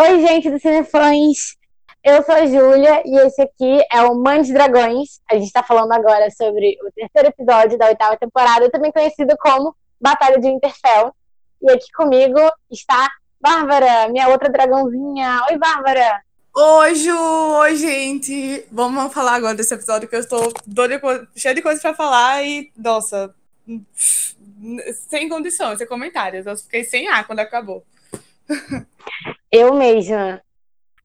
Oi, 0.00 0.20
gente 0.20 0.48
do 0.48 0.60
Cinefãs! 0.60 1.56
Eu 2.04 2.22
sou 2.22 2.32
a 2.32 2.46
Júlia 2.46 3.02
e 3.04 3.18
esse 3.18 3.42
aqui 3.42 3.84
é 3.90 4.00
o 4.02 4.14
Mãe 4.14 4.40
Dragões. 4.42 5.20
A 5.28 5.34
gente 5.34 5.46
está 5.46 5.60
falando 5.60 5.90
agora 5.90 6.30
sobre 6.30 6.78
o 6.86 6.92
terceiro 6.92 7.28
episódio 7.30 7.76
da 7.76 7.88
oitava 7.88 8.16
temporada, 8.16 8.70
também 8.70 8.92
conhecido 8.92 9.36
como 9.40 9.74
Batalha 10.00 10.38
de 10.38 10.46
Interfell. 10.46 11.12
E 11.60 11.68
aqui 11.72 11.90
comigo 11.96 12.38
está 12.70 13.08
Bárbara, 13.40 14.08
minha 14.08 14.28
outra 14.28 14.48
dragãozinha. 14.48 15.40
Oi, 15.50 15.58
Bárbara! 15.58 16.22
Oi, 16.54 16.94
Ju! 16.94 17.18
Oi, 17.18 17.74
gente! 17.74 18.68
Vamos 18.70 19.12
falar 19.12 19.34
agora 19.34 19.56
desse 19.56 19.74
episódio 19.74 20.08
que 20.08 20.14
eu 20.14 20.20
estou 20.20 20.52
cheia 21.34 21.56
de 21.56 21.60
coisas 21.60 21.82
para 21.82 21.92
falar 21.92 22.44
e, 22.44 22.70
nossa, 22.76 23.34
sem 25.08 25.28
condições, 25.28 25.78
sem 25.78 25.88
comentários. 25.88 26.46
Eu 26.46 26.56
fiquei 26.56 26.84
sem 26.84 27.08
ar 27.08 27.26
quando 27.26 27.40
acabou. 27.40 27.84
Eu 29.52 29.74
mesma. 29.74 30.42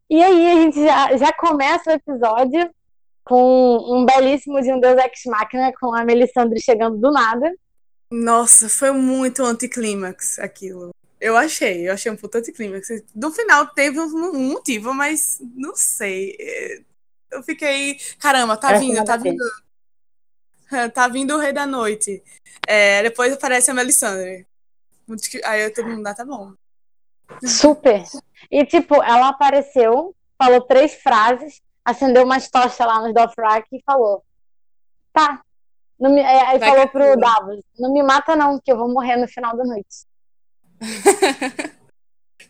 E 0.10 0.22
aí, 0.22 0.52
a 0.52 0.56
gente 0.62 0.84
já, 0.84 1.18
já 1.18 1.34
começa 1.34 1.92
o 1.92 1.94
episódio 1.94 2.70
com 3.24 3.78
um 3.90 4.06
belíssimo 4.06 4.62
de 4.62 4.72
um 4.72 4.80
Deus 4.80 4.98
Ex 5.02 5.22
Machina 5.26 5.72
com 5.80 5.96
a 5.96 6.04
Melisandre 6.04 6.62
chegando 6.62 6.98
do 6.98 7.12
nada. 7.12 7.52
Nossa, 8.12 8.70
foi 8.70 8.92
muito 8.92 9.44
anticlímax 9.44 10.38
aquilo. 10.40 10.92
Eu 11.20 11.38
achei, 11.38 11.88
eu 11.88 11.94
achei 11.94 12.12
um 12.12 12.18
puta 12.18 12.40
anticlímax. 12.40 12.90
No 13.16 13.32
final 13.32 13.68
teve 13.68 14.00
um 14.00 14.50
motivo, 14.50 14.94
mas 14.94 15.40
não 15.56 15.76
sei. 15.76 16.36
Eu 17.32 17.42
fiquei. 17.42 17.98
Caramba, 18.20 18.58
tá 18.58 18.78
vindo, 18.78 19.04
tá 19.04 19.18
vindo. 19.18 19.44
Tá 20.92 21.08
vindo 21.08 21.36
o 21.36 21.38
Rei 21.38 21.54
da 21.54 21.68
Noite. 21.68 22.24
É, 22.68 23.04
depois 23.04 23.32
aparece 23.32 23.70
a 23.70 23.76
Melisandre. 23.76 24.48
Aí 25.44 25.70
todo 25.70 25.88
mundo, 25.88 26.08
ah, 26.08 26.16
tá 26.16 26.26
bom. 26.26 26.54
Super. 27.42 28.04
E, 28.52 28.66
tipo, 28.66 28.96
ela 29.02 29.30
apareceu, 29.30 30.16
falou 30.38 30.62
três 30.62 30.94
frases, 30.96 31.62
acendeu 31.84 32.24
umas 32.24 32.50
tochas 32.50 32.80
lá 32.80 33.02
nos 33.02 33.14
Dothraki 33.14 33.78
e 33.78 33.84
falou: 33.86 34.24
Tá. 35.12 35.42
Não 36.00 36.12
me... 36.12 36.22
É, 36.22 36.48
aí 36.48 36.60
Vai 36.60 36.70
falou 36.70 36.88
pro 36.90 37.18
Davos: 37.18 37.62
Não 37.78 37.94
me 37.94 38.04
mata, 38.04 38.36
não, 38.36 38.60
que 38.60 38.72
eu 38.72 38.78
vou 38.78 38.90
morrer 38.90 39.16
no 39.16 39.28
final 39.28 39.56
da 39.56 39.64
noite. 39.64 40.06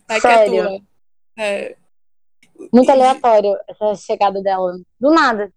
Vai 0.08 0.20
Sério. 0.20 0.84
É. 1.36 1.76
Muito 2.72 2.90
aleatório 2.90 3.56
essa 3.68 3.94
chegada 3.96 4.42
dela. 4.42 4.78
Do 5.00 5.10
nada. 5.10 5.52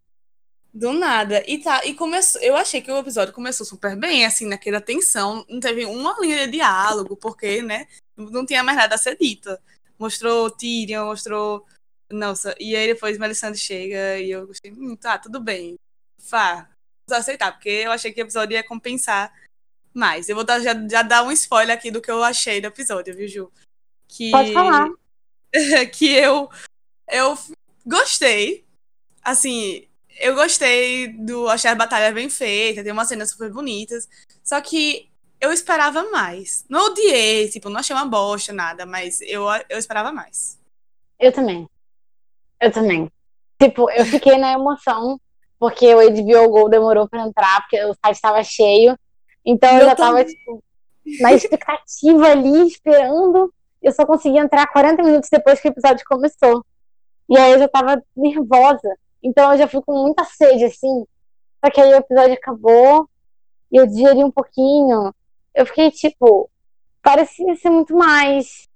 Do 0.73 0.93
nada. 0.93 1.43
E 1.47 1.59
tá, 1.59 1.81
e 1.85 1.93
começou. 1.93 2.41
Eu 2.41 2.55
achei 2.55 2.81
que 2.81 2.91
o 2.91 2.97
episódio 2.97 3.33
começou 3.33 3.65
super 3.65 3.95
bem, 3.95 4.25
assim, 4.25 4.47
naquela 4.47 4.81
tensão. 4.81 5.45
Não 5.49 5.59
teve 5.59 5.85
uma 5.85 6.15
linha 6.19 6.45
de 6.45 6.53
diálogo, 6.53 7.15
porque, 7.15 7.61
né? 7.61 7.87
Não 8.17 8.45
tinha 8.45 8.63
mais 8.63 8.77
nada 8.77 8.95
a 8.95 8.97
ser 8.97 9.17
dito. 9.17 9.57
Mostrou 9.97 10.49
Tyrion, 10.49 11.05
mostrou. 11.05 11.65
Nossa, 12.09 12.55
e 12.59 12.75
aí 12.75 12.87
depois 12.87 13.17
Melisandre 13.17 13.59
chega 13.59 14.17
e 14.17 14.31
eu 14.31 14.47
gostei, 14.47 14.71
hum, 14.71 14.95
tá, 14.95 15.17
tudo 15.17 15.39
bem. 15.39 15.77
Fá, 16.19 16.69
vou 17.07 17.17
aceitar, 17.17 17.51
porque 17.51 17.69
eu 17.69 17.91
achei 17.91 18.11
que 18.11 18.21
o 18.21 18.23
episódio 18.23 18.53
ia 18.55 18.63
compensar 18.63 19.33
mais. 19.93 20.29
Eu 20.29 20.35
vou 20.35 20.43
dar, 20.43 20.59
já, 20.61 20.73
já 20.87 21.01
dar 21.01 21.23
um 21.23 21.31
spoiler 21.31 21.75
aqui 21.75 21.91
do 21.91 22.01
que 22.01 22.09
eu 22.09 22.23
achei 22.23 22.61
do 22.61 22.67
episódio, 22.67 23.15
viu, 23.15 23.27
Ju? 23.27 23.51
Que, 24.07 24.31
Pode 24.31 24.53
falar. 24.53 24.89
que 25.93 26.13
eu, 26.13 26.49
eu 27.09 27.37
gostei. 27.85 28.65
Assim, 29.21 29.87
eu 30.19 30.35
gostei 30.35 31.09
do. 31.09 31.47
Achei 31.49 31.69
a 31.69 31.75
batalha 31.75 32.13
bem 32.13 32.29
feita, 32.29 32.83
tem 32.83 32.91
umas 32.91 33.07
cenas 33.07 33.31
super 33.31 33.51
bonitas. 33.51 34.07
Só 34.43 34.61
que 34.61 35.09
eu 35.39 35.51
esperava 35.51 36.09
mais. 36.09 36.65
Não 36.69 36.87
odiei, 36.87 37.49
tipo, 37.49 37.69
não 37.69 37.79
achei 37.79 37.95
uma 37.95 38.05
bosta, 38.05 38.51
nada, 38.51 38.85
mas 38.85 39.21
eu, 39.21 39.45
eu 39.69 39.77
esperava 39.77 40.11
mais. 40.11 40.59
Eu 41.19 41.31
também. 41.31 41.67
Eu 42.59 42.71
também. 42.71 43.11
Tipo, 43.61 43.89
eu 43.91 44.05
fiquei 44.05 44.37
na 44.37 44.53
emoção, 44.53 45.19
porque 45.59 45.93
o 45.93 45.99
HBO 45.99 46.49
Go 46.49 46.69
demorou 46.69 47.07
pra 47.07 47.25
entrar, 47.25 47.61
porque 47.61 47.83
o 47.83 47.93
site 47.93 48.15
estava 48.15 48.43
cheio. 48.43 48.97
Então 49.45 49.69
eu, 49.73 49.79
eu 49.79 49.85
já 49.85 49.95
também. 49.95 50.23
tava, 50.23 50.25
tipo, 50.25 50.63
na 51.21 51.33
expectativa 51.33 52.27
ali, 52.27 52.67
esperando. 52.67 53.53
Eu 53.81 53.91
só 53.91 54.05
consegui 54.05 54.37
entrar 54.37 54.67
40 54.67 55.03
minutos 55.03 55.29
depois 55.31 55.59
que 55.59 55.67
o 55.67 55.71
episódio 55.71 56.05
começou. 56.07 56.65
E 57.29 57.37
aí 57.37 57.53
eu 57.53 57.59
já 57.59 57.67
tava 57.67 58.01
nervosa. 58.15 58.97
Então 59.23 59.51
eu 59.51 59.57
já 59.57 59.67
fui 59.67 59.81
com 59.81 60.03
muita 60.03 60.23
sede, 60.23 60.65
assim. 60.65 61.05
Só 61.63 61.71
que 61.71 61.81
aí 61.81 61.93
o 61.93 61.97
episódio 61.97 62.33
acabou 62.33 63.09
e 63.71 63.77
eu 63.77 63.87
digeri 63.87 64.23
um 64.23 64.31
pouquinho 64.31 65.13
eu 65.57 65.65
fiquei 65.65 65.89
tipo, 65.89 66.49
parecia 67.01 67.55
ser 67.55 67.71
muito 67.71 67.95
mais. 67.95 68.69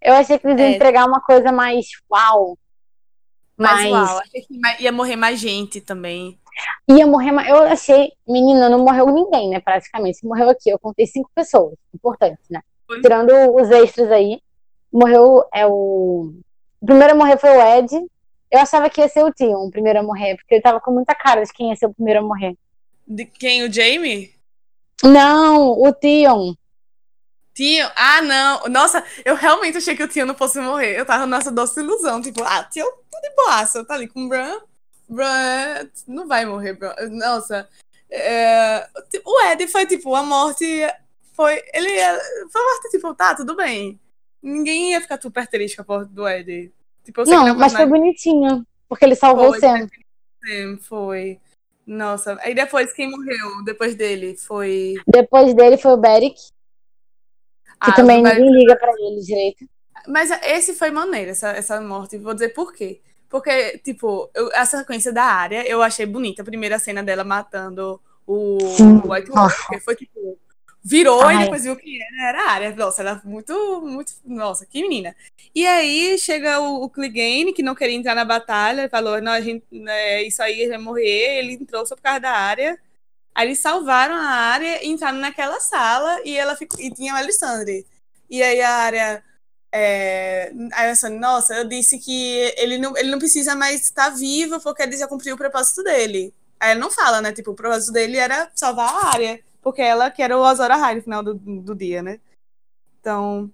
Eu 0.00 0.14
achei 0.14 0.38
que 0.38 0.46
eles 0.46 0.60
iam 0.60 0.68
é. 0.68 0.76
entregar 0.76 1.06
uma 1.06 1.22
coisa 1.22 1.50
mais 1.50 1.86
uau. 2.10 2.58
Mais, 3.56 3.90
uau. 3.90 4.18
Achei 4.18 4.42
que 4.42 4.82
ia 4.82 4.92
morrer 4.92 5.16
mais 5.16 5.40
gente 5.40 5.80
também. 5.80 6.38
Ia 6.86 7.06
morrer 7.06 7.32
mais. 7.32 7.48
Eu 7.48 7.62
achei, 7.62 8.12
menina, 8.28 8.68
não 8.68 8.84
morreu 8.84 9.06
ninguém, 9.06 9.48
né? 9.48 9.58
Praticamente. 9.58 10.24
Morreu 10.24 10.50
aqui. 10.50 10.68
Eu 10.68 10.78
contei 10.78 11.06
cinco 11.06 11.30
pessoas. 11.34 11.74
Importante, 11.94 12.42
né? 12.50 12.60
Tirando 13.00 13.32
os 13.56 13.70
extras 13.70 14.12
aí. 14.12 14.40
Morreu 14.92 15.42
é 15.52 15.66
o. 15.66 16.34
O 16.80 16.86
primeiro 16.86 17.14
a 17.14 17.16
morrer 17.16 17.38
foi 17.38 17.50
o 17.50 17.60
Ed. 17.60 17.90
Eu 18.50 18.60
achava 18.60 18.88
que 18.88 19.00
ia 19.00 19.08
ser 19.08 19.24
o 19.24 19.32
Tion, 19.32 19.66
o 19.66 19.70
primeiro 19.70 19.98
a 19.98 20.02
morrer, 20.02 20.36
porque 20.36 20.54
ele 20.54 20.62
tava 20.62 20.80
com 20.80 20.90
muita 20.90 21.14
cara 21.14 21.42
de 21.42 21.52
quem 21.52 21.70
ia 21.70 21.76
ser 21.76 21.86
o 21.86 21.92
primeiro 21.92 22.20
a 22.20 22.22
morrer. 22.22 22.54
De 23.06 23.26
quem? 23.26 23.62
O 23.62 23.72
Jamie? 23.72 24.37
Não, 25.04 25.72
o 25.72 25.92
Tion. 25.92 26.54
Tion? 27.54 27.90
Ah, 27.96 28.22
não. 28.22 28.64
Nossa, 28.68 29.04
eu 29.24 29.34
realmente 29.34 29.78
achei 29.78 29.96
que 29.96 30.02
o 30.02 30.08
Tion 30.08 30.26
não 30.26 30.34
fosse 30.34 30.60
morrer. 30.60 30.98
Eu 30.98 31.06
tava 31.06 31.26
nessa 31.26 31.50
doce 31.50 31.80
ilusão. 31.80 32.20
Tipo, 32.20 32.42
ah, 32.42 32.64
Tion 32.64 32.86
tá 33.10 33.20
de 33.20 33.34
boaça. 33.34 33.84
Tá 33.84 33.94
ali 33.94 34.08
com 34.08 34.24
o 34.24 34.28
Bran. 34.28 34.58
Bran 35.08 35.88
não 36.06 36.26
vai 36.26 36.44
morrer, 36.44 36.74
Bran. 36.74 36.94
Nossa. 37.10 37.68
É... 38.10 38.88
O 39.24 39.42
Ed 39.46 39.66
foi, 39.68 39.86
tipo, 39.86 40.14
a 40.14 40.22
morte 40.22 40.64
foi. 41.34 41.62
Ele 41.72 41.88
foi 42.50 42.62
uma 42.62 42.72
morte, 42.72 42.90
tipo, 42.90 43.14
tá, 43.14 43.34
tudo 43.34 43.54
bem. 43.56 44.00
Ninguém 44.42 44.92
ia 44.92 45.00
ficar 45.00 45.20
super 45.20 45.46
triste 45.46 45.76
com 45.76 45.82
a 45.82 45.96
morte 45.96 46.12
do 46.12 46.28
Ed. 46.28 46.72
Tipo, 47.04 47.24
não, 47.24 47.54
mas 47.54 47.72
foi 47.72 47.86
bonitinho. 47.86 48.66
Porque 48.88 49.04
ele 49.04 49.14
salvou 49.14 49.48
foi, 49.48 49.58
o 49.58 49.60
Sam. 49.60 49.88
Foi. 50.82 51.40
Nossa, 51.88 52.36
aí 52.42 52.54
depois 52.54 52.92
quem 52.92 53.10
morreu 53.10 53.64
depois 53.64 53.94
dele 53.94 54.36
foi. 54.36 54.96
Depois 55.06 55.54
dele 55.54 55.78
foi 55.78 55.92
o 55.92 55.96
Beric. 55.96 56.38
Que 57.82 57.90
ah, 57.90 57.94
também 57.94 58.22
ninguém 58.22 58.52
liga 58.52 58.76
pra 58.76 58.92
ele 58.92 59.22
direito. 59.22 59.64
Mas 60.06 60.30
esse 60.42 60.74
foi 60.74 60.90
maneiro, 60.90 61.30
essa, 61.30 61.48
essa 61.48 61.80
morte. 61.80 62.18
Vou 62.18 62.34
dizer 62.34 62.50
por 62.50 62.74
quê. 62.74 63.00
Porque, 63.26 63.78
tipo, 63.78 64.30
eu, 64.34 64.50
a 64.54 64.66
sequência 64.66 65.10
da 65.12 65.24
área 65.24 65.66
eu 65.66 65.82
achei 65.82 66.04
bonita. 66.04 66.42
A 66.42 66.44
primeira 66.44 66.78
cena 66.78 67.02
dela 67.02 67.24
matando 67.24 67.98
o, 68.26 68.58
o 68.58 69.10
White 69.10 69.30
Walker. 69.30 69.80
Foi 69.80 69.96
tipo 69.96 70.38
virou 70.88 71.22
Ai. 71.22 71.36
e 71.36 71.38
depois 71.40 71.64
viu 71.64 71.76
que 71.76 71.98
era, 72.18 72.44
a 72.44 72.50
área. 72.50 72.74
Nossa, 72.74 73.02
ela 73.02 73.20
é 73.22 73.28
muito, 73.28 73.52
muito. 73.82 74.12
Nossa, 74.24 74.64
que 74.64 74.80
menina. 74.80 75.14
E 75.54 75.66
aí 75.66 76.18
chega 76.18 76.60
o, 76.60 76.84
o 76.84 76.90
Clegane, 76.90 77.52
que 77.52 77.62
não 77.62 77.74
queria 77.74 77.94
entrar 77.94 78.14
na 78.14 78.24
batalha, 78.24 78.88
falou: 78.88 79.20
não, 79.20 79.32
a 79.32 79.40
gente, 79.40 79.64
né, 79.70 80.22
isso 80.22 80.42
aí 80.42 80.66
vai 80.66 80.78
morrer. 80.78 81.38
Ele 81.38 81.54
entrou 81.54 81.84
só 81.86 81.94
por 81.94 82.02
causa 82.02 82.20
da 82.20 82.32
área. 82.32 82.78
Aí 83.34 83.46
eles 83.48 83.58
salvaram 83.58 84.14
a 84.14 84.28
área 84.30 84.84
e 84.84 84.88
entraram 84.88 85.18
naquela 85.18 85.60
sala 85.60 86.20
e 86.24 86.34
ela 86.36 86.56
ficou, 86.56 86.80
e 86.80 86.90
tinha 86.90 87.14
a 87.14 87.18
Alessandre. 87.18 87.86
E 88.30 88.42
aí 88.42 88.60
a 88.62 88.70
área. 88.70 89.24
É, 89.70 90.50
aí 90.72 90.90
eu 90.90 91.10
nossa, 91.20 91.54
eu 91.54 91.64
disse 91.68 91.98
que 91.98 92.54
ele 92.56 92.78
não, 92.78 92.96
ele 92.96 93.10
não 93.10 93.18
precisa 93.18 93.54
mais 93.54 93.82
estar 93.82 94.08
vivo 94.08 94.58
porque 94.60 94.82
ele 94.82 94.96
já 94.96 95.06
cumpriu 95.06 95.34
o 95.34 95.38
propósito 95.38 95.82
dele. 95.84 96.34
Aí 96.58 96.70
ela 96.72 96.80
não 96.80 96.90
fala, 96.90 97.20
né? 97.20 97.32
Tipo, 97.32 97.50
o 97.52 97.54
propósito 97.54 97.92
dele 97.92 98.16
era 98.16 98.50
salvar 98.54 98.88
a 98.88 99.06
área 99.08 99.40
porque 99.68 99.82
ela 99.82 100.10
que 100.10 100.22
era 100.22 100.36
o 100.36 100.44
Azor 100.44 100.70
Ahai 100.70 100.94
no 100.94 101.02
final 101.02 101.22
do, 101.22 101.34
do 101.34 101.74
dia, 101.74 102.02
né? 102.02 102.18
Então. 102.98 103.50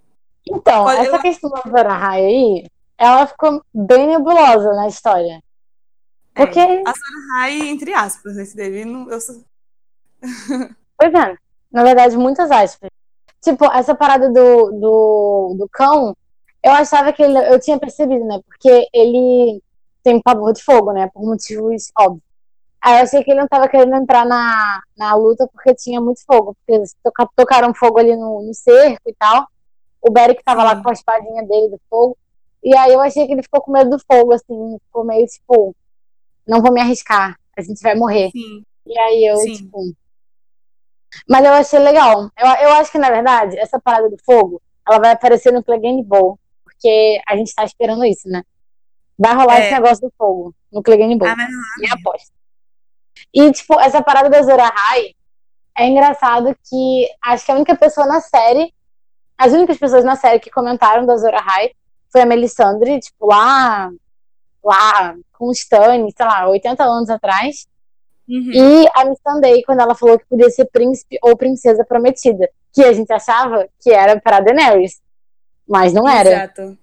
Então, 0.47 0.89
essa 0.89 1.15
eu... 1.15 1.21
questão 1.21 1.49
do 1.49 1.57
Azor 1.57 1.87
Ahai 1.87 2.25
aí, 2.25 2.67
ela 2.97 3.27
ficou 3.27 3.61
bem 3.73 4.07
nebulosa 4.07 4.73
na 4.73 4.87
história. 4.87 5.43
É, 6.33 6.45
porque. 6.45 6.59
É, 6.59 6.83
Ahai, 6.85 7.67
entre 7.67 7.93
aspas, 7.93 8.35
nesse 8.35 8.55
dele. 8.55 8.85
Não, 8.85 9.09
eu... 9.09 9.19
pois 10.97 11.13
é, 11.13 11.37
na 11.71 11.83
verdade, 11.83 12.17
muitas 12.17 12.49
aspas. 12.49 12.89
Tipo, 13.41 13.65
essa 13.65 13.93
parada 13.93 14.31
do, 14.31 14.71
do, 14.71 15.55
do 15.59 15.69
cão, 15.69 16.15
eu 16.63 16.71
achava 16.71 17.11
que 17.11 17.21
ele. 17.21 17.37
Eu 17.37 17.59
tinha 17.59 17.77
percebido, 17.77 18.25
né? 18.25 18.39
Porque 18.47 18.87
ele 18.93 19.61
tem 20.01 20.21
pavor 20.21 20.53
de 20.53 20.63
fogo, 20.63 20.93
né? 20.93 21.09
Por 21.13 21.25
motivos 21.25 21.91
óbvios. 21.99 22.24
Aí 22.85 22.99
eu 22.99 23.01
achei 23.01 23.23
que 23.23 23.31
ele 23.31 23.39
não 23.39 23.47
tava 23.47 23.67
querendo 23.67 23.95
entrar 23.95 24.23
na, 24.27 24.79
na 24.95 25.15
luta 25.15 25.49
porque 25.51 25.73
tinha 25.73 25.99
muito 25.99 26.23
fogo. 26.23 26.55
Porque 26.63 26.83
toca, 27.03 27.27
tocaram 27.35 27.73
fogo 27.73 27.97
ali 27.97 28.15
no, 28.15 28.43
no 28.43 28.53
cerco 28.53 29.09
e 29.09 29.13
tal. 29.15 29.47
O 29.99 30.11
Beric 30.11 30.43
tava 30.43 30.63
lá 30.63 30.79
com 30.79 30.87
a 30.87 30.93
espadinha 30.93 31.41
dele 31.47 31.69
do 31.69 31.81
fogo. 31.89 32.15
E 32.63 32.77
aí 32.77 32.93
eu 32.93 33.01
achei 33.01 33.25
que 33.25 33.33
ele 33.33 33.41
ficou 33.41 33.59
com 33.59 33.71
medo 33.71 33.89
do 33.89 33.97
fogo, 33.99 34.33
assim. 34.33 34.77
Ficou 34.85 35.03
meio 35.03 35.25
tipo, 35.25 35.75
não 36.47 36.61
vou 36.61 36.71
me 36.71 36.79
arriscar. 36.79 37.35
A 37.57 37.61
gente 37.63 37.81
vai 37.81 37.95
morrer. 37.95 38.29
Sim. 38.29 38.63
E 38.85 38.99
aí 38.99 39.25
eu, 39.25 39.37
Sim. 39.37 39.53
tipo. 39.53 39.79
Mas 41.27 41.43
eu 41.43 41.53
achei 41.53 41.79
legal. 41.79 42.29
Eu, 42.37 42.47
eu 42.47 42.73
acho 42.73 42.91
que, 42.91 42.99
na 42.99 43.09
verdade, 43.09 43.57
essa 43.57 43.79
parada 43.79 44.11
do 44.11 44.17
fogo, 44.23 44.61
ela 44.87 44.99
vai 44.99 45.11
aparecer 45.11 45.51
no 45.51 45.63
Clegane 45.63 46.03
Bowl. 46.03 46.37
porque 46.63 47.19
a 47.27 47.35
gente 47.35 47.55
tá 47.55 47.63
esperando 47.63 48.05
isso, 48.05 48.29
né? 48.29 48.43
Vai 49.17 49.33
rolar 49.33 49.59
é. 49.59 49.63
esse 49.63 49.73
negócio 49.73 50.01
do 50.01 50.13
fogo 50.15 50.53
no 50.71 50.83
Clegane 50.83 51.17
Bowl. 51.17 51.29
Ah, 51.29 51.47
minha 51.79 51.93
aposta. 51.93 52.34
E, 53.33 53.51
tipo, 53.51 53.79
essa 53.79 54.01
parada 54.01 54.29
da 54.29 54.41
Zora 54.41 54.67
High 54.67 55.13
é 55.77 55.87
engraçado 55.87 56.55
que 56.69 57.07
acho 57.23 57.45
que 57.45 57.51
a 57.51 57.55
única 57.55 57.75
pessoa 57.75 58.07
na 58.07 58.21
série, 58.21 58.73
as 59.37 59.51
únicas 59.51 59.77
pessoas 59.77 60.03
na 60.03 60.15
série 60.15 60.39
que 60.39 60.49
comentaram 60.49 61.05
da 61.05 61.17
Zora 61.17 61.41
High 61.41 61.71
foi 62.11 62.21
a 62.21 62.25
Melisandre, 62.25 62.99
tipo, 62.99 63.27
lá, 63.27 63.91
lá 64.63 65.15
com 65.33 65.47
o 65.47 65.51
Stanley, 65.51 66.13
sei 66.15 66.25
lá, 66.25 66.47
80 66.47 66.83
anos 66.83 67.09
atrás. 67.09 67.67
Uhum. 68.27 68.51
E 68.51 68.87
a 68.95 69.05
Missandei, 69.05 69.63
quando 69.63 69.81
ela 69.81 69.93
falou 69.93 70.17
que 70.17 70.25
podia 70.25 70.49
ser 70.49 70.65
príncipe 70.65 71.17
ou 71.21 71.37
princesa 71.37 71.85
prometida, 71.85 72.49
que 72.73 72.83
a 72.83 72.91
gente 72.91 73.11
achava 73.13 73.67
que 73.79 73.91
era 73.91 74.19
para 74.19 74.39
Daenerys, 74.39 74.99
mas 75.67 75.93
não 75.93 76.07
era. 76.07 76.29
Exato. 76.29 76.77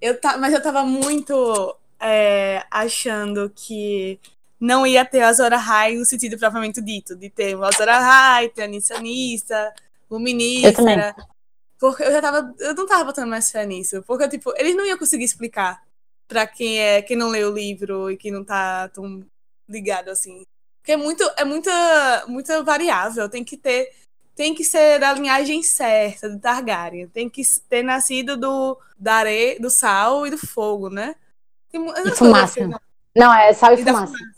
Eu 0.00 0.20
ta... 0.20 0.36
Mas 0.36 0.54
eu 0.54 0.62
tava 0.62 0.84
muito 0.84 1.76
é, 2.00 2.62
achando 2.70 3.50
que 3.54 4.20
não 4.60 4.86
ia 4.86 5.04
ter 5.04 5.22
a 5.22 5.32
Zora 5.32 5.56
High 5.56 5.96
no 5.96 6.04
sentido 6.04 6.36
propriamente 6.38 6.80
dito, 6.80 7.14
de 7.14 7.30
ter 7.30 7.56
o 7.56 7.72
Zora 7.72 7.98
High, 7.98 8.48
ter 8.50 8.62
a 8.62 8.66
Nissa 8.66 8.98
Nissa, 9.00 9.72
o 10.10 10.18
Ministra. 10.18 11.14
Porque 11.78 12.02
eu 12.02 12.10
já 12.10 12.20
tava. 12.20 12.54
Eu 12.58 12.74
não 12.74 12.86
tava 12.86 13.04
botando 13.04 13.28
mais 13.28 13.50
fé 13.50 13.64
nisso. 13.64 14.02
Porque, 14.02 14.28
tipo, 14.28 14.52
eles 14.56 14.74
não 14.74 14.84
iam 14.84 14.98
conseguir 14.98 15.24
explicar 15.24 15.80
pra 16.26 16.46
quem 16.46 16.80
é 16.80 17.00
quem 17.00 17.16
não 17.16 17.28
leu 17.28 17.50
o 17.50 17.54
livro 17.54 18.10
e 18.10 18.16
que 18.16 18.30
não 18.30 18.44
tá 18.44 18.88
tão 18.88 19.24
ligado 19.68 20.08
assim. 20.08 20.42
Porque 20.80 20.92
é 20.92 20.96
muito, 20.96 21.22
é 21.36 21.44
muita, 21.44 22.24
muita 22.26 22.62
variável. 22.64 23.28
Tem 23.28 23.44
que 23.44 23.56
ter. 23.56 23.92
Tem 24.34 24.54
que 24.54 24.62
ser 24.62 25.00
da 25.00 25.12
linhagem 25.12 25.62
certa 25.64 26.28
do 26.28 26.38
Targaryen. 26.38 27.08
Tem 27.08 27.28
que 27.28 27.42
ter 27.68 27.82
nascido 27.82 28.36
do, 28.36 28.78
da 28.96 29.14
areia, 29.14 29.58
do 29.58 29.68
sal 29.68 30.26
e 30.26 30.30
do 30.30 30.38
fogo, 30.38 30.88
né? 30.88 31.16
Tem, 31.70 31.84
e 31.84 32.10
fumaça. 32.12 32.66
Não. 32.66 32.80
não. 33.16 33.34
é 33.34 33.52
sal 33.52 33.72
e, 33.72 33.80
e 33.80 33.84
fumaça. 33.84 34.06
fumaça. 34.06 34.37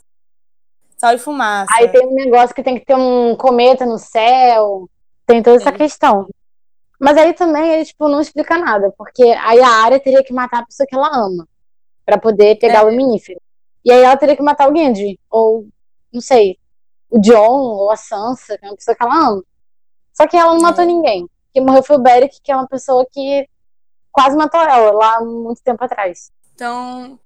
Sal 1.01 1.15
e 1.15 1.17
fumaça. 1.17 1.73
Aí 1.75 1.89
tem 1.89 2.05
um 2.05 2.13
negócio 2.13 2.53
que 2.53 2.61
tem 2.61 2.77
que 2.77 2.85
ter 2.85 2.93
um 2.93 3.35
cometa 3.35 3.87
no 3.87 3.97
céu. 3.97 4.87
Tem 5.25 5.41
toda 5.41 5.57
essa 5.57 5.71
questão. 5.71 6.29
Mas 6.99 7.17
aí 7.17 7.33
também 7.33 7.71
ele, 7.71 7.85
tipo, 7.85 8.07
não 8.07 8.21
explica 8.21 8.55
nada, 8.55 8.93
porque 8.95 9.23
aí 9.23 9.59
a 9.59 9.67
área 9.67 9.99
teria 9.99 10.23
que 10.23 10.31
matar 10.31 10.59
a 10.59 10.65
pessoa 10.67 10.85
que 10.85 10.93
ela 10.93 11.09
ama, 11.11 11.47
para 12.05 12.19
poder 12.19 12.59
pegar 12.59 12.81
é. 12.81 12.83
o 12.83 12.95
minífero. 12.95 13.41
E 13.83 13.91
aí 13.91 14.03
ela 14.03 14.15
teria 14.15 14.35
que 14.35 14.43
matar 14.43 14.71
o 14.71 14.77
Gendry, 14.77 15.19
ou, 15.27 15.67
não 16.13 16.21
sei, 16.21 16.59
o 17.09 17.19
John, 17.19 17.49
ou 17.49 17.89
a 17.89 17.95
Sansa, 17.95 18.55
que 18.55 18.63
é 18.63 18.69
uma 18.69 18.75
pessoa 18.75 18.95
que 18.95 19.03
ela 19.03 19.29
ama. 19.29 19.43
Só 20.13 20.27
que 20.27 20.37
ela 20.37 20.53
não 20.53 20.61
matou 20.61 20.83
é. 20.83 20.87
ninguém. 20.87 21.27
Quem 21.51 21.65
morreu 21.65 21.81
foi 21.81 21.95
o 21.95 21.99
Beric, 21.99 22.39
que 22.43 22.51
é 22.51 22.55
uma 22.55 22.67
pessoa 22.67 23.07
que 23.11 23.49
quase 24.11 24.37
matou 24.37 24.61
ela 24.61 24.91
lá 24.91 25.19
muito 25.19 25.63
tempo 25.63 25.83
atrás. 25.83 26.31
Então, 26.53 27.19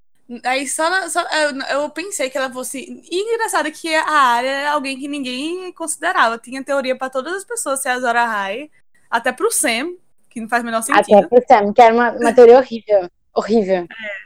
aí 0.44 0.68
só, 0.68 1.08
só 1.10 1.22
eu, 1.22 1.82
eu, 1.82 1.90
pensei 1.90 2.30
que 2.30 2.38
ela 2.38 2.52
fosse. 2.52 3.04
E 3.12 3.34
engraçado 3.34 3.72
que 3.72 3.94
a 3.94 4.10
área 4.10 4.50
era 4.50 4.72
alguém 4.72 4.98
que 4.98 5.08
ninguém 5.08 5.72
considerava. 5.74 6.38
Tinha 6.38 6.64
teoria 6.64 6.98
para 6.98 7.10
todas 7.10 7.34
as 7.34 7.44
pessoas 7.44 7.82
ser 7.82 7.90
a 7.90 8.00
Zora 8.00 8.26
High. 8.26 8.70
Até 9.10 9.32
pro 9.32 9.52
Sam, 9.52 9.94
que 10.30 10.42
não 10.42 10.50
faz 10.50 10.64
o 10.64 10.66
menor 10.66 10.82
sentido. 10.82 11.18
Até 11.18 11.28
pro 11.28 11.44
Sam, 11.48 11.74
que 11.74 11.82
era 11.82 11.94
uma, 11.94 12.12
uma 12.12 12.34
teoria 12.34 12.58
horrível. 12.58 13.10
Horrível. 13.34 13.84
É. 13.84 14.26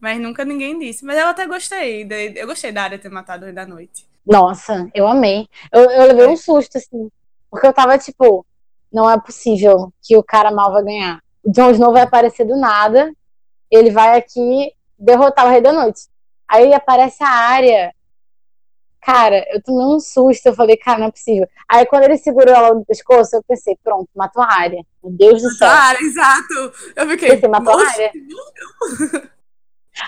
Mas 0.00 0.20
nunca 0.20 0.44
ninguém 0.44 0.78
disse. 0.78 1.04
Mas 1.04 1.18
eu 1.18 1.26
até 1.26 1.46
gostei. 1.46 2.06
Eu 2.36 2.46
gostei 2.46 2.70
da 2.70 2.84
área 2.84 2.98
ter 2.98 3.08
matado 3.08 3.46
o 3.46 3.52
da 3.52 3.66
Noite. 3.66 4.06
Nossa, 4.26 4.88
eu 4.94 5.06
amei. 5.06 5.48
Eu, 5.72 5.90
eu 5.90 6.06
levei 6.06 6.26
é. 6.26 6.28
um 6.28 6.36
susto, 6.36 6.76
assim. 6.76 7.10
Porque 7.50 7.66
eu 7.66 7.72
tava 7.72 7.96
tipo, 7.98 8.44
não 8.92 9.10
é 9.10 9.18
possível 9.18 9.92
que 10.02 10.16
o 10.16 10.22
cara 10.22 10.50
mal 10.50 10.70
vai 10.70 10.84
ganhar. 10.84 11.20
O 11.42 11.50
Jon 11.50 11.70
Snow 11.70 11.92
vai 11.92 12.02
aparecer 12.02 12.44
do 12.44 12.56
nada. 12.56 13.10
Ele 13.70 13.90
vai 13.90 14.16
aqui 14.16 14.72
derrotar 14.98 15.46
o 15.46 15.50
Rei 15.50 15.60
da 15.60 15.72
Noite. 15.72 16.08
Aí 16.48 16.72
aparece 16.72 17.22
a 17.22 17.28
área 17.28 17.94
Cara, 19.00 19.44
eu 19.50 19.62
tomei 19.62 19.86
um 19.86 20.00
susto, 20.00 20.46
eu 20.46 20.54
falei, 20.54 20.76
cara, 20.76 20.98
não 20.98 21.06
é 21.06 21.10
possível. 21.10 21.48
Aí 21.68 21.86
quando 21.86 22.02
ele 22.02 22.18
segurou 22.18 22.54
ela 22.54 22.74
no 22.74 22.84
pescoço, 22.84 23.36
eu 23.36 23.42
pensei, 23.42 23.74
pronto, 23.82 24.08
matou 24.14 24.42
a 24.42 24.52
área. 24.52 24.84
Meu 25.02 25.12
Deus 25.12 25.40
do 25.40 25.50
céu. 25.50 25.68
Área, 25.68 25.98
exato. 26.00 26.72
Eu 26.94 27.08
fiquei, 27.08 27.30
pensei, 27.30 27.48
matou 27.48 27.78
a 27.78 27.88
área. 27.88 28.12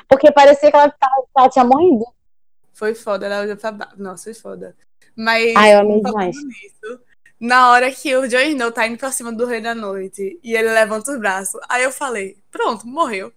Porque 0.09 0.31
parecia 0.33 0.71
que 0.71 0.77
ela, 0.77 0.91
tava, 0.91 1.25
ela 1.35 1.49
tinha 1.49 1.65
morrido. 1.65 2.05
Foi 2.75 2.95
foda, 2.95 3.27
ela 3.27 3.47
já 3.47 3.57
tá... 3.57 3.93
Nossa, 3.97 4.25
foi 4.25 4.35
foda. 4.35 4.77
Mas. 5.17 5.55
Ai, 5.57 5.75
eu 5.75 5.81
amei 5.81 6.03
demais. 6.03 6.37
Nisso, 6.37 7.01
na 7.41 7.71
hora 7.71 7.91
que 7.91 8.15
o 8.15 8.29
Jon 8.29 8.41
Snow 8.41 8.71
tá 8.71 8.87
indo 8.87 8.99
pra 8.99 9.11
cima 9.11 9.33
do 9.33 9.47
Rei 9.47 9.63
da 9.63 9.75
Noite 9.75 10.39
e 10.43 10.55
ele 10.55 10.71
levanta 10.71 11.11
os 11.11 11.19
braços, 11.19 11.59
aí 11.71 11.83
eu 11.83 11.91
falei, 11.91 12.37
pronto, 12.51 12.87
morreu. 12.87 13.33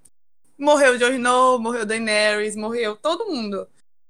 Morreu 0.64 0.94
o 0.94 0.98
Jon 0.98 1.10
Snow, 1.10 1.60
morreu 1.60 1.86
Daenerys, 1.86 2.56
morreu 2.56 2.96
todo 2.96 3.26
mundo 3.30 3.68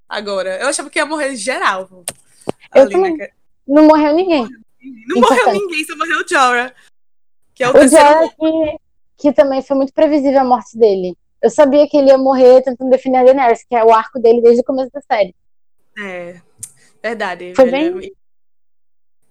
agora. 0.08 0.62
Eu 0.62 0.68
achava 0.68 0.88
que 0.88 1.00
ia 1.00 1.06
morrer 1.06 1.36
geral. 1.36 1.90
Eu 2.76 2.88
também. 2.88 3.18
Não 3.68 3.88
morreu 3.88 4.14
ninguém. 4.14 4.44
Não 5.08 5.18
Importante. 5.18 5.46
morreu 5.46 5.54
ninguém, 5.54 5.84
só 5.84 5.98
morreu 5.98 6.20
o 6.24 6.28
Jorah. 6.28 6.74
Que 7.56 7.64
é 7.64 7.68
o, 7.68 7.72
o 7.72 7.74
terceiro. 7.74 8.30
que, 8.30 8.78
que 9.18 9.34
também 9.34 9.64
foi 9.64 9.76
muito 9.76 9.94
previsível 9.94 10.42
a 10.42 10.46
morte 10.46 10.78
dele. 10.78 11.18
Eu 11.42 11.50
sabia 11.50 11.88
que 11.90 11.98
ele 11.98 12.10
ia 12.10 12.18
morrer 12.20 12.62
tentando 12.62 12.92
defender 12.92 13.18
a 13.18 13.24
Daenerys, 13.24 13.66
que 13.68 13.76
é 13.76 13.84
o 13.84 13.92
arco 13.92 14.20
dele 14.20 14.42
desde 14.42 14.62
o 14.62 14.66
começo 14.66 14.92
da 14.92 15.02
série. 15.02 15.36
É, 15.98 16.40
verdade. 17.02 17.54
Foi 17.56 17.70
bem... 17.70 18.14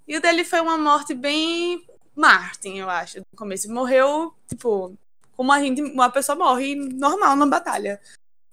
E 0.09 0.17
o 0.17 0.21
dele 0.21 0.45
foi 0.45 0.61
uma 0.61 0.77
morte 0.77 1.15
bem 1.15 1.87
Martin, 2.17 2.79
eu 2.79 2.91
acho, 2.91 3.19
no 3.19 3.37
começo. 3.37 3.73
Morreu, 3.73 4.35
tipo, 4.49 4.97
como 5.37 5.52
a 5.52 5.61
gente, 5.61 5.82
uma 5.82 6.11
pessoa 6.11 6.37
morre 6.37 6.75
normal 6.75 7.37
na 7.37 7.46
batalha. 7.46 8.00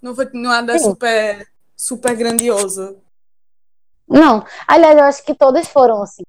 Não 0.01 0.15
foi 0.15 0.29
nada 0.33 0.77
Sim. 0.77 0.85
super 0.85 1.47
super 1.79 2.15
grandioso. 2.15 3.01
Não. 4.07 4.45
Aliás, 4.67 4.97
eu 4.97 5.03
acho 5.03 5.23
que 5.23 5.33
todas 5.33 5.67
foram 5.67 6.01
assim. 6.01 6.23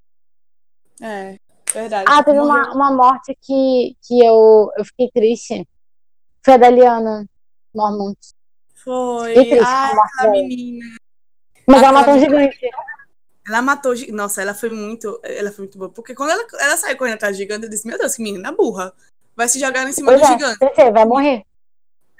É, 1.00 1.38
verdade. 1.72 2.04
Ah, 2.08 2.22
teve 2.22 2.38
uma, 2.38 2.72
uma 2.72 2.92
morte 2.92 3.36
que, 3.40 3.96
que 4.02 4.24
eu, 4.24 4.70
eu 4.76 4.84
fiquei 4.84 5.10
triste. 5.10 5.66
Foi 6.44 6.54
a 6.54 6.56
da 6.56 6.70
Liana 6.70 7.26
Mormont. 7.74 8.18
Foi. 8.74 9.34
Fiquei 9.34 9.50
triste 9.50 9.66
ah, 9.66 9.92
a, 10.18 10.24
a 10.24 10.30
menina. 10.30 10.84
Mas 11.66 11.82
ela 11.82 11.92
matou 11.92 12.14
um 12.14 12.18
gigante. 12.18 12.58
Ela 13.46 13.62
matou. 13.62 13.94
Nossa, 14.12 14.42
ela 14.42 14.54
foi 14.54 14.70
muito. 14.70 15.20
Ela 15.22 15.50
foi 15.50 15.64
muito 15.64 15.78
boa. 15.78 15.90
Porque 15.90 16.14
quando 16.14 16.30
ela, 16.30 16.46
ela 16.60 16.76
saiu 16.76 16.96
correndo 16.96 17.14
atrás 17.14 17.36
do 17.36 17.38
gigante, 17.38 17.64
eu 17.64 17.70
disse: 17.70 17.86
Meu 17.86 17.98
Deus, 17.98 18.14
que 18.14 18.22
menina 18.22 18.52
burra. 18.52 18.92
Vai 19.36 19.48
se 19.48 19.58
jogar 19.58 19.88
em 19.88 19.92
cima 19.92 20.12
pois 20.12 20.20
do 20.20 20.26
é, 20.26 20.30
gigante. 20.32 20.58
Você 20.58 20.90
vai 20.90 21.04
morrer. 21.04 21.44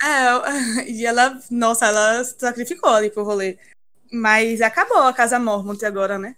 É, 0.02 0.84
e 0.90 1.04
ela, 1.04 1.38
nossa, 1.50 1.86
ela 1.86 2.24
sacrificou 2.24 2.90
ali 2.90 3.10
pro 3.10 3.24
rolê. 3.24 3.58
Mas 4.12 4.60
acabou 4.60 5.02
a 5.02 5.12
Casa 5.12 5.38
Mormont 5.38 5.84
agora, 5.84 6.18
né? 6.18 6.34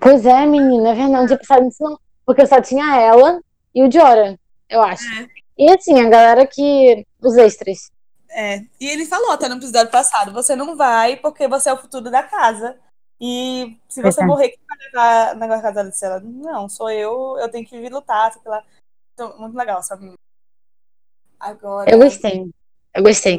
Pois 0.00 0.24
é, 0.24 0.46
menina, 0.46 0.90
é 0.90 0.94
verdade, 0.94 1.12
não 1.12 1.26
tinha 1.26 1.38
pensado 1.38 1.64
nisso 1.64 1.82
não. 1.82 1.98
Porque 2.24 2.46
só 2.46 2.60
tinha 2.60 2.96
ela 3.00 3.40
e 3.74 3.82
o 3.82 3.90
Jorah, 3.90 4.36
eu 4.68 4.82
acho. 4.82 5.04
É. 5.20 5.28
E 5.58 5.70
assim, 5.70 6.00
a 6.00 6.08
galera 6.08 6.46
que. 6.46 7.06
Os 7.20 7.36
extras. 7.36 7.90
É. 8.30 8.60
E 8.80 8.88
ele 8.88 9.04
falou 9.04 9.30
até 9.30 9.48
no 9.48 9.56
episódio 9.56 9.90
passado: 9.90 10.32
você 10.32 10.56
não 10.56 10.76
vai 10.76 11.16
porque 11.16 11.46
você 11.48 11.68
é 11.68 11.72
o 11.72 11.78
futuro 11.78 12.10
da 12.10 12.22
casa. 12.22 12.76
E 13.20 13.78
se 13.88 14.02
você 14.02 14.22
é. 14.22 14.26
morrer, 14.26 14.48
quem 14.48 14.58
vai 14.66 14.78
levar 14.78 15.36
na 15.36 15.62
casa 15.62 15.84
dela? 15.84 16.20
Não, 16.20 16.68
sou 16.68 16.90
eu, 16.90 17.36
eu 17.38 17.48
tenho 17.48 17.66
que 17.66 17.78
vir 17.78 17.92
lutar. 17.92 18.32
Sei 18.32 18.42
lá. 18.44 18.64
Então, 19.14 19.38
muito 19.38 19.56
legal, 19.56 19.82
sabe? 19.82 20.12
Agora. 21.38 21.90
Eu 21.90 21.98
gostei. 21.98 22.50
Eu 22.94 23.02
gostei. 23.02 23.38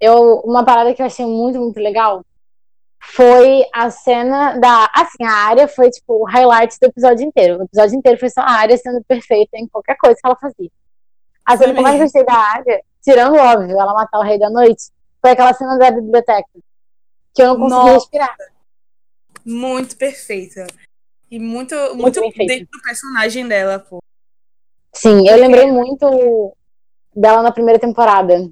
Eu, 0.00 0.40
uma 0.44 0.64
parada 0.64 0.94
que 0.94 1.02
eu 1.02 1.06
achei 1.06 1.26
muito, 1.26 1.58
muito 1.58 1.80
legal 1.80 2.24
foi 3.00 3.64
a 3.72 3.90
cena 3.90 4.58
da. 4.58 4.90
Assim, 4.94 5.24
a 5.24 5.32
área 5.32 5.68
foi 5.68 5.90
tipo 5.90 6.22
o 6.22 6.24
highlight 6.24 6.78
do 6.80 6.86
episódio 6.86 7.26
inteiro. 7.26 7.58
O 7.58 7.64
episódio 7.64 7.96
inteiro 7.96 8.18
foi 8.18 8.30
só 8.30 8.40
a 8.40 8.50
área 8.50 8.76
sendo 8.76 9.02
perfeita 9.04 9.56
em 9.56 9.66
qualquer 9.66 9.96
coisa 9.96 10.16
que 10.16 10.26
ela 10.26 10.36
fazia. 10.36 10.70
A 11.44 11.56
cena 11.56 11.72
que 11.72 11.78
eu 11.78 11.82
mais 11.82 12.00
gostei 12.00 12.24
da 12.24 12.34
área, 12.34 12.82
tirando, 13.02 13.36
óbvio, 13.36 13.78
ela 13.78 13.94
matar 13.94 14.18
o 14.18 14.22
Rei 14.22 14.38
da 14.38 14.50
Noite, 14.50 14.90
foi 15.20 15.30
aquela 15.30 15.54
cena 15.54 15.78
da 15.78 15.90
biblioteca. 15.90 16.48
Que 17.34 17.42
eu 17.42 17.46
não 17.46 17.56
consegui 17.56 17.80
Nossa. 17.80 17.92
respirar. 17.94 18.36
Muito 19.44 19.96
perfeita. 19.96 20.66
E 21.30 21.38
muito, 21.38 21.74
muito, 21.94 22.20
muito 22.20 22.38
dentro 22.38 22.68
do 22.70 22.82
personagem 22.82 23.46
dela, 23.46 23.78
pô. 23.78 23.98
Sim, 24.98 25.28
eu 25.28 25.36
lembrei 25.36 25.70
muito 25.70 26.56
dela 27.14 27.40
na 27.40 27.52
primeira 27.52 27.78
temporada 27.78 28.50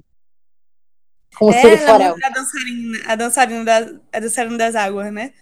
com 1.37 1.47
o 1.47 1.51
é, 1.51 1.61
Ciro 1.61 1.77
Forel. 1.79 2.15
A 2.23 2.29
dançarina, 2.29 2.99
a 3.05 3.15
dançarina, 3.15 3.65
da, 3.65 3.77
a 4.13 4.19
dançarina 4.19 4.57
das 4.57 4.75
águas, 4.75 5.11
né? 5.11 5.33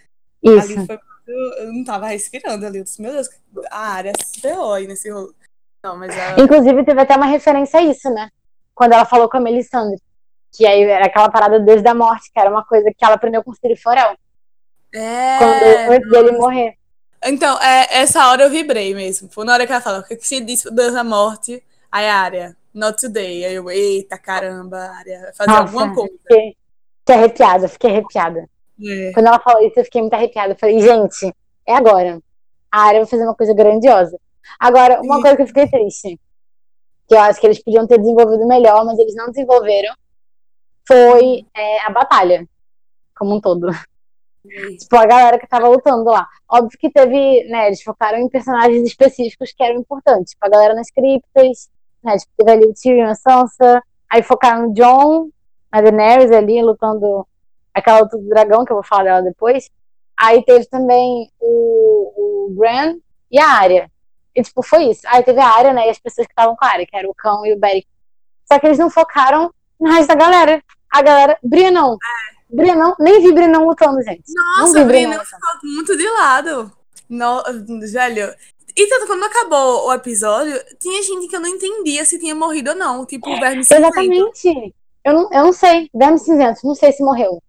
Isso. 0.42 0.74
Ali 0.74 0.86
foi, 0.88 1.00
eu, 1.28 1.54
eu 1.66 1.74
não 1.74 1.84
tava 1.84 2.08
respirando 2.08 2.66
ali. 2.66 2.80
Eu 2.80 2.84
disse, 2.84 3.00
meu 3.02 3.12
Deus, 3.12 3.30
a 3.70 3.94
área 3.94 4.14
se 4.24 4.48
aí 4.48 4.88
nesse 4.88 5.12
rolo. 5.12 5.34
Não, 5.84 5.96
mas 5.96 6.16
ela... 6.18 6.42
Inclusive, 6.42 6.84
teve 6.84 7.02
até 7.02 7.16
uma 7.16 7.28
referência 7.28 7.80
a 7.80 7.84
isso, 7.84 8.10
né? 8.10 8.30
Quando 8.74 8.94
ela 8.94 9.06
falou 9.06 9.30
com 9.30 9.38
a 9.38 9.40
Melisandre. 9.42 10.02
Que 10.52 10.66
aí 10.66 10.84
era 10.84 11.06
aquela 11.06 11.30
parada 11.30 11.60
do 11.60 11.66
Deus 11.66 11.84
da 11.84 11.94
Morte, 11.94 12.32
que 12.34 12.40
era 12.40 12.50
uma 12.50 12.66
coisa 12.66 12.90
que 12.90 13.06
ela 13.06 13.16
aprendeu 13.16 13.44
com 13.44 13.52
o 13.52 13.56
Ciro 13.56 13.80
Forel. 13.80 14.18
É. 14.92 15.38
Quando, 15.38 15.94
antes 15.94 16.10
dele 16.10 16.32
morrer. 16.32 16.78
Então, 17.26 17.60
é, 17.60 18.02
essa 18.02 18.30
hora 18.30 18.44
eu 18.44 18.50
vibrei 18.50 18.94
mesmo. 18.94 19.30
Foi 19.30 19.44
na 19.46 19.54
hora 19.54 19.66
que 19.66 19.72
ela 19.72 19.82
falou, 19.82 20.02
o 20.02 20.04
que 20.04 20.16
se 20.22 20.40
disse 20.42 20.70
Deus 20.72 20.94
da 20.94 21.04
Morte? 21.04 21.64
Aí 21.92 22.08
a 22.08 22.18
área. 22.18 22.58
not 22.74 23.00
today. 23.00 23.46
Aí 23.46 23.56
eu, 23.56 23.70
eita 23.72 24.18
caramba, 24.18 24.78
Arya, 24.78 25.32
fazer 25.36 25.50
Nossa, 25.50 25.62
alguma 25.64 25.96
coisa. 25.96 26.14
Fiquei, 26.22 26.58
fiquei 27.00 27.16
arrepiada, 27.16 27.68
fiquei 27.68 27.92
arrepiada. 27.92 28.50
É. 28.86 29.12
Quando 29.14 29.28
ela 29.28 29.40
falou 29.40 29.66
isso, 29.66 29.80
eu 29.80 29.86
fiquei 29.86 30.02
muito 30.02 30.14
arrepiada. 30.14 30.54
Eu 30.54 30.58
falei, 30.58 30.80
gente, 30.82 31.34
é 31.66 31.74
agora. 31.74 32.20
A 32.72 32.82
Arya 32.82 33.00
vai 33.00 33.10
fazer 33.10 33.24
uma 33.24 33.36
coisa 33.36 33.54
grandiosa. 33.54 34.20
Agora, 34.60 35.02
uma 35.02 35.16
Sim. 35.16 35.22
coisa 35.22 35.36
que 35.38 35.42
eu 35.44 35.48
fiquei 35.48 35.68
triste, 35.68 36.20
que 37.08 37.16
eu 37.16 37.20
acho 37.20 37.40
que 37.40 37.48
eles 37.48 37.64
podiam 37.64 37.88
ter 37.88 37.98
desenvolvido 37.98 38.46
melhor, 38.48 38.86
mas 38.86 39.00
eles 39.00 39.16
não 39.16 39.28
desenvolveram, 39.28 39.96
foi 40.88 41.46
é, 41.56 41.86
a 41.86 41.90
batalha, 41.90 42.48
como 43.16 43.36
um 43.36 43.42
todo. 43.42 43.68
Tipo, 44.78 44.96
a 44.98 45.06
galera 45.06 45.40
que 45.40 45.48
tava 45.48 45.68
lutando 45.68 46.10
lá. 46.10 46.28
Óbvio 46.50 46.78
que 46.80 46.90
teve, 46.90 47.44
né, 47.50 47.68
eles 47.68 47.82
focaram 47.82 48.18
em 48.20 48.30
personagens 48.30 48.84
específicos 48.88 49.52
que 49.52 49.64
eram 49.64 49.80
importantes. 49.80 50.32
Tipo, 50.32 50.46
a 50.46 50.50
galera 50.50 50.74
nas 50.74 50.90
criptas, 50.90 51.70
né, 52.04 52.18
tipo, 52.18 52.32
teve 52.38 52.52
ali 52.52 52.66
o 52.66 52.74
Tyrion, 52.74 53.10
a 53.10 53.16
Sansa, 53.16 53.84
aí 54.10 54.22
focaram 54.22 54.68
no 54.68 54.74
John, 54.74 55.30
a 55.72 55.82
Daenerys 55.82 56.32
ali, 56.32 56.62
lutando 56.62 57.28
aquela 57.74 58.00
luta 58.00 58.18
do 58.18 58.30
dragão, 58.30 58.64
que 58.64 58.72
eu 58.72 58.78
vou 58.78 58.84
falar 58.84 59.04
dela 59.04 59.22
depois. 59.22 59.70
Aí 60.18 60.44
teve 60.44 60.66
também 60.68 61.30
o, 61.40 62.48
o 62.48 62.50
Bran 62.52 62.98
e 63.30 63.40
a 63.40 63.48
Arya. 63.48 63.92
E, 64.34 64.42
tipo, 64.42 64.62
foi 64.64 64.86
isso. 64.86 65.02
Aí 65.08 65.24
teve 65.24 65.40
a 65.40 65.48
Arya, 65.48 65.74
né, 65.74 65.88
e 65.88 65.90
as 65.90 66.00
pessoas 66.00 66.28
que 66.28 66.34
estavam 66.34 66.56
com 66.56 66.66
a 66.66 66.70
Arya, 66.70 66.86
que 66.86 66.96
era 66.96 67.10
o 67.10 67.14
Cão 67.14 67.46
e 67.46 67.54
o 67.54 67.60
Beric. 67.60 67.88
Só 68.46 68.60
que 68.60 68.68
eles 68.68 68.78
não 68.78 68.90
focaram 68.90 69.52
no 69.80 69.92
resto 69.92 70.08
da 70.08 70.16
galera. 70.16 70.64
A 70.90 71.02
galera, 71.02 71.38
Bria 71.44 71.72
não. 71.72 71.98
Brenão, 72.56 72.96
nem 73.00 73.22
vi 73.22 73.32
Brenão 73.32 73.66
lutando, 73.66 74.02
gente. 74.02 74.24
Nossa, 74.58 74.82
o 74.82 74.86
Brenão 74.86 75.24
ficou 75.24 75.60
muito 75.64 75.98
de 75.98 76.08
lado. 76.10 76.72
No, 77.10 77.44
velho. 77.92 78.34
E 78.76 78.88
tanto 78.88 79.08
quando 79.08 79.24
acabou 79.24 79.88
o 79.88 79.94
episódio, 79.94 80.60
tinha 80.80 81.02
gente 81.02 81.28
que 81.28 81.36
eu 81.36 81.40
não 81.40 81.50
entendia 81.50 82.04
se 82.04 82.20
tinha 82.20 82.36
morrido 82.36 82.72
ou 82.72 82.76
não. 82.76 83.06
Tipo, 83.06 83.30
o 83.30 83.40
Verme 83.40 83.64
Cinzento. 83.64 83.88
Exatamente. 83.88 84.74
Eu 85.04 85.14
não, 85.14 85.30
eu 85.32 85.44
não 85.46 85.54
sei. 85.54 85.90
Verme 85.94 86.18
Cinzento, 86.18 86.62
não 86.64 86.76
sei 86.76 86.92
se 86.92 87.04
morreu. 87.04 87.42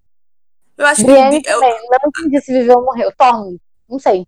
Eu 0.77 0.87
acho 0.87 1.05
Brienne 1.05 1.43
que. 1.43 1.51
Eu... 1.51 1.61
Não 1.61 1.71
entendi 2.09 2.41
se 2.41 2.53
viveu 2.53 2.79
ou 2.79 2.85
morreu. 2.85 3.11
Tormund, 3.17 3.59
não 3.89 3.99
sei. 3.99 4.27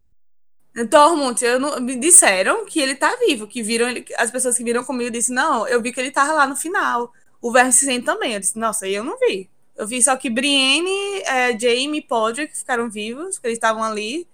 Tormund, 0.91 1.45
eu 1.45 1.59
não, 1.59 1.81
me 1.81 1.97
disseram 1.97 2.65
que 2.65 2.81
ele 2.81 2.95
tá 2.95 3.15
vivo, 3.17 3.47
que 3.47 3.63
viram 3.63 3.89
ele, 3.89 4.05
as 4.17 4.31
pessoas 4.31 4.57
que 4.57 4.63
viram 4.63 4.85
comigo 4.85 5.11
disseram, 5.11 5.43
não, 5.43 5.69
eu 5.69 5.83
vi 5.83 5.93
que 5.93 6.01
ele 6.01 6.11
tava 6.11 6.33
lá 6.33 6.47
no 6.47 6.57
final. 6.57 7.13
O 7.41 7.53
Verme 7.53 7.73
Cinzento 7.73 8.07
também. 8.07 8.35
Eu 8.35 8.41
disse, 8.41 8.59
nossa, 8.59 8.89
eu 8.89 9.05
não 9.05 9.19
vi. 9.19 9.51
Eu 9.79 9.87
vi 9.87 10.03
só 10.03 10.17
que 10.17 10.29
Brienne, 10.29 11.23
é, 11.25 11.57
Jamie 11.57 12.01
e 12.01 12.03
Podrick 12.03 12.59
ficaram 12.59 12.91
vivos, 12.91 13.39
que 13.39 13.47
eles 13.47 13.59
estavam 13.59 13.81
ali. 13.81 14.27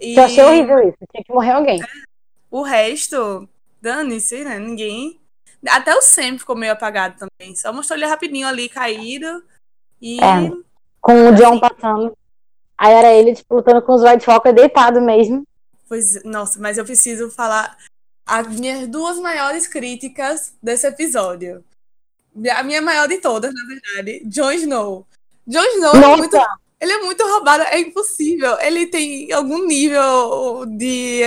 E... 0.00 0.16
Eu 0.16 0.24
achei 0.24 0.42
horrível 0.42 0.80
isso, 0.80 0.98
tinha 1.12 1.22
que 1.24 1.32
morrer 1.32 1.52
alguém. 1.52 1.80
O 2.50 2.62
resto, 2.62 3.48
dane-se, 3.80 4.42
né? 4.42 4.58
Ninguém. 4.58 5.20
Até 5.68 5.94
o 5.94 6.02
Sam 6.02 6.36
ficou 6.36 6.56
meio 6.56 6.72
apagado 6.72 7.14
também. 7.16 7.54
Só 7.54 7.72
mostrou 7.72 7.96
ele 7.96 8.06
rapidinho 8.06 8.48
ali, 8.48 8.68
caído. 8.68 9.40
E. 10.02 10.18
É, 10.20 10.50
com 11.00 11.28
o 11.28 11.34
John 11.36 11.52
assim. 11.52 11.60
passando. 11.60 12.18
Aí 12.76 12.92
era 12.92 13.12
ele, 13.12 13.36
tipo, 13.36 13.54
lutando 13.54 13.80
com 13.80 13.94
os 13.94 14.02
White 14.02 14.28
Walker 14.28 14.52
deitado 14.52 15.00
mesmo. 15.00 15.46
Pois, 15.88 16.24
nossa, 16.24 16.58
mas 16.58 16.76
eu 16.76 16.84
preciso 16.84 17.30
falar 17.30 17.76
as 18.26 18.48
minhas 18.48 18.88
duas 18.88 19.16
maiores 19.20 19.68
críticas 19.68 20.52
desse 20.60 20.88
episódio. 20.88 21.64
A 22.54 22.62
minha 22.62 22.82
maior 22.82 23.08
de 23.08 23.18
todas, 23.18 23.52
na 23.52 23.66
verdade. 23.66 24.22
Jon 24.26 24.52
Snow. 24.52 25.06
Jon 25.46 25.64
Snow 25.64 25.94
é 25.94 26.16
muito, 26.16 26.36
ele 26.80 26.92
é 26.92 26.98
muito 27.02 27.22
roubado, 27.24 27.64
é 27.64 27.80
impossível. 27.80 28.58
Ele 28.60 28.86
tem 28.86 29.32
algum 29.32 29.64
nível 29.66 30.66
de. 30.66 31.22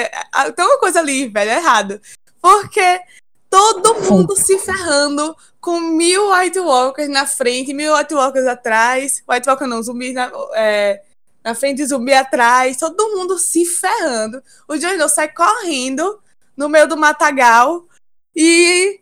Tem 0.55 0.65
uma 0.65 0.79
coisa 0.79 0.99
ali, 0.99 1.27
velho, 1.27 1.51
errado. 1.51 1.99
Porque 2.41 3.01
todo 3.49 4.01
mundo 4.01 4.35
se 4.35 4.59
ferrando 4.59 5.35
com 5.59 5.79
mil 5.79 6.31
White 6.31 6.59
Walkers 6.59 7.09
na 7.09 7.25
frente, 7.25 7.73
mil 7.73 7.95
White 7.95 8.13
Walkers 8.13 8.45
atrás. 8.45 9.23
White 9.27 9.49
Walker 9.49 9.65
não, 9.65 9.81
zumbi 9.81 10.13
na, 10.13 10.31
é, 10.53 11.01
na 11.43 11.55
frente, 11.55 11.85
zumbi 11.85 12.13
atrás. 12.13 12.77
Todo 12.77 13.15
mundo 13.17 13.37
se 13.39 13.65
ferrando. 13.65 14.43
O 14.67 14.77
Jon 14.77 14.91
Snow 14.91 15.09
sai 15.09 15.29
correndo 15.33 16.21
no 16.55 16.69
meio 16.69 16.87
do 16.87 16.95
matagal 16.95 17.87
e 18.35 18.99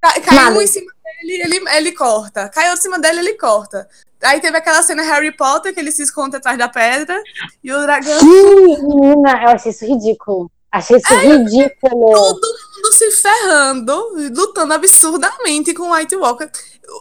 caiu 0.00 0.62
em 0.62 0.66
cima 0.66 0.92
ele, 1.22 1.42
ele, 1.42 1.70
ele 1.70 1.92
corta. 1.92 2.48
Caiu 2.48 2.74
em 2.74 2.76
cima 2.76 2.98
dele, 2.98 3.20
ele 3.20 3.34
corta. 3.34 3.88
Aí 4.22 4.40
teve 4.40 4.56
aquela 4.56 4.82
cena 4.82 5.02
Harry 5.02 5.36
Potter, 5.36 5.72
que 5.72 5.80
ele 5.80 5.92
se 5.92 6.02
esconde 6.02 6.36
atrás 6.36 6.58
da 6.58 6.68
pedra, 6.68 7.20
e 7.62 7.72
o 7.72 7.80
dragão. 7.80 8.18
Sim, 8.18 8.82
menina, 8.82 9.42
eu 9.42 9.48
achei 9.50 9.70
isso 9.70 9.84
ridículo. 9.84 10.50
Achei 10.70 10.96
isso 10.96 11.12
é, 11.12 11.36
ridículo. 11.36 12.12
Todo 12.12 12.58
mundo 12.76 12.92
se 12.92 13.10
ferrando, 13.12 14.12
lutando 14.34 14.74
absurdamente 14.74 15.72
com 15.72 15.84
o 15.84 15.94
White 15.94 16.16
Walker. 16.16 16.50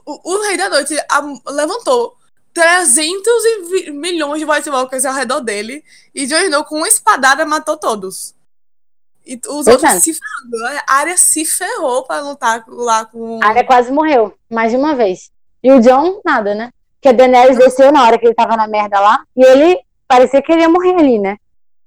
O, 0.06 0.34
o 0.34 0.42
Rei 0.44 0.58
da 0.58 0.70
Noite 0.70 0.96
a, 1.10 1.52
levantou 1.52 2.16
300 2.54 3.34
milhões 3.94 4.40
de 4.40 4.46
White 4.46 4.70
Walkers 4.70 5.06
ao 5.06 5.14
redor 5.14 5.42
dele, 5.42 5.84
e 6.14 6.26
Jon 6.26 6.38
Snow, 6.38 6.64
com 6.66 6.78
uma 6.78 6.88
espadada, 6.88 7.46
matou 7.46 7.78
todos. 7.78 8.37
E 9.28 9.38
os 9.50 9.68
outros 9.68 9.92
se 10.02 10.14
ferrando. 10.14 10.82
A 10.88 10.94
área 10.94 11.18
se 11.18 11.44
ferrou 11.44 12.04
pra 12.04 12.22
lutar 12.22 12.64
lá 12.68 13.04
com. 13.04 13.40
A 13.44 13.48
área 13.48 13.66
quase 13.66 13.92
morreu, 13.92 14.34
mais 14.50 14.72
de 14.72 14.78
uma 14.78 14.96
vez. 14.96 15.30
E 15.62 15.70
o 15.70 15.82
John, 15.82 16.22
nada, 16.24 16.56
né? 16.56 16.72
Porque 16.96 17.10
a 17.10 17.12
Daenerys 17.12 17.58
desceu 17.58 17.92
na 17.92 18.06
hora 18.06 18.18
que 18.18 18.26
ele 18.26 18.34
tava 18.34 18.56
na 18.56 18.68
merda 18.68 19.00
lá. 19.02 19.22
E 19.36 19.44
ele 19.44 19.80
parecia 20.08 20.42
que 20.42 20.50
ele 20.52 20.62
ia 20.62 20.70
morrer 20.70 20.96
ali, 20.96 21.20
né? 21.20 21.36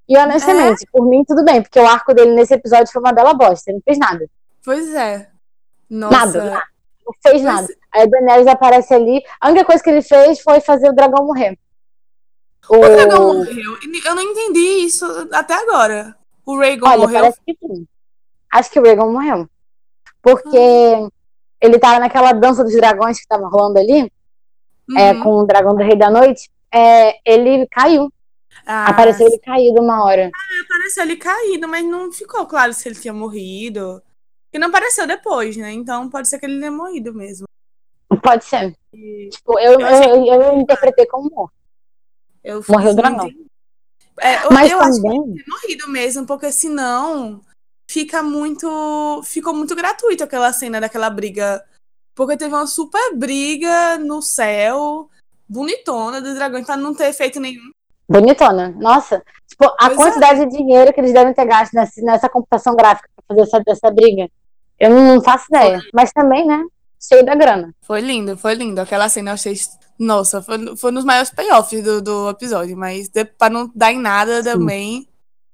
E 0.07 0.19
honestamente, 0.19 0.83
é. 0.83 0.91
por 0.93 1.09
mim, 1.09 1.25
tudo 1.27 1.43
bem, 1.43 1.63
porque 1.63 1.81
o 1.81 1.87
arco 1.87 2.13
dele 2.13 2.35
nesse 2.35 2.53
episódio 2.53 2.93
foi 2.93 3.01
uma 3.01 3.13
bela 3.13 3.33
bosta. 3.33 3.71
Ele 3.71 3.79
não 3.79 3.83
fez 3.83 3.99
nada. 3.99 4.29
Pois 4.63 4.95
é. 4.95 5.31
Nossa. 5.89 6.17
Nada, 6.19 6.45
nada. 6.45 6.63
Não 7.07 7.15
fez 7.23 7.43
nada. 7.43 7.69
Aí 7.93 8.03
a 8.03 8.07
Daenerys 8.07 8.47
aparece 8.47 8.93
ali. 8.93 9.23
A 9.41 9.49
única 9.49 9.65
coisa 9.65 9.83
que 9.83 9.89
ele 9.89 10.03
fez 10.03 10.41
foi 10.41 10.61
fazer 10.61 10.91
o 10.91 10.95
dragão 10.95 11.25
morrer. 11.25 11.59
O, 12.69 12.77
o 12.77 12.81
dragão 12.81 13.35
morreu. 13.35 13.79
Eu 14.05 14.15
não 14.15 14.23
entendi 14.23 14.85
isso 14.85 15.07
até 15.33 15.55
agora. 15.55 16.15
O 16.45 16.59
Rhaegon 16.59 16.87
Olha, 16.87 16.99
morreu? 16.99 17.21
Parece 17.21 17.41
que 17.47 17.57
sim. 17.61 17.87
Acho 18.53 18.71
que 18.71 18.79
o 18.79 18.83
Rhaegon 18.83 19.13
morreu. 19.13 19.49
Porque 20.23 20.59
ah. 20.59 21.09
ele 21.61 21.79
tava 21.79 22.01
naquela 22.01 22.33
dança 22.33 22.65
dos 22.65 22.75
dragões 22.75 23.21
que 23.21 23.27
tava 23.27 23.49
rolando 23.49 23.79
ali, 23.79 24.01
é, 24.01 24.07
uhum. 24.91 24.99
é, 24.99 25.23
com 25.23 25.31
o 25.37 25.47
dragão 25.47 25.75
do 25.75 25.83
Rei 25.83 25.97
da 25.97 26.11
Noite. 26.11 26.51
É, 26.73 27.19
ele 27.25 27.67
caiu. 27.69 28.13
Ah, 28.67 28.87
apareceu 28.91 29.27
ele 29.27 29.39
caído 29.39 29.81
uma 29.81 30.05
hora. 30.05 30.31
Ah, 30.35 30.65
apareceu 30.65 31.05
ele 31.05 31.17
caído, 31.17 31.67
mas 31.69 31.85
não 31.85 32.13
ficou 32.13 32.47
claro 32.47 32.73
se 32.73 32.89
ele 32.89 32.99
tinha 32.99 33.13
morrido. 33.13 34.03
E 34.53 34.59
não 34.59 34.69
apareceu 34.69 35.07
depois, 35.07 35.57
né? 35.57 35.73
Então 35.73 36.11
pode 36.11 36.29
ser 36.29 36.39
que 36.39 36.47
ele 36.47 36.59
tenha 36.59 36.71
morrido 36.71 37.15
mesmo. 37.15 37.47
Pode 38.23 38.45
ser. 38.45 38.77
E... 38.93 39.29
Tipo, 39.31 39.59
eu, 39.59 39.81
eu, 39.81 40.25
eu, 40.27 40.43
eu, 40.43 40.59
interpretei 40.59 41.07
como 41.07 41.31
morto. 41.31 41.55
Morreu 42.69 42.91
o 42.91 42.95
dragão. 42.95 43.27
Entendi. 43.29 43.50
É, 44.21 44.45
eu, 44.45 44.51
Mas 44.51 44.71
eu 44.71 44.79
também... 44.79 44.91
acho 44.91 45.33
que 45.33 45.51
morrido 45.51 45.89
mesmo, 45.89 46.27
porque 46.27 46.53
senão 46.53 47.41
fica 47.91 48.23
muito. 48.23 49.23
Ficou 49.25 49.55
muito 49.55 49.75
gratuito 49.75 50.23
aquela 50.23 50.53
cena 50.53 50.81
daquela 50.81 51.11
briga. 51.11 51.65
Porque 52.15 52.37
teve 52.37 52.55
uma 52.55 52.67
super 52.67 53.17
briga 53.17 53.97
no 53.99 54.21
céu, 54.21 55.09
bonitona, 55.49 56.21
dos 56.21 56.35
dragões, 56.35 56.67
pra 56.67 56.77
não 56.77 56.95
ter 56.95 57.09
efeito 57.09 57.41
nenhum. 57.41 57.71
Bonitona, 58.07 58.75
nossa. 58.77 59.23
Tipo, 59.47 59.65
a 59.65 59.87
pois 59.87 59.93
é. 59.93 59.97
quantidade 59.97 60.41
é. 60.43 60.47
de 60.47 60.57
dinheiro 60.57 60.93
que 60.93 61.01
eles 61.01 61.13
devem 61.13 61.33
ter 61.33 61.47
gasto 61.47 61.73
nessa, 61.73 62.03
nessa 62.03 62.29
computação 62.29 62.75
gráfica 62.75 63.09
pra 63.15 63.25
fazer 63.29 63.43
essa, 63.43 63.63
essa 63.67 63.91
briga. 63.91 64.29
Eu 64.79 64.91
não 64.91 65.23
faço 65.23 65.47
ideia. 65.49 65.81
Mas 65.95 66.13
também, 66.13 66.47
né? 66.47 66.63
Cheio 67.01 67.25
da 67.25 67.35
grana. 67.35 67.75
Foi 67.83 68.01
lindo, 68.01 68.37
foi 68.37 68.55
lindo. 68.55 68.81
Aquela 68.81 69.09
cena 69.09 69.31
eu 69.31 69.35
achei 69.35 69.55
nossa, 70.01 70.41
foi, 70.41 70.75
foi 70.77 70.91
um 70.91 70.95
dos 70.95 71.05
maiores 71.05 71.29
payoffs 71.29 71.85
do, 71.85 72.01
do 72.01 72.31
episódio, 72.31 72.75
mas 72.75 73.11
de, 73.11 73.23
pra 73.23 73.51
não 73.51 73.71
dar 73.75 73.93
em 73.93 73.99
nada 73.99 74.43
Sim. 74.43 74.45
também, 74.45 75.09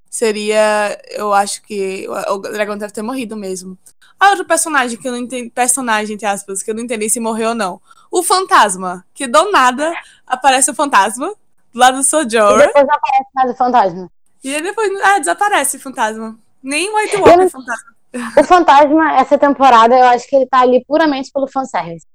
seria. 0.09 0.97
Eu 1.11 1.33
acho 1.33 1.61
que 1.63 2.07
o, 2.09 2.35
o, 2.35 2.39
dragão 2.39 2.79
deve 2.79 2.93
ter 2.93 3.03
morrido 3.03 3.37
mesmo. 3.37 3.77
Ah, 4.21 4.31
outro 4.31 4.45
personagem 4.45 4.97
que 4.97 5.09
eu 5.09 5.11
não 5.11 5.19
entendi. 5.19 5.51
Personagem, 5.51 6.15
entre 6.15 6.27
aspas, 6.27 6.63
que 6.63 6.71
eu 6.71 6.77
não 6.77 6.85
entendi 6.85 7.11
se 7.11 7.19
morreu 7.19 7.49
ou 7.49 7.55
não. 7.57 7.81
O 8.09 8.23
fantasma, 8.23 9.05
que 9.13 9.27
do 9.27 9.51
nada 9.51 9.93
aparece 10.25 10.71
o 10.71 10.75
fantasma 10.75 11.35
do 11.73 11.81
lado 11.81 11.97
do 11.97 12.05
Sojourner. 12.05 12.69
E 12.69 12.73
depois 12.73 12.87
não 12.87 12.95
aparece 12.95 13.31
mais 13.35 13.51
o 13.51 13.55
fantasma. 13.57 14.11
E 14.45 14.63
depois 14.63 15.01
ah, 15.03 15.19
desaparece 15.19 15.77
o 15.77 15.81
fantasma. 15.81 16.39
Nem 16.63 16.89
o 16.89 16.97
White 16.97 17.17
Walker 17.17 17.43
é 17.43 17.49
fantasma. 17.49 17.97
O 18.39 18.45
fantasma, 18.45 19.17
essa 19.17 19.37
temporada, 19.37 19.99
eu 19.99 20.05
acho 20.05 20.29
que 20.29 20.37
ele 20.37 20.47
tá 20.47 20.61
ali 20.61 20.85
puramente 20.87 21.33
pelo 21.33 21.49
fanservice. 21.49 22.07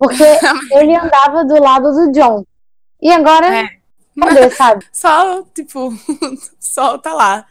Porque 0.00 0.24
ele 0.72 0.96
andava 0.96 1.44
do 1.44 1.62
lado 1.62 1.92
do 1.92 2.10
John. 2.10 2.42
E 3.02 3.12
agora, 3.12 3.46
é. 3.54 3.68
cadê, 4.18 4.50
sabe? 4.50 4.86
Só, 4.90 5.42
tipo, 5.54 5.92
só 6.58 6.96
tá 6.96 7.12
lá. 7.12 7.46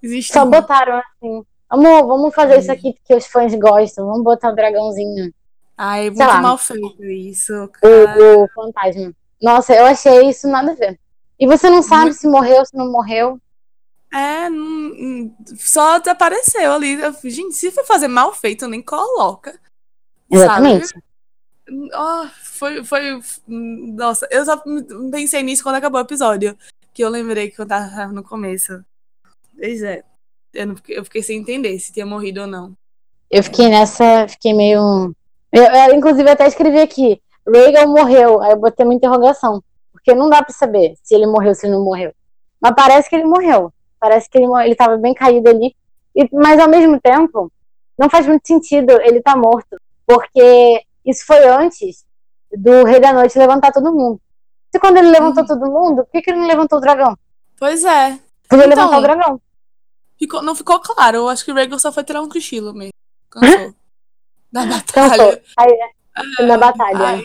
Existe 0.00 0.32
só 0.32 0.46
botaram 0.46 0.98
assim. 0.98 1.42
Amor, 1.68 2.06
vamos 2.06 2.32
fazer 2.32 2.60
isso 2.60 2.70
aqui 2.70 2.94
porque 2.94 3.14
os 3.14 3.26
fãs 3.26 3.52
gostam. 3.54 4.06
Vamos 4.06 4.22
botar 4.22 4.50
o 4.50 4.54
dragãozinho. 4.54 5.32
Ai, 5.76 6.08
muito 6.08 6.18
lá. 6.20 6.40
mal 6.40 6.56
feito 6.56 7.04
isso. 7.04 7.52
O, 7.52 8.44
o, 8.44 8.48
fantasma. 8.54 9.12
Nossa, 9.42 9.74
eu 9.74 9.84
achei 9.84 10.28
isso 10.28 10.46
nada 10.48 10.70
a 10.70 10.74
ver. 10.74 10.98
E 11.38 11.46
você 11.46 11.68
não 11.68 11.82
sabe 11.82 12.12
se 12.12 12.28
morreu, 12.28 12.64
se 12.64 12.76
não 12.76 12.90
morreu. 12.90 13.40
É, 14.12 14.48
não, 14.48 15.34
só 15.56 15.96
apareceu 15.96 16.72
ali. 16.72 16.98
Gente, 17.24 17.54
se 17.54 17.70
for 17.70 17.84
fazer 17.84 18.08
mal 18.08 18.32
feito, 18.32 18.66
nem 18.66 18.82
coloca. 18.82 19.58
Exatamente. 20.30 20.88
Sabe? 20.88 21.07
Oh, 21.70 22.26
foi, 22.42 22.82
foi. 22.84 23.20
Nossa, 23.46 24.26
eu 24.30 24.44
só 24.44 24.62
pensei 25.10 25.42
nisso 25.42 25.62
quando 25.62 25.76
acabou 25.76 26.00
o 26.00 26.04
episódio. 26.04 26.56
Que 26.94 27.04
eu 27.04 27.10
lembrei 27.10 27.50
que 27.50 27.60
eu 27.60 27.66
tava 27.66 28.06
no 28.06 28.22
começo. 28.22 28.82
Pois 29.56 29.82
é. 29.82 30.02
Eu, 30.54 30.66
não, 30.66 30.76
eu 30.88 31.04
fiquei 31.04 31.22
sem 31.22 31.38
entender 31.38 31.78
se 31.78 31.92
tinha 31.92 32.06
morrido 32.06 32.42
ou 32.42 32.46
não. 32.46 32.72
Eu 33.30 33.42
fiquei 33.42 33.68
nessa. 33.68 34.26
Fiquei 34.28 34.54
meio. 34.54 35.14
Eu, 35.52 35.62
eu, 35.62 35.94
inclusive, 35.94 36.28
até 36.28 36.46
escrevi 36.46 36.80
aqui. 36.80 37.20
Reagan 37.46 37.86
morreu. 37.86 38.40
Aí 38.40 38.52
eu 38.52 38.58
botei 38.58 38.84
uma 38.84 38.94
interrogação. 38.94 39.62
Porque 39.92 40.14
não 40.14 40.30
dá 40.30 40.42
pra 40.42 40.54
saber 40.54 40.94
se 41.02 41.14
ele 41.14 41.26
morreu 41.26 41.54
se 41.54 41.66
ele 41.66 41.74
não 41.74 41.84
morreu. 41.84 42.12
Mas 42.60 42.72
parece 42.74 43.10
que 43.10 43.16
ele 43.16 43.24
morreu. 43.24 43.72
Parece 44.00 44.28
que 44.28 44.38
ele, 44.38 44.46
ele 44.64 44.74
tava 44.74 44.96
bem 44.96 45.12
caído 45.12 45.48
ali. 45.48 45.76
E, 46.16 46.28
mas 46.32 46.58
ao 46.58 46.68
mesmo 46.68 46.98
tempo, 47.00 47.52
não 47.98 48.08
faz 48.08 48.26
muito 48.26 48.46
sentido 48.46 48.92
ele 49.02 49.20
tá 49.20 49.36
morto. 49.36 49.76
Porque 50.06 50.82
isso 51.10 51.26
foi 51.26 51.46
antes 51.46 52.04
do 52.52 52.84
Rei 52.84 53.00
da 53.00 53.12
Noite 53.12 53.38
levantar 53.38 53.72
todo 53.72 53.92
mundo. 53.92 54.20
Se 54.70 54.78
quando 54.78 54.98
ele 54.98 55.10
levantou 55.10 55.42
uhum. 55.42 55.48
todo 55.48 55.70
mundo, 55.70 56.04
por 56.04 56.10
que, 56.10 56.22
que 56.22 56.30
ele 56.30 56.40
não 56.40 56.46
levantou 56.46 56.78
o 56.78 56.80
dragão? 56.80 57.16
Pois 57.58 57.84
é. 57.84 58.18
Podia 58.48 58.66
então, 58.66 58.68
levantar 58.68 58.98
o 58.98 59.02
dragão. 59.02 59.40
Ficou, 60.18 60.42
não 60.42 60.54
ficou 60.54 60.80
claro. 60.80 61.18
Eu 61.18 61.28
acho 61.28 61.44
que 61.44 61.52
o 61.52 61.54
Rhaegar 61.54 61.78
só 61.78 61.92
foi 61.92 62.04
tirar 62.04 62.20
um 62.20 62.28
cochilo 62.28 62.74
mesmo. 62.74 62.92
Cansou. 63.30 63.74
da 64.52 64.66
batalha. 64.66 65.42
Aí, 65.56 65.72
é, 66.38 66.42
na 66.42 66.58
batalha. 66.58 67.06
Ai, 67.06 67.22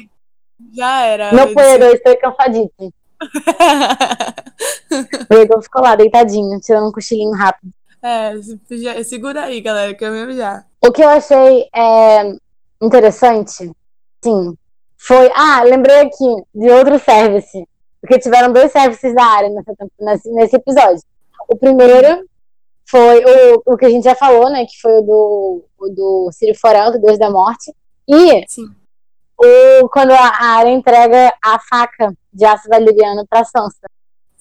já 0.74 1.02
era. 1.02 1.30
Foi 1.30 1.64
herói, 1.64 2.00
foi 2.02 2.16
cansadíssimo. 2.18 2.94
o 5.30 5.34
Rhaegar 5.34 5.62
ficou 5.62 5.82
lá, 5.82 5.96
deitadinho, 5.96 6.60
tirando 6.60 6.88
um 6.88 6.92
cochilinho 6.92 7.32
rápido. 7.32 7.74
É, 8.02 8.34
segura 9.04 9.46
aí, 9.46 9.62
galera, 9.62 9.94
que 9.94 10.04
eu 10.04 10.12
mesmo 10.12 10.34
já. 10.34 10.66
O 10.86 10.92
que 10.92 11.02
eu 11.02 11.08
achei 11.08 11.70
é, 11.74 12.36
interessante, 12.86 13.72
sim, 14.24 14.58
foi. 15.06 15.30
Ah, 15.36 15.64
lembrei 15.64 16.00
aqui 16.00 16.44
de 16.56 16.70
outro 16.70 16.98
service. 16.98 17.68
Porque 18.00 18.20
tiveram 18.20 18.52
dois 18.52 18.72
services 18.72 19.14
da 19.14 19.24
área 19.24 19.50
nesse, 20.00 20.30
nesse 20.32 20.56
episódio. 20.56 21.02
O 21.48 21.58
primeiro 21.58 22.28
foi 22.86 23.24
o, 23.24 23.64
o 23.66 23.78
que 23.78 23.86
a 23.86 23.90
gente 23.90 24.04
já 24.04 24.16
falou, 24.16 24.50
né? 24.50 24.66
Que 24.66 24.80
foi 24.82 25.00
o 25.00 25.02
do, 25.02 25.66
o 25.78 25.90
do 25.90 26.30
Círio 26.32 26.58
Forel, 26.60 26.92
do 26.92 27.00
Deus 27.00 27.18
da 27.18 27.30
Morte. 27.30 27.74
E 28.08 28.46
Sim. 28.48 28.68
O, 29.38 29.90
quando 29.90 30.12
a, 30.12 30.20
a 30.20 30.46
área 30.58 30.70
entrega 30.70 31.34
a 31.44 31.60
faca 31.60 32.14
de 32.34 32.46
aço 32.46 32.70
valeriano 32.70 33.26
pra 33.30 33.44
Sansa. 33.44 33.88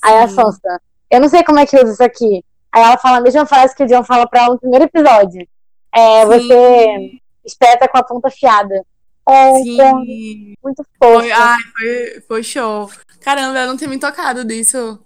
Aí 0.02 0.18
a 0.18 0.28
Sansa, 0.28 0.80
eu 1.10 1.20
não 1.20 1.28
sei 1.28 1.44
como 1.44 1.58
é 1.58 1.66
que 1.66 1.76
usa 1.76 1.92
isso 1.92 2.02
aqui. 2.02 2.44
Aí 2.72 2.82
ela 2.82 2.98
fala 2.98 3.18
a 3.18 3.20
mesma 3.20 3.46
frase 3.46 3.74
que 3.74 3.82
o 3.82 3.86
John 3.86 4.04
fala 4.04 4.28
pra 4.28 4.44
ela 4.44 4.54
no 4.54 4.60
primeiro 4.60 4.86
episódio. 4.86 5.46
É, 5.94 6.24
você 6.26 7.20
espeta 7.44 7.88
com 7.88 7.98
a 7.98 8.04
ponta 8.04 8.30
fiada. 8.30 8.84
É, 9.28 9.54
Sim. 9.54 10.54
muito 10.62 10.84
fofo. 10.98 11.20
Foi, 11.20 11.30
ai, 11.30 11.60
foi, 11.78 12.20
foi 12.26 12.42
show. 12.42 12.90
Caramba, 13.20 13.60
eu 13.60 13.68
não 13.68 13.76
tinha 13.76 13.88
me 13.88 13.98
tocado 13.98 14.44
disso. 14.44 14.98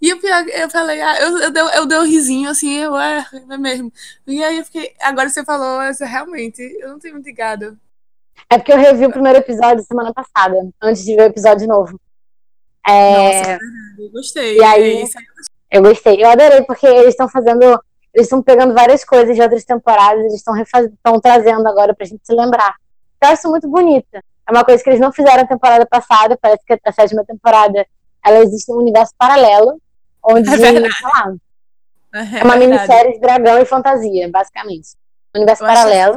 E 0.00 0.12
o 0.12 0.20
pior, 0.20 0.46
eu 0.48 0.70
falei, 0.70 1.00
ah, 1.00 1.20
eu, 1.20 1.38
eu, 1.38 1.50
dei, 1.50 1.62
eu 1.62 1.86
dei 1.86 1.98
um 1.98 2.04
risinho 2.04 2.50
assim, 2.50 2.76
eu, 2.76 2.96
é, 2.96 3.26
é 3.50 3.56
mesmo. 3.56 3.90
E 4.26 4.44
aí 4.44 4.58
eu 4.58 4.64
fiquei, 4.64 4.94
agora 5.00 5.28
você 5.28 5.44
falou, 5.44 5.80
essa, 5.80 6.04
realmente, 6.04 6.60
eu 6.80 6.90
não 6.90 6.98
tenho 6.98 7.14
muito 7.14 7.26
ligado. 7.26 7.78
É 8.50 8.58
porque 8.58 8.72
eu 8.72 8.76
revi 8.76 9.06
o 9.06 9.10
primeiro 9.10 9.38
episódio 9.38 9.82
semana 9.84 10.12
passada, 10.12 10.54
antes 10.82 11.04
de 11.04 11.16
ver 11.16 11.22
o 11.22 11.26
episódio 11.26 11.66
novo. 11.66 11.98
É... 12.86 13.38
Nossa, 13.40 13.58
eu 13.98 14.10
gostei. 14.10 14.58
E 14.58 14.62
aí, 14.62 15.04
eu 15.70 15.82
gostei. 15.82 16.22
Eu 16.22 16.28
adorei, 16.28 16.62
porque 16.62 16.86
eles 16.86 17.08
estão 17.08 17.28
fazendo. 17.28 17.82
Eles 18.16 18.28
estão 18.28 18.42
pegando 18.42 18.72
várias 18.72 19.04
coisas 19.04 19.36
de 19.36 19.42
outras 19.42 19.62
temporadas, 19.62 20.20
eles 20.20 20.36
estão 20.36 20.54
refaz... 20.54 20.88
trazendo 21.22 21.68
agora 21.68 21.94
pra 21.94 22.06
gente 22.06 22.22
se 22.24 22.34
lembrar. 22.34 22.74
Eu 23.22 23.28
acho 23.28 23.46
muito 23.50 23.68
bonita. 23.68 24.24
É 24.48 24.50
uma 24.50 24.64
coisa 24.64 24.82
que 24.82 24.88
eles 24.88 25.00
não 25.00 25.12
fizeram 25.12 25.42
na 25.42 25.46
temporada 25.46 25.84
passada, 25.84 26.38
parece 26.40 26.64
que 26.64 26.80
a 26.82 26.92
sétima 26.92 27.26
temporada 27.26 27.86
ela 28.24 28.38
existe 28.38 28.72
num 28.72 28.78
universo 28.78 29.12
paralelo, 29.18 29.78
onde, 30.22 30.48
é 30.48 30.56
sei 30.56 30.80
lá, 30.80 31.34
é, 32.14 32.40
é 32.40 32.42
uma 32.42 32.56
minissérie 32.56 33.12
de 33.12 33.20
dragão 33.20 33.58
e 33.58 33.66
fantasia, 33.66 34.30
basicamente. 34.30 34.96
Um 35.34 35.40
universo 35.40 35.62
eu 35.62 35.66
paralelo. 35.66 36.16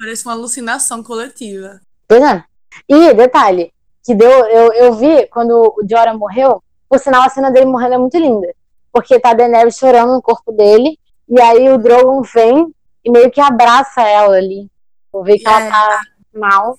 Parece 0.00 0.26
uma 0.26 0.34
alucinação 0.34 1.00
coletiva. 1.00 1.80
Pois 2.08 2.22
é. 2.24 2.42
E, 2.88 3.14
detalhe, 3.14 3.72
que 4.04 4.16
deu, 4.16 4.28
eu, 4.28 4.72
eu 4.72 4.94
vi 4.94 5.28
quando 5.28 5.52
o 5.52 5.86
Jorah 5.88 6.14
morreu, 6.14 6.60
por 6.88 6.98
sinal 6.98 7.22
a 7.22 7.28
cena 7.28 7.52
dele 7.52 7.66
morrendo 7.66 7.94
é 7.94 7.98
muito 7.98 8.18
linda. 8.18 8.52
Porque 8.92 9.20
tá 9.20 9.30
a 9.30 9.34
Daenerys 9.34 9.76
chorando 9.76 10.14
no 10.14 10.20
corpo 10.20 10.50
dele, 10.50 10.98
e 11.30 11.40
aí 11.40 11.70
o 11.70 11.78
Drogon 11.78 12.22
vem 12.22 12.74
e 13.04 13.10
meio 13.10 13.30
que 13.30 13.40
abraça 13.40 14.02
ela 14.02 14.36
ali. 14.36 14.68
Vou 15.12 15.22
ver 15.22 15.38
que 15.38 15.46
ela 15.46 15.62
é. 15.62 15.70
tá 15.70 16.02
mal. 16.34 16.76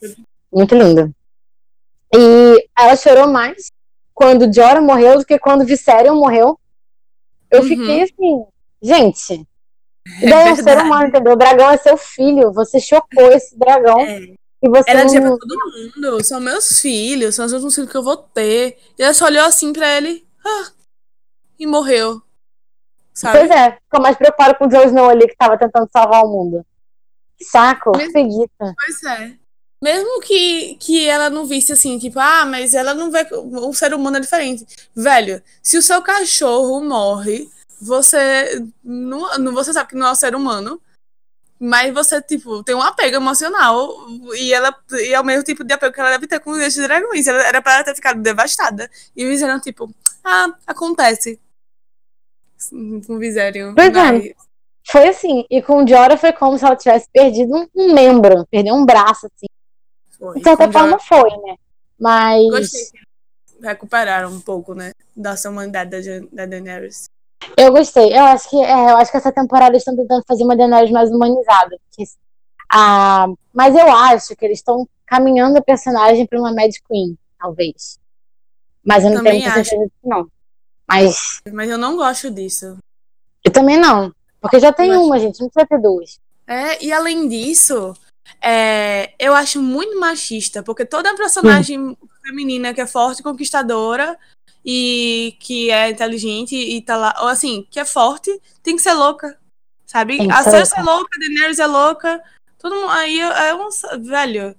Muito 0.51 0.75
linda. 0.75 1.09
E 2.13 2.67
ela 2.77 2.95
chorou 2.97 3.27
mais 3.27 3.71
quando 4.13 4.53
Jorah 4.53 4.81
morreu 4.81 5.19
do 5.19 5.25
que 5.25 5.39
quando 5.39 5.65
Viserion 5.65 6.15
morreu. 6.15 6.59
Eu 7.49 7.61
uhum. 7.61 7.67
fiquei 7.67 8.03
assim, 8.03 8.45
gente. 8.81 9.47
É 10.21 10.29
daí 10.29 10.49
é 10.49 10.51
um 10.51 10.55
ser 10.55 10.77
humano, 10.79 11.07
entendeu? 11.07 11.33
O 11.33 11.37
dragão 11.37 11.69
é 11.69 11.77
seu 11.77 11.95
filho. 11.95 12.51
Você 12.51 12.79
chocou 12.79 13.31
esse 13.31 13.57
dragão. 13.57 14.01
É. 14.01 14.19
E 14.63 14.69
você 14.69 14.91
ela 14.91 15.05
dizia 15.05 15.21
pra 15.21 15.37
todo 15.37 15.57
mundo: 15.95 16.23
são 16.23 16.39
meus 16.39 16.79
filhos, 16.79 17.35
são 17.35 17.45
os 17.45 17.53
últimos 17.53 17.73
filhos 17.73 17.89
que 17.89 17.97
eu 17.97 18.03
vou 18.03 18.17
ter. 18.17 18.77
E 18.99 19.03
ela 19.03 19.13
só 19.13 19.25
olhou 19.25 19.45
assim 19.45 19.71
pra 19.71 19.97
ele 19.97 20.25
ah, 20.45 20.71
e 21.57 21.65
morreu. 21.65 22.21
Sabe? 23.21 23.37
Pois 23.37 23.51
é, 23.51 23.73
ficou 23.73 24.01
mais 24.01 24.17
preocupado 24.17 24.55
com 24.55 24.65
o 24.65 24.67
Jon 24.67 24.83
Snow 24.85 25.07
ali 25.07 25.27
que 25.27 25.37
tava 25.37 25.55
tentando 25.55 25.87
salvar 25.93 26.23
o 26.23 26.27
mundo. 26.27 26.65
Saco, 27.39 27.95
Mesmo, 27.95 28.49
Pois 28.57 29.03
é. 29.03 29.33
Mesmo 29.83 30.19
que, 30.21 30.75
que 30.79 31.07
ela 31.07 31.29
não 31.29 31.45
visse 31.45 31.71
assim, 31.71 31.99
tipo, 31.99 32.19
ah, 32.19 32.45
mas 32.45 32.73
ela 32.73 32.95
não 32.95 33.11
vê. 33.11 33.27
O 33.31 33.71
ser 33.73 33.93
humano 33.93 34.17
é 34.17 34.19
diferente. 34.19 34.65
Velho, 34.95 35.41
se 35.61 35.77
o 35.77 35.83
seu 35.83 36.01
cachorro 36.01 36.81
morre, 36.83 37.47
você. 37.79 38.65
Não, 38.83 39.53
você 39.53 39.71
sabe 39.71 39.89
que 39.89 39.95
não 39.95 40.07
é 40.07 40.11
um 40.11 40.15
ser 40.15 40.33
humano. 40.33 40.81
Mas 41.59 41.93
você, 41.93 42.19
tipo, 42.23 42.63
tem 42.63 42.73
um 42.73 42.81
apego 42.81 43.17
emocional. 43.17 43.87
E 44.33 44.51
ela 44.51 44.75
e 44.93 45.13
é 45.13 45.19
o 45.19 45.23
mesmo 45.23 45.43
tipo 45.43 45.63
de 45.63 45.73
apego 45.73 45.93
que 45.93 45.99
ela 45.99 46.09
deve 46.09 46.25
ter 46.25 46.39
com 46.39 46.51
os 46.51 46.75
dragões. 46.75 47.27
Ela, 47.27 47.43
era 47.43 47.61
pra 47.61 47.75
ela 47.75 47.83
ter 47.83 47.93
ficado 47.93 48.19
devastada. 48.19 48.89
E 49.15 49.23
o 49.23 49.29
Viserion, 49.29 49.59
tipo, 49.59 49.93
ah, 50.23 50.55
acontece. 50.65 51.39
Com 52.69 53.15
o 53.15 53.19
Viserion. 53.19 53.73
Pois 53.75 53.95
é. 53.95 54.33
Foi 54.85 55.09
assim. 55.09 55.45
E 55.49 55.61
com 55.61 55.83
o 55.83 55.87
Jorah 55.87 56.17
foi 56.17 56.33
como 56.33 56.57
se 56.57 56.65
ela 56.65 56.75
tivesse 56.75 57.07
perdido 57.11 57.55
um, 57.55 57.67
um 57.75 57.93
membro. 57.93 58.45
Perdeu 58.49 58.75
um 58.75 58.85
braço, 58.85 59.27
assim. 59.27 59.47
Foi. 60.17 60.37
De 60.37 60.43
certa 60.43 60.71
forma 60.71 60.99
foi, 60.99 61.29
né? 61.29 61.55
Mas. 61.99 62.43
Gostei. 62.49 63.01
Recuperaram 63.61 64.31
um 64.31 64.41
pouco, 64.41 64.73
né? 64.73 64.91
Da 65.15 65.37
sua 65.37 65.51
humanidade 65.51 65.91
da, 65.91 66.27
da 66.31 66.45
Daenerys. 66.45 67.09
Eu 67.57 67.71
gostei. 67.71 68.11
Eu 68.11 68.23
acho 68.25 68.49
que, 68.49 68.57
é, 68.57 68.91
eu 68.91 68.97
acho 68.97 69.11
que 69.11 69.17
essa 69.17 69.31
temporada 69.31 69.71
eles 69.71 69.81
estão 69.81 69.95
tentando 69.95 70.23
fazer 70.27 70.43
uma 70.43 70.55
Daenerys 70.55 70.91
mais 70.91 71.11
humanizada. 71.11 71.77
Porque, 71.89 72.09
ah, 72.71 73.27
mas 73.53 73.75
eu 73.75 73.91
acho 73.91 74.35
que 74.35 74.45
eles 74.45 74.59
estão 74.59 74.87
caminhando 75.05 75.57
a 75.57 75.61
personagem 75.61 76.25
para 76.25 76.39
uma 76.39 76.53
Mad 76.53 76.71
Queen, 76.87 77.17
talvez. 77.39 77.99
Mas 78.83 79.03
eu 79.03 79.09
não 79.09 79.17
também 79.17 79.41
tenho 79.41 79.53
certeza 79.53 79.83
disso, 79.83 79.95
não. 80.03 80.27
Mas... 80.87 81.41
mas 81.51 81.69
eu 81.69 81.77
não 81.77 81.95
gosto 81.95 82.29
disso. 82.29 82.77
Eu 83.43 83.51
também 83.51 83.77
não. 83.77 84.13
Porque 84.39 84.59
já 84.59 84.73
tem 84.73 84.89
eu 84.89 85.03
uma, 85.03 85.15
acho... 85.15 85.25
gente, 85.25 85.39
não 85.39 85.49
precisa 85.49 85.67
ter 85.67 85.81
duas. 85.81 86.19
É, 86.47 86.83
e 86.83 86.91
além 86.91 87.29
disso, 87.29 87.93
é, 88.41 89.13
eu 89.19 89.33
acho 89.33 89.61
muito 89.61 89.99
machista, 89.99 90.63
porque 90.63 90.85
toda 90.85 91.15
personagem 91.15 91.79
hum. 91.79 91.97
feminina 92.25 92.73
que 92.73 92.81
é 92.81 92.87
forte, 92.87 93.23
conquistadora 93.23 94.17
e 94.65 95.35
que 95.39 95.71
é 95.71 95.89
inteligente 95.89 96.55
e 96.55 96.81
tá 96.81 96.97
lá, 96.97 97.15
ou 97.21 97.27
assim, 97.27 97.65
que 97.69 97.79
é 97.79 97.85
forte, 97.85 98.39
tem 98.61 98.75
que 98.75 98.81
ser 98.81 98.93
louca, 98.93 99.37
sabe? 99.85 100.19
A 100.31 100.43
Cersei 100.43 100.79
é 100.79 100.83
louca, 100.83 101.09
a 101.15 101.19
Daenerys 101.19 101.59
é 101.59 101.67
louca, 101.67 102.23
todo 102.59 102.75
mundo, 102.75 102.89
aí 102.89 103.19
é 103.19 103.55
um, 103.55 103.69
velho, 104.03 104.55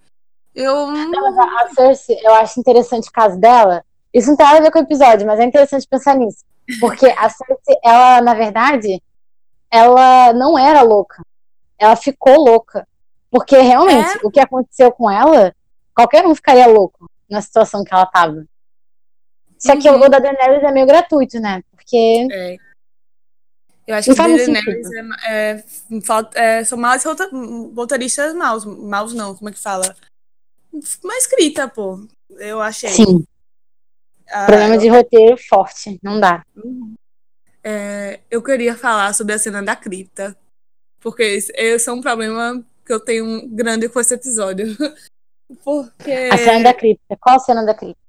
eu... 0.55 0.91
Não, 0.91 1.59
a 1.59 1.69
Cersei, 1.75 2.19
eu 2.23 2.35
acho 2.35 2.59
interessante 2.59 3.09
o 3.09 3.13
caso 3.13 3.39
dela, 3.39 3.85
isso 4.13 4.29
não 4.29 4.37
tem 4.37 4.47
nada 4.47 4.59
a 4.59 4.63
ver 4.63 4.71
com 4.71 4.79
o 4.79 4.83
episódio, 4.83 5.27
mas 5.27 5.41
é 5.41 5.45
interessante 5.45 5.87
pensar 5.89 6.17
nisso, 6.17 6.45
porque 6.81 7.07
a 7.07 7.29
Cersei, 7.29 7.77
ela, 7.83 8.21
na 8.21 8.35
verdade, 8.35 9.03
ela 9.71 10.33
não 10.33 10.59
era 10.59 10.83
louca, 10.83 11.23
ela 11.79 11.97
ficou 11.97 12.37
louca, 12.37 12.87
porque 13.31 13.59
realmente, 13.59 14.19
é? 14.19 14.27
o 14.27 14.31
que 14.31 14.41
aconteceu 14.41 14.93
com 14.93 15.11
ela, 15.11 15.55
qualquer 15.95 16.27
um 16.27 16.35
ficaria 16.35 16.67
louco 16.67 17.11
na 17.29 17.41
situação 17.41 17.83
que 17.83 17.93
ela 17.93 18.07
tava. 18.07 18.45
Só 19.59 19.77
que 19.77 19.89
uhum. 19.89 20.01
o 20.01 20.09
da 20.09 20.19
Daenerys 20.19 20.63
é 20.63 20.73
meio 20.73 20.87
gratuito, 20.87 21.39
né? 21.39 21.63
Porque. 21.71 22.29
É. 22.31 22.57
Eu 23.87 23.97
acho 23.97 24.07
que 24.07 24.21
o 24.21 24.23
Daenerys 24.23 24.89
é, 25.25 25.55
é, 25.55 25.65
é, 26.35 26.65
são 26.65 26.77
mais 26.77 27.05
roteiristas 27.75 28.35
maus. 28.35 28.65
Maus 28.65 29.15
não, 29.15 29.37
como 29.37 29.49
é 29.49 29.53
que 29.53 29.59
fala? 29.59 29.95
Uma 31.03 31.17
escrita, 31.17 31.69
pô. 31.69 32.05
Eu 32.39 32.61
achei. 32.61 32.91
Sim. 32.91 33.25
Ah, 34.33 34.47
Problema 34.47 34.75
eu... 34.77 34.81
de 34.81 34.89
roteiro 34.89 35.37
forte, 35.37 35.99
não 36.03 36.19
dá. 36.19 36.43
Uhum. 36.57 36.95
É, 37.63 38.21
eu 38.31 38.43
queria 38.43 38.75
falar 38.75 39.13
sobre 39.13 39.35
a 39.35 39.39
cena 39.39 39.63
da 39.63 39.77
cripta. 39.77 40.37
Porque 41.01 41.23
esse 41.23 41.89
é 41.89 41.93
um 41.93 42.01
problema 42.01 42.65
que 42.87 42.93
eu 42.93 43.01
tenho 43.01 43.47
grande 43.49 43.89
com 43.89 44.01
esse 44.01 44.15
episódio. 44.15 44.67
Porque. 45.65 46.31
A 46.33 46.39
cena 46.39 46.65
da 46.65 46.75
cripta. 46.75 47.17
Qual 47.21 47.37
a 47.37 47.39
cena 47.39 47.65
da 47.65 47.75
cripta? 47.75 48.01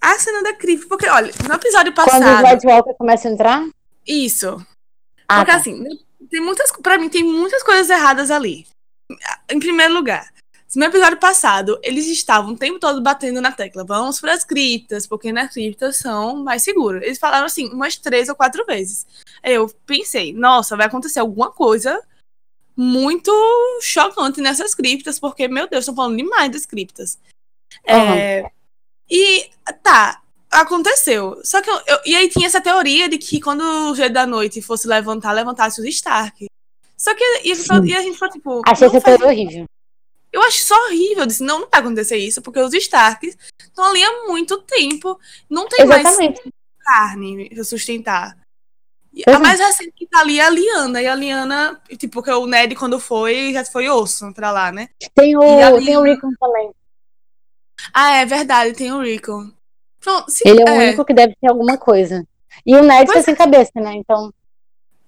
A 0.00 0.18
cena 0.18 0.42
da 0.42 0.54
cripta, 0.54 0.88
porque, 0.88 1.08
olha, 1.08 1.32
no 1.46 1.54
episódio 1.54 1.94
passado. 1.94 2.22
Quando 2.22 2.44
os 2.44 2.52
White 2.52 2.66
Walker 2.66 2.94
começam 2.94 3.30
a 3.30 3.34
entrar? 3.34 3.68
Isso. 4.04 4.66
Ah, 5.28 5.36
porque 5.36 5.52
tá. 5.52 5.58
assim, 5.58 5.84
tem 6.28 6.40
muitas. 6.40 6.72
Pra 6.82 6.98
mim, 6.98 7.08
tem 7.08 7.22
muitas 7.22 7.62
coisas 7.62 7.88
erradas 7.88 8.28
ali. 8.28 8.66
Em 9.48 9.60
primeiro 9.60 9.94
lugar, 9.94 10.28
no 10.74 10.84
episódio 10.84 11.18
passado, 11.18 11.78
eles 11.82 12.06
estavam 12.06 12.52
o 12.52 12.56
tempo 12.56 12.78
todo 12.78 13.02
batendo 13.02 13.40
na 13.40 13.52
tecla. 13.52 13.84
Vamos 13.84 14.20
para 14.20 14.32
as 14.32 14.44
criptas, 14.44 15.06
porque 15.06 15.32
nas 15.32 15.52
criptas 15.52 15.98
são 15.98 16.42
mais 16.42 16.62
seguras. 16.62 17.02
Eles 17.02 17.18
falaram 17.18 17.46
assim 17.46 17.68
umas 17.68 17.96
três 17.96 18.28
ou 18.28 18.34
quatro 18.34 18.64
vezes. 18.64 19.06
Eu 19.42 19.68
pensei, 19.86 20.32
nossa, 20.32 20.76
vai 20.76 20.86
acontecer 20.86 21.20
alguma 21.20 21.50
coisa 21.50 22.00
muito 22.74 23.30
chocante 23.82 24.40
nessas 24.40 24.74
criptas, 24.74 25.18
porque, 25.18 25.46
meu 25.46 25.68
Deus, 25.68 25.82
estão 25.82 25.94
falando 25.94 26.16
demais 26.16 26.50
das 26.50 26.64
criptas. 26.64 27.18
Uhum. 27.86 27.94
É, 27.94 28.50
e 29.10 29.50
tá, 29.82 30.22
aconteceu. 30.50 31.38
Só 31.44 31.60
que 31.60 31.68
eu, 31.68 31.80
eu, 31.86 31.98
E 32.06 32.14
aí 32.14 32.28
tinha 32.30 32.46
essa 32.46 32.62
teoria 32.62 33.10
de 33.10 33.18
que 33.18 33.40
quando 33.40 33.62
o 33.90 33.94
Jeito 33.94 34.14
da 34.14 34.26
Noite 34.26 34.62
fosse 34.62 34.88
levantar, 34.88 35.32
levantasse 35.32 35.80
os 35.80 35.86
Stark. 35.86 36.46
Só 36.96 37.14
que 37.14 37.24
e, 37.44 37.52
e 37.88 37.94
a 37.94 38.00
gente 38.00 38.16
foi 38.16 38.30
tipo. 38.30 38.62
Achei 38.64 38.86
essa 38.86 39.00
teoria 39.00 39.26
horrível. 39.26 39.66
Eu 40.32 40.42
acho 40.42 40.58
isso 40.58 40.74
horrível. 40.74 41.20
Eu 41.20 41.26
disse, 41.26 41.42
não, 41.42 41.60
não 41.60 41.68
vai 41.70 41.80
acontecer 41.80 42.16
isso, 42.16 42.40
porque 42.40 42.58
os 42.58 42.72
Starks 42.72 43.36
estão 43.60 43.84
ali 43.84 44.02
há 44.02 44.26
muito 44.26 44.58
tempo. 44.62 45.18
Não 45.48 45.68
tem 45.68 45.84
Exatamente. 45.84 46.40
mais 46.42 46.54
carne 46.84 47.50
pra 47.50 47.64
sustentar. 47.64 48.36
A 49.26 49.38
mais 49.38 49.60
recente 49.60 49.92
que 49.94 50.06
tá 50.06 50.20
ali 50.20 50.40
é 50.40 50.44
a 50.44 50.50
Liana. 50.50 51.02
E 51.02 51.06
a 51.06 51.14
Liana, 51.14 51.80
tipo, 51.98 52.14
porque 52.14 52.30
o 52.30 52.46
Ned, 52.46 52.74
quando 52.74 52.98
foi, 52.98 53.52
já 53.52 53.64
foi 53.64 53.88
osso 53.88 54.32
pra 54.32 54.50
lá, 54.50 54.72
né? 54.72 54.88
Tem 55.14 55.36
o, 55.36 55.40
Liana... 55.40 55.84
tem 55.84 55.96
o 55.96 56.02
Rickon 56.02 56.32
também. 56.40 56.70
Ah, 57.92 58.16
é 58.16 58.24
verdade, 58.24 58.72
tem 58.72 58.90
o 58.92 59.00
Rickon. 59.00 59.50
Então, 59.98 60.24
se, 60.28 60.48
Ele 60.48 60.62
é 60.62 60.64
o 60.64 60.68
é... 60.68 60.86
único 60.88 61.04
que 61.04 61.12
deve 61.12 61.36
ter 61.38 61.48
alguma 61.48 61.76
coisa. 61.76 62.26
E 62.64 62.74
o 62.74 62.82
Ned 62.82 63.04
pois 63.06 63.18
tá 63.18 63.22
sem 63.24 63.34
é. 63.34 63.36
cabeça, 63.36 63.72
né? 63.76 63.94
Então. 63.94 64.32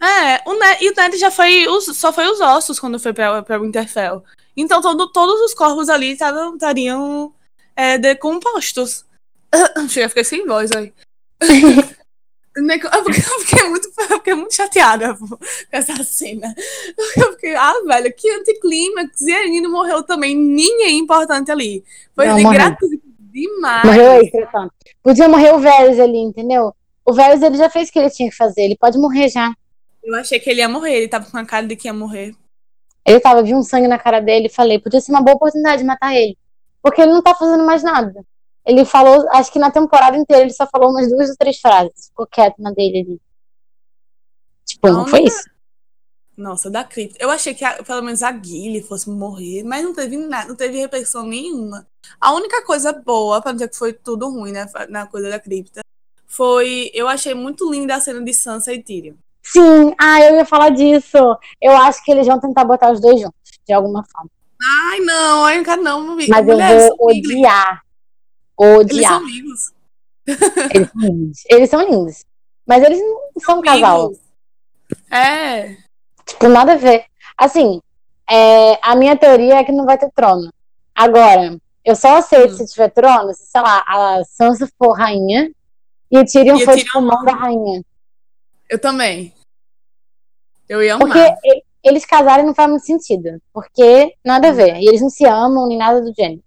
É, 0.05 0.43
o 0.45 0.53
Ned, 0.53 0.85
e 0.85 0.91
o 0.91 0.95
Ned 0.95 1.17
já 1.17 1.31
foi. 1.31 1.65
Só 1.81 2.13
foi 2.13 2.27
os 2.29 2.41
ossos 2.41 2.79
quando 2.79 3.01
foi 3.01 3.13
pra, 3.13 3.43
pra 3.43 3.59
Winterfell. 3.59 4.23
Então 4.57 4.81
todo, 4.81 5.11
todos 5.11 5.41
os 5.41 5.55
corpos 5.55 5.89
ali 5.89 6.13
estariam 6.13 7.33
é, 7.75 7.97
decompostos. 7.97 9.05
Chega, 9.89 10.09
fiquei 10.09 10.25
sem 10.25 10.47
voz 10.47 10.71
aí. 10.73 10.93
Eu 12.57 13.41
fiquei, 13.41 13.69
muito, 13.69 13.89
eu 13.99 14.17
fiquei 14.19 14.35
muito 14.35 14.55
chateada 14.55 15.17
com 15.17 15.37
essa 15.73 16.05
cena. 16.05 16.55
Eu 17.17 17.33
fiquei, 17.33 17.57
ah, 17.57 17.75
velho, 17.85 18.15
que 18.15 18.31
anticlímax. 18.31 19.21
E 19.23 19.33
aí 19.33 19.61
não 19.61 19.73
morreu 19.73 20.05
também 20.05 20.37
ninguém 20.37 21.01
importante 21.01 21.51
ali. 21.51 21.83
Foi 22.15 22.29
não, 22.29 22.53
gratuito 22.53 23.03
demais. 23.19 23.85
Morreu 23.85 24.11
aí, 24.13 24.31
Podia 25.03 25.29
morrer 25.29 25.53
o 25.53 25.59
Varys 25.59 25.99
ali, 25.99 26.19
entendeu? 26.19 26.73
O 27.05 27.13
Varys 27.13 27.43
ele 27.43 27.57
já 27.57 27.69
fez 27.69 27.89
o 27.89 27.93
que 27.93 27.99
ele 27.99 28.11
tinha 28.11 28.31
que 28.31 28.37
fazer. 28.37 28.63
Ele 28.63 28.77
pode 28.77 28.99
morrer 28.99 29.29
já. 29.29 29.53
Eu 30.05 30.15
achei 30.17 30.39
que 30.39 30.51
ele 30.51 30.61
ia 30.61 30.69
morrer. 30.69 30.95
Ele 30.97 31.09
tava 31.09 31.31
com 31.31 31.37
a 31.37 31.45
cara 31.45 31.67
de 31.67 31.77
que 31.77 31.89
ia 31.89 31.95
morrer. 31.95 32.35
Ele 33.05 33.21
tava, 33.21 33.43
vi 33.43 33.55
um 33.55 33.63
sangue 33.63 33.89
na 33.89 33.99
cara 33.99 34.21
dele 34.21 34.47
e 34.47 34.51
falei, 34.51 34.79
podia 34.79 35.01
ser 35.01 35.13
uma 35.13 35.23
boa 35.23 35.37
oportunidade 35.37 35.83
de 35.83 35.87
matar 35.87 36.15
ele. 36.15 36.39
Porque 36.83 37.01
ele 37.01 37.13
não 37.13 37.23
tá 37.23 37.35
fazendo 37.35 37.65
mais 37.65 37.83
nada. 37.83 38.25
Ele 38.65 38.85
falou, 38.85 39.29
acho 39.31 39.53
que 39.53 39.59
na 39.59 39.71
temporada 39.71 40.17
inteira 40.17 40.43
ele 40.43 40.53
só 40.53 40.67
falou 40.67 40.91
umas 40.91 41.09
duas 41.09 41.29
ou 41.31 41.37
três 41.37 41.59
frases. 41.59 42.09
Ficou 42.09 42.27
quieto 42.27 42.61
na 42.61 42.71
dele 42.71 43.01
ali. 43.01 43.21
Tipo, 44.65 44.89
não, 44.89 44.99
não 44.99 45.07
foi 45.07 45.25
isso. 45.25 45.45
Nossa, 46.37 46.71
da 46.71 46.83
cripta. 46.83 47.17
Eu 47.21 47.31
achei 47.31 47.55
que 47.55 47.65
a, 47.65 47.83
pelo 47.83 48.03
menos 48.03 48.23
a 48.23 48.33
Guile 48.33 48.83
fosse 48.83 49.09
morrer, 49.09 49.63
mas 49.63 49.85
não 49.85 49.95
teve 49.95 50.17
nada, 50.17 50.49
não 50.49 50.57
teve 50.57 50.79
repercussão 50.79 51.27
nenhuma. 51.27 51.87
A 52.21 52.33
única 52.33 52.65
coisa 52.65 52.93
boa, 52.93 53.41
pra 53.41 53.53
dizer 53.53 53.69
que 53.69 53.77
foi 53.77 53.93
tudo 53.93 54.29
ruim 54.31 54.51
né, 54.51 54.67
na 54.89 55.07
coisa 55.07 55.29
da 55.29 55.39
cripta, 55.39 55.81
foi. 56.27 56.91
Eu 56.93 57.07
achei 57.07 57.35
muito 57.35 57.71
linda 57.71 57.95
a 57.95 58.01
cena 58.01 58.21
de 58.23 58.35
Sansa 58.35 58.73
e 58.73 58.83
Tyrion. 58.83 59.15
Sim, 59.45 59.95
ah, 59.99 60.21
eu 60.23 60.37
ia 60.37 60.45
falar 60.45 60.71
disso. 60.71 61.19
Eu 61.61 61.73
acho 61.77 62.03
que 62.03 62.11
eles 62.11 62.27
vão 62.27 62.41
tentar 62.41 62.65
botar 62.65 62.91
os 62.91 63.01
dois 63.01 63.21
juntos, 63.21 63.61
de 63.67 63.73
alguma 63.75 64.03
forma. 64.11 64.31
Ai, 64.91 65.01
não, 65.01 65.45
ai, 65.45 65.61
não 65.61 65.77
não, 65.77 66.05
não 66.05 66.17
Mas 66.29 66.47
Mulher, 66.47 66.81
eu 66.81 66.97
vou 66.97 67.11
odiar. 67.11 67.83
Odiar. 68.57 68.81
Eles 68.87 69.07
são 69.07 69.27
lindos. 69.27 69.73
Eles 70.75 70.91
são 70.91 71.01
lindos. 71.03 71.43
Eles 71.49 71.71
são 71.71 71.81
lindos. 71.83 72.25
Mas 72.67 72.83
eles 72.83 72.99
não 72.99 73.41
são 73.41 73.59
um 73.59 73.63
casal. 73.63 74.13
É. 75.11 75.77
Tipo, 76.25 76.49
nada 76.49 76.73
a 76.73 76.77
ver. 76.77 77.05
Assim, 77.37 77.81
é, 78.31 78.79
a 78.81 78.97
minha 78.97 79.17
teoria 79.17 79.57
é 79.57 79.65
que 79.65 79.73
não 79.73 79.85
vai 79.85 79.99
ter 79.99 80.11
trono. 80.15 80.51
Agora, 80.95 81.59
eu 81.85 81.95
só 81.95 82.17
aceito 82.17 82.55
hum. 82.55 82.57
se 82.57 82.67
tiver 82.67 82.89
trono 82.91 83.35
se, 83.35 83.47
sei 83.47 83.61
lá, 83.61 83.85
a 83.87 84.25
Sansa 84.25 84.67
for 84.79 84.93
rainha 84.93 85.51
e 86.11 86.19
o 86.19 86.25
Tyrion 86.25 86.59
for, 86.61 86.77
tipo, 86.77 87.01
mão 87.01 87.23
da 87.25 87.33
rainha. 87.33 87.83
Eu 88.75 88.79
também. 88.81 89.33
Eu 90.69 90.83
ia 90.83 90.97
amar. 90.97 91.07
Porque 91.07 91.63
eles 91.81 92.05
casarem 92.05 92.45
não 92.45 92.53
faz 92.53 92.69
muito 92.69 92.85
sentido. 92.85 93.41
Porque 93.53 94.17
nada 94.25 94.49
a 94.49 94.53
ver. 94.53 94.79
E 94.79 94.89
eles 94.89 95.01
não 95.01 95.09
se 95.09 95.25
amam 95.25 95.69
nem 95.69 95.79
nada 95.79 96.01
do 96.01 96.13
gênero. 96.13 96.43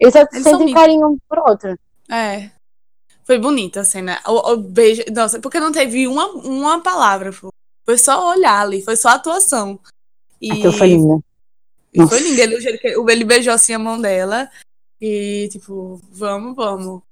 Eles 0.00 0.14
só 0.14 0.20
eles 0.20 0.42
sentem 0.42 0.72
carinho 0.72 1.06
um 1.06 1.18
pro 1.28 1.42
outro. 1.46 1.78
É. 2.10 2.50
Foi 3.24 3.38
bonita 3.38 3.80
a 3.80 3.84
cena. 3.84 4.18
O, 4.26 4.52
o, 4.52 4.56
beijo. 4.56 5.02
Nossa, 5.14 5.38
porque 5.38 5.60
não 5.60 5.70
teve 5.70 6.08
uma, 6.08 6.28
uma 6.28 6.82
palavra. 6.82 7.30
Foi 7.84 7.98
só 7.98 8.26
olhar 8.30 8.62
ali, 8.62 8.80
foi 8.80 8.96
só 8.96 9.10
atuação. 9.10 9.78
E 10.40 10.52
Aquilo 10.52 10.72
foi 10.72 10.88
linda. 10.88 11.20
Foi 12.08 12.20
lindo. 12.20 12.40
Ele, 12.40 13.12
ele 13.12 13.24
beijou 13.24 13.52
assim 13.52 13.74
a 13.74 13.78
mão 13.78 14.00
dela. 14.00 14.50
E, 14.98 15.46
tipo, 15.52 16.00
vamos, 16.10 16.56
vamos. 16.56 17.02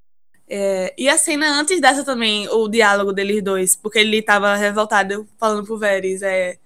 É, 0.48 0.94
e 0.98 1.08
a 1.08 1.16
cena 1.16 1.58
antes 1.58 1.80
dessa 1.80 2.04
também, 2.04 2.48
o 2.48 2.68
diálogo 2.68 3.12
deles 3.12 3.42
dois, 3.42 3.74
porque 3.74 3.98
ele 3.98 4.22
tava 4.22 4.54
revoltado 4.56 5.26
falando 5.38 5.64
pro 5.64 5.78
Veres, 5.78 6.22
é, 6.22 6.58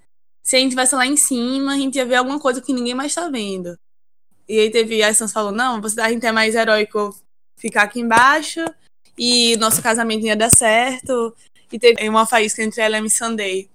se 0.43 0.57
a 0.57 0.59
gente 0.59 0.71
tivesse 0.71 0.95
lá 0.95 1.07
em 1.07 1.17
cima, 1.17 1.75
a 1.75 1.77
gente 1.77 1.97
ia 1.97 2.07
ver 2.07 2.17
alguma 2.17 2.41
coisa 2.41 2.61
que 2.61 2.73
ninguém 2.73 2.95
mais 2.95 3.15
tá 3.15 3.29
vendo. 3.29 3.79
E 4.49 4.59
aí 4.59 4.71
teve, 4.71 5.03
a 5.03 5.13
Sans 5.13 5.33
falou, 5.33 5.53
não, 5.53 5.81
você, 5.81 6.01
a 6.01 6.11
gente 6.11 6.27
é 6.27 6.33
mais 6.33 6.55
heróico 6.55 7.15
ficar 7.57 7.83
aqui 7.83 8.01
embaixo, 8.01 8.65
e 9.17 9.57
nosso 9.59 9.83
casamento 9.83 10.25
ia 10.25 10.37
dar 10.37 10.51
certo, 10.51 11.37
e 11.71 11.79
teve 11.79 12.09
uma 12.09 12.27
faísca 12.27 12.63
entre 12.63 12.81
ela 12.81 12.99
e 12.99 13.05
a 13.05 13.11
Sunday. 13.11 13.69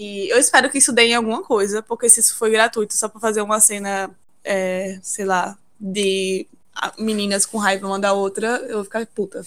E 0.00 0.28
eu 0.28 0.38
espero 0.38 0.70
que 0.70 0.78
isso 0.78 0.92
dê 0.92 1.06
em 1.06 1.14
alguma 1.16 1.42
coisa, 1.42 1.82
porque 1.82 2.08
se 2.08 2.20
isso 2.20 2.36
foi 2.36 2.50
gratuito 2.50 2.94
só 2.94 3.08
pra 3.08 3.20
fazer 3.20 3.42
uma 3.42 3.58
cena, 3.58 4.10
é, 4.44 4.98
sei 5.02 5.24
lá, 5.24 5.58
de 5.80 6.46
meninas 6.98 7.46
com 7.46 7.58
raiva 7.58 7.86
uma 7.86 7.98
da 7.98 8.12
outra, 8.12 8.46
eu 8.68 8.76
vou 8.76 8.84
ficar 8.84 9.06
puta. 9.06 9.42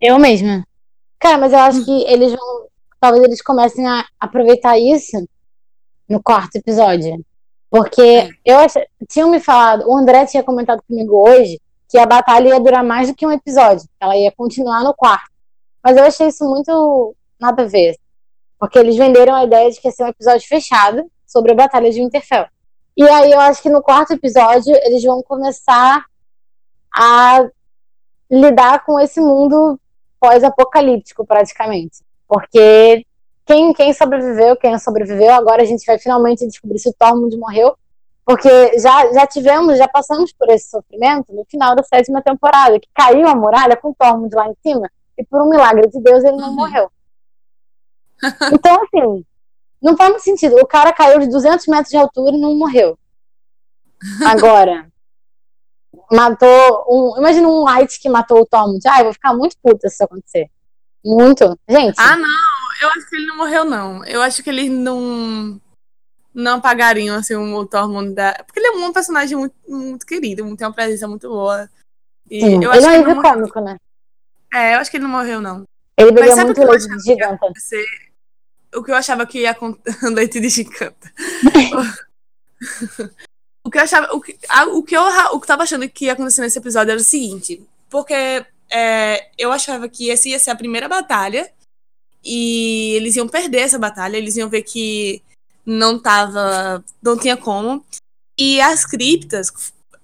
Eu 0.00 0.18
mesma. 0.18 0.64
Cara, 1.18 1.38
mas 1.38 1.52
eu 1.52 1.58
acho 1.58 1.84
que 1.84 2.04
eles 2.04 2.32
vão. 2.32 2.68
Talvez 3.00 3.24
eles 3.24 3.42
comecem 3.42 3.86
a 3.86 4.04
aproveitar 4.18 4.78
isso 4.78 5.28
no 6.08 6.22
quarto 6.22 6.56
episódio. 6.56 7.24
Porque 7.70 8.00
é. 8.00 8.30
eu 8.44 8.58
acho. 8.58 8.78
Tinham 9.08 9.30
me 9.30 9.40
falado, 9.40 9.88
o 9.88 9.96
André 9.96 10.26
tinha 10.26 10.42
comentado 10.42 10.82
comigo 10.86 11.16
hoje 11.28 11.60
que 11.88 11.98
a 11.98 12.06
batalha 12.06 12.48
ia 12.48 12.60
durar 12.60 12.84
mais 12.84 13.08
do 13.08 13.14
que 13.14 13.26
um 13.26 13.32
episódio. 13.32 13.88
Ela 14.00 14.16
ia 14.16 14.30
continuar 14.32 14.84
no 14.84 14.94
quarto. 14.94 15.30
Mas 15.82 15.96
eu 15.96 16.04
achei 16.04 16.28
isso 16.28 16.44
muito 16.48 17.14
nada 17.40 17.62
a 17.62 17.66
ver. 17.66 17.96
Porque 18.58 18.78
eles 18.78 18.96
venderam 18.96 19.34
a 19.34 19.44
ideia 19.44 19.70
de 19.70 19.80
que 19.80 19.88
ia 19.88 19.92
ser 19.92 20.04
um 20.04 20.08
episódio 20.08 20.46
fechado 20.46 21.10
sobre 21.26 21.52
a 21.52 21.54
Batalha 21.54 21.90
de 21.90 22.00
Winterfell. 22.00 22.46
E 22.98 23.08
aí 23.08 23.30
eu 23.30 23.38
acho 23.38 23.62
que 23.62 23.70
no 23.70 23.80
quarto 23.80 24.12
episódio 24.12 24.74
eles 24.82 25.04
vão 25.04 25.22
começar 25.22 26.04
a 26.92 27.48
lidar 28.28 28.84
com 28.84 28.98
esse 28.98 29.20
mundo 29.20 29.78
pós-apocalíptico, 30.18 31.24
praticamente. 31.24 32.02
Porque 32.26 33.06
quem, 33.46 33.72
quem 33.72 33.92
sobreviveu, 33.92 34.56
quem 34.56 34.76
sobreviveu, 34.80 35.32
agora 35.32 35.62
a 35.62 35.64
gente 35.64 35.86
vai 35.86 35.96
finalmente 35.96 36.44
descobrir 36.44 36.80
se 36.80 36.88
o 36.88 36.94
Tormund 36.98 37.36
morreu. 37.36 37.76
Porque 38.26 38.76
já, 38.80 39.12
já 39.12 39.28
tivemos, 39.28 39.78
já 39.78 39.86
passamos 39.86 40.32
por 40.32 40.48
esse 40.50 40.68
sofrimento 40.68 41.32
no 41.32 41.44
final 41.44 41.76
da 41.76 41.84
sétima 41.84 42.20
temporada, 42.20 42.80
que 42.80 42.88
caiu 42.92 43.28
a 43.28 43.34
muralha 43.34 43.76
com 43.76 43.90
o 43.90 43.94
Tormund 43.94 44.34
lá 44.34 44.48
em 44.48 44.56
cima, 44.60 44.90
e 45.16 45.24
por 45.24 45.40
um 45.40 45.48
milagre 45.48 45.88
de 45.88 46.00
Deus 46.00 46.24
ele 46.24 46.36
não 46.36 46.48
uhum. 46.48 46.56
morreu. 46.56 46.90
Então, 48.52 48.82
assim, 48.82 49.24
não 49.82 49.96
faz 49.96 50.10
muito 50.10 50.24
sentido. 50.24 50.56
O 50.56 50.66
cara 50.66 50.92
caiu 50.92 51.20
de 51.20 51.28
200 51.28 51.66
metros 51.66 51.90
de 51.90 51.96
altura 51.96 52.36
e 52.36 52.40
não 52.40 52.54
morreu. 52.54 52.98
Agora, 54.26 54.88
matou 56.10 56.84
um. 56.88 57.18
Imagina 57.18 57.48
um 57.48 57.64
White 57.64 58.00
que 58.00 58.08
matou 58.08 58.40
o 58.40 58.46
Tom. 58.46 58.78
Ah, 58.86 59.00
eu 59.00 59.04
vou 59.04 59.12
ficar 59.12 59.34
muito 59.34 59.56
puta 59.62 59.88
se 59.88 59.94
isso 59.94 60.04
acontecer. 60.04 60.50
Muito. 61.04 61.58
Gente. 61.68 61.96
Ah, 61.98 62.16
não. 62.16 62.28
Eu 62.80 62.88
acho 62.90 63.08
que 63.08 63.16
ele 63.16 63.26
não 63.26 63.36
morreu, 63.36 63.64
não. 63.64 64.04
Eu 64.04 64.22
acho 64.22 64.42
que 64.42 64.50
eles 64.50 64.70
não. 64.70 65.60
Não 66.34 66.58
apagariam 66.58 67.16
assim 67.16 67.34
o 67.34 67.66
Tormund 67.66 68.14
da. 68.14 68.34
Porque 68.44 68.60
ele 68.60 68.68
é 68.68 68.70
um 68.70 68.92
personagem 68.92 69.36
muito, 69.36 69.54
muito 69.66 70.06
querido, 70.06 70.56
tem 70.56 70.66
uma 70.66 70.72
presença 70.72 71.08
muito 71.08 71.28
boa. 71.28 71.68
E 72.30 72.40
Sim, 72.40 72.62
eu 72.62 72.70
acho 72.70 72.86
ele 72.88 73.04
é 73.04 73.08
um 73.08 73.22
cômico, 73.22 73.60
né? 73.60 73.76
É, 74.52 74.74
eu 74.74 74.78
acho 74.78 74.90
que 74.90 74.98
ele 74.98 75.04
não 75.04 75.10
morreu, 75.10 75.40
não. 75.40 75.64
Ele 75.96 76.12
bebeu 76.12 76.36
muito 76.36 76.62
leite 76.62 76.86
de 76.86 77.02
giganta 77.02 77.44
o 78.74 78.82
que 78.82 78.90
eu 78.90 78.96
achava 78.96 79.26
que 79.26 79.40
ia 79.40 79.54
com 79.54 79.76
leite 80.14 80.40
de 80.40 80.48
giganta. 80.48 81.12
o 83.64 83.70
que 83.70 83.78
eu 83.78 83.82
achava. 83.82 84.12
O 84.14 84.20
que, 84.20 84.38
o 84.72 84.82
que 84.82 84.96
eu 84.96 85.02
o 85.32 85.40
que 85.40 85.46
tava 85.46 85.62
achando 85.62 85.88
que 85.88 86.06
ia 86.06 86.12
acontecer 86.12 86.40
nesse 86.40 86.58
episódio 86.58 86.92
era 86.92 87.00
o 87.00 87.04
seguinte. 87.04 87.62
Porque 87.88 88.14
é, 88.70 89.30
eu 89.38 89.50
achava 89.50 89.88
que 89.88 90.10
essa 90.10 90.28
ia 90.28 90.38
ser 90.38 90.50
a 90.50 90.56
primeira 90.56 90.88
batalha. 90.88 91.50
E 92.24 92.92
eles 92.96 93.16
iam 93.16 93.28
perder 93.28 93.60
essa 93.60 93.78
batalha. 93.78 94.16
Eles 94.16 94.36
iam 94.36 94.48
ver 94.48 94.62
que 94.62 95.22
não 95.64 95.98
tava. 95.98 96.84
não 97.02 97.16
tinha 97.16 97.36
como. 97.36 97.84
E 98.36 98.60
as 98.60 98.84
criptas. 98.84 99.50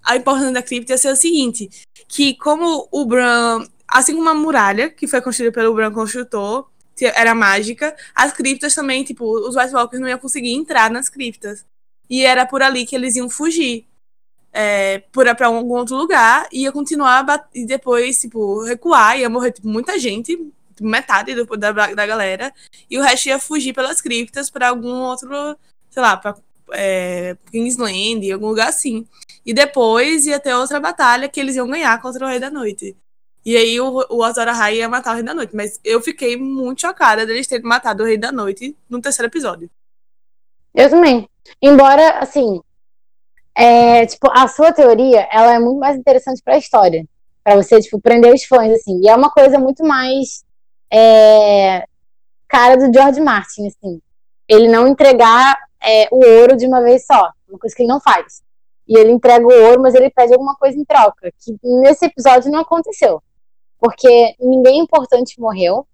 A 0.03 0.15
importância 0.15 0.51
da 0.51 0.63
cripta 0.63 0.93
ia 0.93 0.97
ser 0.97 1.11
o 1.11 1.15
seguinte: 1.15 1.69
que 2.07 2.35
como 2.35 2.87
o 2.91 3.05
Bran. 3.05 3.65
Assim 3.87 4.15
como 4.15 4.27
a 4.27 4.33
muralha, 4.33 4.89
que 4.89 5.07
foi 5.07 5.21
construída 5.21 5.53
pelo 5.53 5.73
Bran 5.73 5.91
construtor, 5.93 6.67
era 7.01 7.35
mágica, 7.35 7.95
as 8.13 8.31
criptas 8.31 8.73
também, 8.73 9.03
tipo, 9.03 9.25
os 9.25 9.55
White 9.55 9.73
Walkers 9.73 10.01
não 10.01 10.07
iam 10.07 10.19
conseguir 10.19 10.53
entrar 10.53 10.89
nas 10.89 11.09
criptas. 11.09 11.65
E 12.09 12.23
era 12.23 12.45
por 12.45 12.61
ali 12.61 12.85
que 12.85 12.95
eles 12.95 13.15
iam 13.15 13.29
fugir. 13.29 13.85
É, 14.53 14.99
para 15.11 15.47
algum 15.47 15.73
outro 15.73 15.97
lugar, 15.97 16.47
ia 16.51 16.71
continuar 16.71 17.25
e 17.53 17.65
depois, 17.65 18.19
tipo, 18.19 18.63
recuar, 18.63 19.19
ia 19.19 19.29
morrer 19.29 19.51
tipo, 19.51 19.67
muita 19.67 19.99
gente, 19.99 20.37
tipo, 20.37 20.87
metade 20.87 21.35
do, 21.35 21.45
da, 21.57 21.71
da 21.71 22.05
galera, 22.05 22.53
e 22.89 22.97
o 22.97 23.01
resto 23.01 23.27
ia 23.27 23.39
fugir 23.39 23.73
pelas 23.73 23.99
criptas 24.01 24.49
para 24.49 24.69
algum 24.69 25.01
outro, 25.01 25.57
sei 25.89 26.01
lá, 26.01 26.15
pra 26.15 26.35
é, 26.71 27.35
Kingsland, 27.51 28.31
algum 28.31 28.47
lugar 28.47 28.69
assim. 28.69 29.05
E 29.45 29.53
depois 29.53 30.25
ia 30.25 30.39
ter 30.39 30.53
outra 30.53 30.79
batalha 30.79 31.29
que 31.29 31.39
eles 31.39 31.55
iam 31.55 31.67
ganhar 31.67 32.01
contra 32.01 32.25
o 32.25 32.29
Rei 32.29 32.39
da 32.39 32.49
Noite. 32.49 32.95
E 33.45 33.55
aí 33.55 33.79
o, 33.79 34.05
o 34.09 34.23
Azor 34.23 34.47
Ahai 34.47 34.77
ia 34.77 34.89
matar 34.89 35.11
o 35.11 35.13
Rei 35.15 35.23
da 35.23 35.33
Noite. 35.33 35.55
Mas 35.55 35.79
eu 35.83 36.01
fiquei 36.01 36.35
muito 36.35 36.81
chocada 36.81 37.25
deles 37.25 37.45
terem 37.45 37.65
matado 37.65 38.01
o 38.03 38.05
Rei 38.05 38.17
da 38.17 38.31
Noite 38.31 38.75
no 38.89 38.99
terceiro 38.99 39.29
episódio. 39.29 39.69
Eu 40.73 40.89
também. 40.89 41.29
Embora, 41.61 42.19
assim, 42.19 42.59
é, 43.55 44.05
tipo, 44.05 44.29
a 44.31 44.47
sua 44.47 44.73
teoria, 44.73 45.27
ela 45.31 45.53
é 45.53 45.59
muito 45.59 45.79
mais 45.79 45.95
interessante 45.95 46.41
para 46.43 46.55
a 46.55 46.57
história. 46.57 47.05
para 47.43 47.55
você, 47.55 47.79
tipo, 47.79 48.01
prender 48.01 48.33
os 48.33 48.43
fãs, 48.43 48.71
assim. 48.71 48.99
E 49.03 49.07
é 49.07 49.15
uma 49.15 49.29
coisa 49.29 49.59
muito 49.59 49.85
mais 49.85 50.43
é, 50.91 51.85
cara 52.47 52.75
do 52.75 52.91
George 52.91 53.21
Martin, 53.21 53.67
assim. 53.67 54.01
Ele 54.47 54.67
não 54.67 54.87
entregar 54.87 55.55
é, 55.81 56.07
o 56.11 56.17
ouro 56.39 56.57
de 56.57 56.65
uma 56.65 56.81
vez 56.81 57.05
só. 57.05 57.29
Uma 57.47 57.59
coisa 57.59 57.75
que 57.75 57.83
ele 57.83 57.89
não 57.89 58.01
faz. 58.01 58.41
E 58.87 58.97
ele 58.97 59.11
entrega 59.11 59.45
o 59.45 59.63
ouro, 59.67 59.81
mas 59.81 59.93
ele 59.93 60.09
pede 60.09 60.33
alguma 60.33 60.55
coisa 60.55 60.77
em 60.77 60.83
troca. 60.83 61.31
Que 61.39 61.55
nesse 61.63 62.05
episódio 62.05 62.51
não 62.51 62.61
aconteceu. 62.61 63.21
Porque 63.79 64.35
ninguém 64.39 64.79
importante 64.79 65.39
morreu. 65.39 65.87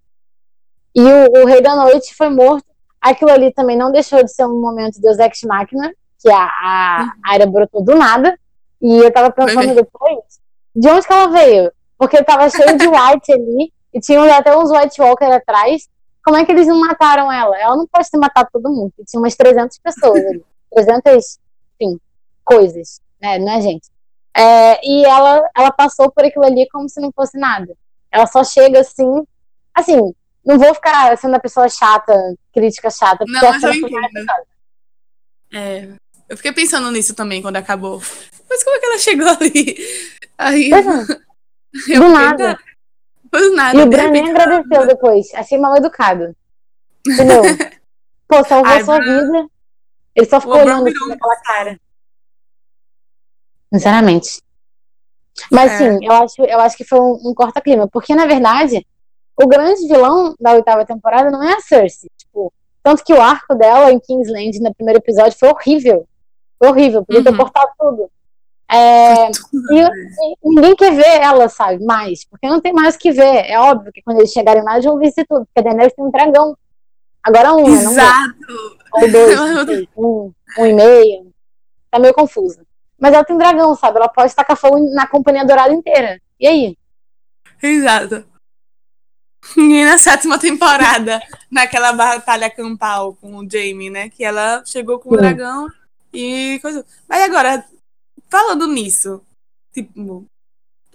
E 0.94 1.02
o, 1.02 1.42
o 1.42 1.46
Rei 1.46 1.62
da 1.62 1.76
Noite 1.76 2.14
foi 2.14 2.30
morto 2.30 2.72
Aquilo 3.02 3.32
ali 3.32 3.52
também 3.52 3.76
não 3.76 3.92
deixou 3.92 4.24
de 4.24 4.32
ser 4.32 4.46
um 4.46 4.62
momento 4.62 5.02
Deus 5.02 5.18
Ex 5.18 5.42
Machina, 5.44 5.92
que 6.20 6.30
a, 6.30 6.44
a 6.44 7.14
área 7.26 7.48
brotou 7.48 7.84
do 7.84 7.96
nada. 7.96 8.38
E 8.80 8.98
eu 9.00 9.12
tava 9.12 9.32
pensando 9.32 9.74
depois, 9.74 10.20
de 10.76 10.88
onde 10.88 11.08
que 11.08 11.12
ela 11.12 11.28
veio? 11.28 11.72
Porque 11.98 12.24
tava 12.24 12.48
cheio 12.50 12.78
de 12.78 12.88
white 12.88 13.34
ali, 13.34 13.74
e 13.92 14.00
tinha 14.00 14.38
até 14.38 14.56
uns 14.56 14.70
White 14.70 15.02
Walker 15.02 15.26
atrás. 15.26 15.90
Como 16.24 16.38
é 16.38 16.46
que 16.46 16.52
eles 16.52 16.68
não 16.68 16.80
mataram 16.80 17.32
ela? 17.32 17.60
Ela 17.60 17.76
não 17.76 17.88
pode 17.88 18.10
ter 18.10 18.18
matado 18.18 18.50
todo 18.54 18.70
mundo. 18.70 18.94
Tinha 19.08 19.20
umas 19.20 19.36
300 19.36 19.80
pessoas 19.80 20.24
ali. 20.24 20.46
300, 20.72 21.40
enfim, 21.80 22.00
coisas, 22.46 23.02
né? 23.20 23.40
Não 23.40 23.52
é 23.52 23.62
gente. 23.62 23.90
É, 24.36 24.80
e 24.86 25.06
ela, 25.06 25.50
ela 25.56 25.72
passou 25.72 26.12
por 26.12 26.24
aquilo 26.24 26.46
ali 26.46 26.68
como 26.70 26.88
se 26.88 27.00
não 27.02 27.12
fosse 27.12 27.38
nada. 27.38 27.76
Ela 28.12 28.26
só 28.28 28.44
chega 28.44 28.80
assim, 28.80 29.26
assim, 29.74 30.14
não 30.46 30.58
vou 30.58 30.74
ficar 30.74 31.18
sendo 31.18 31.36
a 31.36 31.40
pessoa 31.40 31.70
chata, 31.70 32.14
crítica 32.54 32.90
chata. 32.90 33.26
Não, 33.28 33.42
mas 33.42 33.64
eu 33.64 33.74
entendo. 33.74 34.28
É, 35.54 35.90
eu 36.30 36.38
fiquei 36.38 36.54
pensando 36.54 36.90
nisso 36.92 37.14
também 37.14 37.42
quando 37.42 37.58
acabou. 37.58 38.02
Mas 38.50 38.64
como 38.64 38.76
é 38.76 38.80
que 38.80 38.86
ela 38.86 38.98
chegou 38.98 39.28
ali? 39.40 39.78
Aí, 40.38 40.72
é. 40.74 40.82
Do 41.98 42.10
nada. 42.10 42.58
Pois 43.30 43.56
nada. 43.56 43.78
E 43.78 43.82
o 43.82 43.88
Bran 43.88 44.10
nem 44.10 44.30
agradeceu 44.30 44.88
depois. 44.88 45.34
Achei 45.34 45.58
mal 45.58 45.76
educado. 45.78 46.36
Entendeu? 47.08 47.42
Pô, 48.28 48.44
salvou 48.44 48.72
Ai, 48.72 48.84
sua 48.84 49.00
Bran... 49.00 49.26
vida. 49.26 49.48
Ele 50.16 50.26
só 50.26 50.42
ficou 50.42 50.58
olhando 50.58 50.88
assim 50.88 51.08
naquela 51.08 51.36
cara. 51.38 51.80
Sinceramente. 53.74 54.42
Mas 55.52 55.72
é. 55.72 55.78
sim, 55.78 56.06
eu 56.06 56.12
acho, 56.12 56.42
eu 56.44 56.60
acho 56.60 56.78
que 56.78 56.84
foi 56.84 57.00
um, 57.00 57.20
um 57.26 57.34
corta-clima. 57.34 57.88
Porque, 57.88 58.14
na 58.14 58.26
verdade, 58.26 58.86
o 59.42 59.48
grande 59.48 59.88
vilão 59.88 60.36
da 60.40 60.54
oitava 60.54 60.86
temporada 60.86 61.32
não 61.32 61.42
é 61.42 61.54
a 61.54 61.62
Cersei. 61.62 62.10
Tipo, 62.18 62.54
tanto 62.84 63.04
que 63.04 63.14
o 63.14 63.22
arco 63.22 63.56
dela 63.56 63.92
em 63.92 64.00
Kingsland 64.00 64.60
no 64.60 64.74
primeiro 64.74 65.00
episódio 65.00 65.38
foi 65.38 65.50
horrível. 65.50 66.08
Foi 66.60 66.70
horrível, 66.70 67.06
podia 67.06 67.24
ter 67.24 67.32
uhum. 67.32 67.38
cortado 67.38 67.72
tudo. 67.80 68.12
É, 68.74 69.28
e, 69.28 69.82
e, 69.82 70.36
ninguém 70.44 70.76
quer 70.78 70.96
ver 70.96 71.22
ela, 71.22 71.50
sabe, 71.50 71.84
mais, 71.84 72.24
porque 72.24 72.48
não 72.48 72.62
tem 72.62 72.72
mais 72.72 72.96
o 72.96 73.00
que 73.00 73.12
ver. 73.12 73.50
É 73.50 73.60
óbvio 73.60 73.92
que 73.92 74.02
quando 74.02 74.20
eles 74.20 74.32
chegarem 74.32 74.64
lá, 74.64 74.74
eles 74.74 74.86
vão 74.86 74.98
ver 74.98 75.12
tudo, 75.28 75.46
porque 75.46 75.60
a 75.60 75.62
Daenerys 75.62 75.94
tem 75.94 76.06
um 76.06 76.12
dragão. 76.12 76.56
Agora 77.22 77.54
um, 77.54 77.68
né, 77.68 77.72
Exato. 77.74 78.36
Não 78.94 79.02
Ou 79.02 79.12
dois, 79.12 79.88
um, 79.98 80.32
um 80.60 80.66
e 80.66 80.74
meio. 80.74 81.32
Tá 81.92 82.00
meio 82.00 82.14
confusa. 82.14 82.66
Mas 83.02 83.16
ela 83.16 83.26
tem 83.26 83.36
dragão, 83.36 83.76
sabe? 83.76 83.98
Ela 83.98 84.08
pode 84.08 84.36
tacar 84.36 84.56
fogo 84.56 84.78
na 84.94 85.08
Companhia 85.08 85.44
Dourada 85.44 85.74
inteira. 85.74 86.22
E 86.40 86.48
aí? 86.48 86.78
Exato. 87.62 88.24
E 89.58 89.86
na 89.86 89.98
sétima 89.98 90.38
temporada, 90.38 91.20
naquela 91.50 91.94
batalha 91.94 92.48
campal 92.48 93.16
com 93.16 93.38
o 93.38 93.50
Jamie, 93.50 93.90
né? 93.90 94.08
Que 94.08 94.24
ela 94.24 94.64
chegou 94.68 95.00
com 95.00 95.16
o 95.16 95.18
dragão 95.18 95.68
e 96.14 96.60
coisa. 96.62 96.86
Mas 97.10 97.24
agora, 97.24 97.66
falando 98.30 98.68
nisso, 98.68 99.26
tipo, 99.74 100.24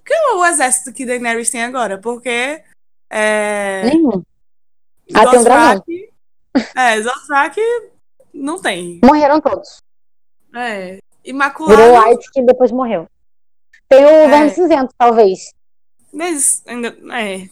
que 0.04 0.14
é 0.14 0.32
o 0.34 0.46
exército 0.46 0.92
que 0.92 1.04
Daenerys 1.04 1.50
tem 1.50 1.64
agora? 1.64 1.98
Porque. 1.98 2.62
É. 3.10 3.82
Nenhum. 3.84 4.22
Ah, 5.12 5.28
tem 5.28 5.40
um 5.40 5.42
dragão. 5.42 5.84
É, 6.76 7.02
Zostrak 7.02 7.60
não 8.32 8.62
tem. 8.62 9.00
Morreram 9.04 9.40
todos. 9.40 9.78
É. 10.54 10.98
Imaculado. 11.26 11.76
Virou 11.76 12.04
White 12.04 12.30
que 12.32 12.42
depois 12.42 12.70
morreu. 12.70 13.08
Tem 13.88 14.04
o 14.04 14.08
é. 14.08 14.28
Verme 14.28 14.50
Cinzento, 14.50 14.94
talvez. 14.96 15.52
Mas 16.12 16.62
ainda. 16.66 16.96
É. 17.12 17.48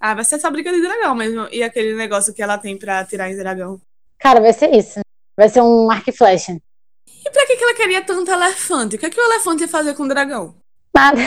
Ah, 0.00 0.14
vai 0.14 0.24
ser 0.24 0.36
essa 0.36 0.50
briga 0.50 0.72
de 0.72 0.80
dragão 0.80 1.14
mesmo. 1.14 1.48
E 1.52 1.62
aquele 1.62 1.94
negócio 1.94 2.34
que 2.34 2.42
ela 2.42 2.58
tem 2.58 2.78
pra 2.78 3.04
tirar 3.04 3.30
em 3.30 3.36
dragão. 3.36 3.80
Cara, 4.18 4.40
vai 4.40 4.52
ser 4.52 4.74
isso. 4.74 5.00
Vai 5.36 5.48
ser 5.48 5.60
um 5.62 5.90
arco 5.90 6.10
e 6.10 6.12
flecha. 6.12 6.52
E 6.52 7.30
pra 7.30 7.46
que, 7.46 7.56
que 7.56 7.64
ela 7.64 7.74
queria 7.74 8.02
tanto 8.02 8.30
elefante? 8.30 8.96
O 8.96 8.98
que, 8.98 9.06
é 9.06 9.10
que 9.10 9.20
o 9.20 9.24
elefante 9.24 9.62
ia 9.62 9.68
fazer 9.68 9.94
com 9.94 10.04
o 10.04 10.08
dragão? 10.08 10.54
Nada. 10.94 11.20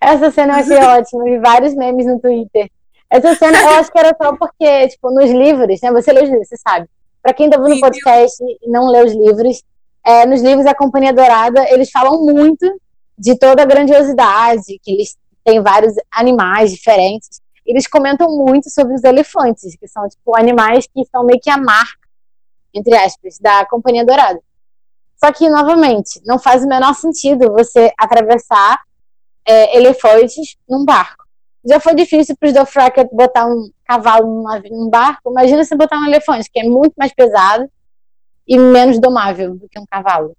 Essa 0.00 0.30
cena 0.30 0.54
eu 0.60 0.60
achei 0.60 0.76
ótima. 0.76 1.24
Vi 1.24 1.38
vários 1.38 1.74
memes 1.74 2.06
no 2.06 2.20
Twitter. 2.20 2.70
Essa 3.08 3.34
cena 3.34 3.58
eu 3.60 3.70
acho 3.76 3.90
que 3.90 3.98
era 3.98 4.14
só 4.20 4.36
porque, 4.36 4.88
tipo, 4.88 5.10
nos 5.10 5.30
livros, 5.30 5.80
né? 5.80 5.92
Você 5.92 6.12
lê 6.12 6.22
os 6.22 6.28
livros, 6.28 6.48
você 6.48 6.56
sabe. 6.56 6.88
Pra 7.22 7.32
quem 7.32 7.48
tá 7.48 7.58
vendo 7.58 7.76
o 7.76 7.80
podcast 7.80 8.36
e 8.42 8.68
não 8.68 8.88
lê 8.88 9.02
os 9.02 9.12
livros, 9.12 9.62
é, 10.06 10.24
nos 10.24 10.40
livros 10.40 10.64
da 10.64 10.74
Companhia 10.74 11.12
Dourada, 11.12 11.66
eles 11.70 11.90
falam 11.90 12.24
muito 12.24 12.80
de 13.18 13.36
toda 13.38 13.62
a 13.62 13.66
grandiosidade, 13.66 14.78
que 14.82 14.92
eles 14.92 15.16
têm 15.44 15.60
vários 15.62 15.94
animais 16.12 16.70
diferentes 16.70 17.40
eles 17.66 17.86
comentam 17.86 18.30
muito 18.30 18.70
sobre 18.70 18.94
os 18.94 19.02
elefantes, 19.02 19.76
que 19.76 19.88
são 19.88 20.08
tipo 20.08 20.36
animais 20.36 20.86
que 20.86 21.04
são 21.10 21.24
meio 21.24 21.40
que 21.40 21.50
a 21.50 21.58
marca, 21.58 22.06
entre 22.72 22.96
aspas, 22.96 23.38
da 23.38 23.66
Companhia 23.66 24.04
Dourada. 24.04 24.40
Só 25.16 25.32
que, 25.32 25.48
novamente, 25.48 26.20
não 26.24 26.38
faz 26.38 26.62
o 26.62 26.68
menor 26.68 26.94
sentido 26.94 27.52
você 27.52 27.92
atravessar 27.98 28.80
é, 29.44 29.76
elefantes 29.76 30.56
num 30.68 30.84
barco. 30.84 31.24
Já 31.64 31.80
foi 31.80 31.94
difícil 31.94 32.36
para 32.38 32.46
os 32.46 32.54
Dothraki 32.54 33.08
botar 33.12 33.46
um 33.46 33.68
cavalo 33.84 34.44
num 34.70 34.88
barco, 34.88 35.30
imagina 35.30 35.64
você 35.64 35.74
botar 35.74 35.98
um 35.98 36.06
elefante, 36.06 36.48
que 36.50 36.60
é 36.60 36.64
muito 36.64 36.94
mais 36.96 37.12
pesado 37.12 37.68
e 38.46 38.58
menos 38.58 39.00
domável 39.00 39.56
do 39.56 39.68
que 39.68 39.78
um 39.78 39.86
cavalo. 39.86 40.36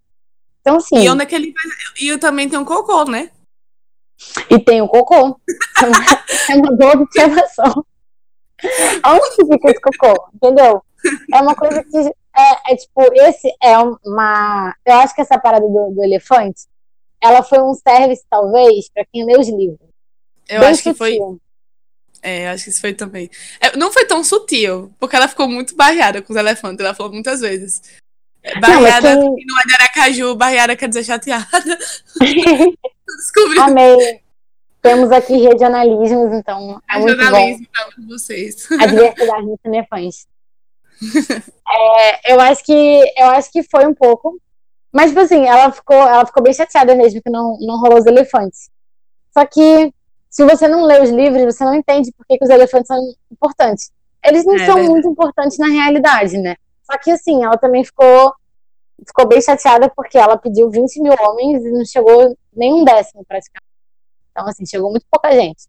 Então, 0.61 0.79
sim. 0.79 0.97
E 0.99 1.09
onde 1.09 1.23
é 1.23 1.25
que 1.25 1.35
ele 1.35 1.53
E 1.99 2.17
também 2.17 2.49
tem 2.49 2.59
um 2.59 2.65
cocô, 2.65 3.05
né? 3.05 3.31
E 4.49 4.59
tem 4.59 4.81
o 4.81 4.87
cocô. 4.87 5.39
é 6.49 6.55
uma 6.55 6.75
boa 6.75 6.93
observação. 6.93 7.85
Onde 9.05 9.53
fica 9.53 9.71
esse 9.71 9.81
cocô? 9.81 10.29
Entendeu? 10.33 10.81
É 11.33 11.41
uma 11.41 11.55
coisa 11.55 11.83
que 11.83 11.97
é, 11.97 12.73
é, 12.73 12.75
tipo, 12.75 13.01
esse 13.13 13.51
é 13.61 13.77
uma. 13.77 14.75
Eu 14.85 14.95
acho 14.95 15.15
que 15.15 15.21
essa 15.21 15.39
parada 15.39 15.65
do, 15.65 15.91
do 15.91 16.03
elefante, 16.03 16.67
ela 17.21 17.41
foi 17.41 17.59
um 17.59 17.73
service, 17.73 18.23
talvez, 18.29 18.89
para 18.89 19.05
quem 19.11 19.25
lê 19.25 19.39
os 19.39 19.49
livros. 19.49 19.89
Eu 20.47 20.59
Bem 20.59 20.69
acho 20.69 20.83
sutil. 20.83 20.93
que 20.93 20.97
foi. 20.97 21.19
É, 22.21 22.47
eu 22.47 22.51
acho 22.51 22.65
que 22.65 22.69
isso 22.69 22.81
foi 22.81 22.93
também. 22.93 23.29
É, 23.59 23.75
não 23.77 23.91
foi 23.91 24.05
tão 24.05 24.23
sutil, 24.23 24.91
porque 24.99 25.15
ela 25.15 25.27
ficou 25.27 25.47
muito 25.47 25.75
barreada 25.75 26.21
com 26.21 26.33
os 26.33 26.39
elefantes, 26.39 26.83
ela 26.83 26.93
falou 26.93 27.13
muitas 27.13 27.41
vezes. 27.41 27.81
Barreada 28.61 29.15
não, 29.15 29.35
não 29.35 29.59
é 29.59 29.67
de 29.67 29.73
Aracaju, 29.73 30.35
barreada 30.35 30.75
quer 30.75 30.87
dizer 30.87 31.03
chateada. 31.03 31.47
Descobri. 33.17 33.59
Amei. 33.59 34.21
Temos 34.81 35.11
aqui 35.11 35.37
regionalismos, 35.37 36.33
então 36.33 36.81
é 36.89 36.99
muito 36.99 37.29
bom. 37.29 37.57
com 37.95 38.07
vocês. 38.07 38.71
A 38.71 38.85
diversidade 38.85 39.45
dos 39.45 39.59
cinefãs. 39.61 40.27
é, 41.69 42.33
eu 42.33 42.39
acho 42.39 42.63
que 42.63 43.13
eu 43.17 43.27
acho 43.27 43.51
que 43.51 43.61
foi 43.61 43.85
um 43.85 43.93
pouco 43.93 44.39
Mas, 44.91 45.09
tipo 45.09 45.19
assim, 45.19 45.45
ela 45.45 45.71
ficou, 45.71 45.95
ela 45.95 46.25
ficou 46.25 46.41
bem 46.41 46.53
chateada 46.53 46.95
mesmo 46.95 47.21
que 47.21 47.29
não, 47.29 47.57
não 47.59 47.79
rolou 47.79 47.99
os 47.99 48.05
elefantes. 48.05 48.69
Só 49.31 49.45
que, 49.45 49.93
se 50.37 50.45
você 50.45 50.67
não 50.67 50.83
lê 50.83 51.01
os 51.01 51.09
livros, 51.09 51.55
você 51.55 51.65
não 51.65 51.73
entende 51.73 52.13
por 52.15 52.23
que, 52.23 52.37
que 52.37 52.43
os 52.43 52.49
elefantes 52.51 52.85
são 52.85 52.99
importantes. 53.31 53.91
Eles 54.23 54.45
não 54.45 54.53
é, 54.53 54.59
são 54.67 54.75
verdade. 54.75 54.89
muito 54.91 55.07
importantes 55.07 55.57
na 55.57 55.65
realidade, 55.65 56.37
né? 56.37 56.55
Só 56.83 56.95
que, 56.99 57.09
assim, 57.09 57.43
ela 57.43 57.57
também 57.57 57.83
ficou, 57.83 58.35
ficou 59.03 59.27
bem 59.27 59.41
chateada 59.41 59.91
porque 59.95 60.15
ela 60.15 60.37
pediu 60.37 60.69
20 60.69 61.01
mil 61.01 61.15
homens 61.19 61.65
e 61.65 61.71
não 61.71 61.83
chegou 61.83 62.37
nem 62.55 62.71
um 62.71 62.83
décimo, 62.83 63.25
praticamente. 63.27 63.65
Então, 64.29 64.47
assim, 64.47 64.63
chegou 64.63 64.91
muito 64.91 65.07
pouca 65.09 65.31
gente. 65.31 65.65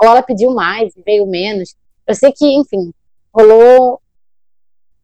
Ou 0.00 0.08
ela 0.08 0.22
pediu 0.22 0.54
mais, 0.54 0.92
veio 1.04 1.26
menos. 1.26 1.74
Eu 2.06 2.14
sei 2.14 2.30
que, 2.30 2.46
enfim, 2.46 2.92
rolou 3.34 4.00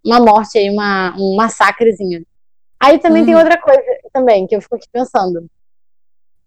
uma 0.04 0.20
morte 0.20 0.56
aí, 0.56 0.70
uma, 0.70 1.16
um 1.18 1.34
massacrezinho. 1.34 2.24
Aí 2.78 3.00
também 3.00 3.24
tem 3.24 3.34
uhum. 3.34 3.40
outra 3.40 3.60
coisa 3.60 3.82
também, 4.12 4.46
que 4.46 4.54
eu 4.54 4.62
fico 4.62 4.76
aqui 4.76 4.86
pensando. 4.92 5.50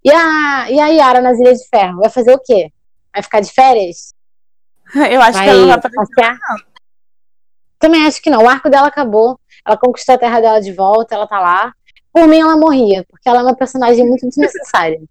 E 0.03 0.11
a, 0.11 0.69
e 0.69 0.79
a 0.79 0.87
Yara 0.87 1.21
nas 1.21 1.39
Ilhas 1.39 1.59
de 1.59 1.69
Ferro? 1.69 1.99
Vai 1.99 2.09
fazer 2.09 2.33
o 2.33 2.39
quê? 2.39 2.71
Vai 3.13 3.23
ficar 3.23 3.39
de 3.39 3.51
férias? 3.51 4.13
Eu 5.09 5.21
acho 5.21 5.37
vai 5.37 5.45
que 5.45 5.49
ela 5.49 5.59
não 5.61 5.67
vai 5.67 5.81
passear. 5.81 6.37
Também 7.79 8.05
acho 8.05 8.21
que 8.21 8.29
não. 8.29 8.43
O 8.43 8.49
arco 8.49 8.69
dela 8.69 8.87
acabou. 8.87 9.39
Ela 9.65 9.77
conquistou 9.77 10.15
a 10.15 10.17
terra 10.17 10.41
dela 10.41 10.59
de 10.59 10.73
volta, 10.73 11.15
ela 11.15 11.27
tá 11.27 11.39
lá. 11.39 11.73
Por 12.11 12.27
mim, 12.27 12.41
ela 12.41 12.57
morria, 12.57 13.05
porque 13.09 13.27
ela 13.27 13.39
é 13.39 13.43
uma 13.43 13.55
personagem 13.55 14.05
muito 14.07 14.27
desnecessária. 14.27 15.01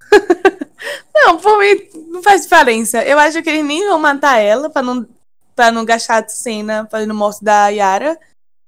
não, 1.14 1.36
por 1.38 1.58
mim, 1.58 1.88
não 2.08 2.22
faz 2.22 2.42
diferença. 2.42 3.02
Eu 3.04 3.18
acho 3.18 3.42
que 3.42 3.50
eles 3.50 3.64
nem 3.64 3.86
vão 3.86 3.98
matar 3.98 4.38
ela 4.38 4.70
pra 4.70 4.80
não, 4.80 5.06
pra 5.54 5.70
não 5.70 5.84
gastar 5.84 6.24
a 6.24 6.28
cena 6.28 6.88
fazendo 6.90 7.14
morte 7.14 7.44
da 7.44 7.68
Yara. 7.68 8.18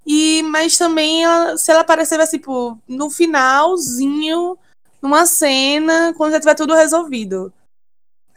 E, 0.04 0.42
mas 0.42 0.76
também, 0.76 1.24
ela, 1.24 1.56
se 1.56 1.70
ela 1.70 1.80
aparecer, 1.80 2.16
vai, 2.16 2.26
tipo, 2.26 2.76
no 2.86 3.08
finalzinho, 3.10 4.58
numa 5.02 5.26
cena, 5.26 6.14
quando 6.16 6.32
já 6.32 6.40
tiver 6.40 6.54
tudo 6.54 6.74
resolvido. 6.74 7.52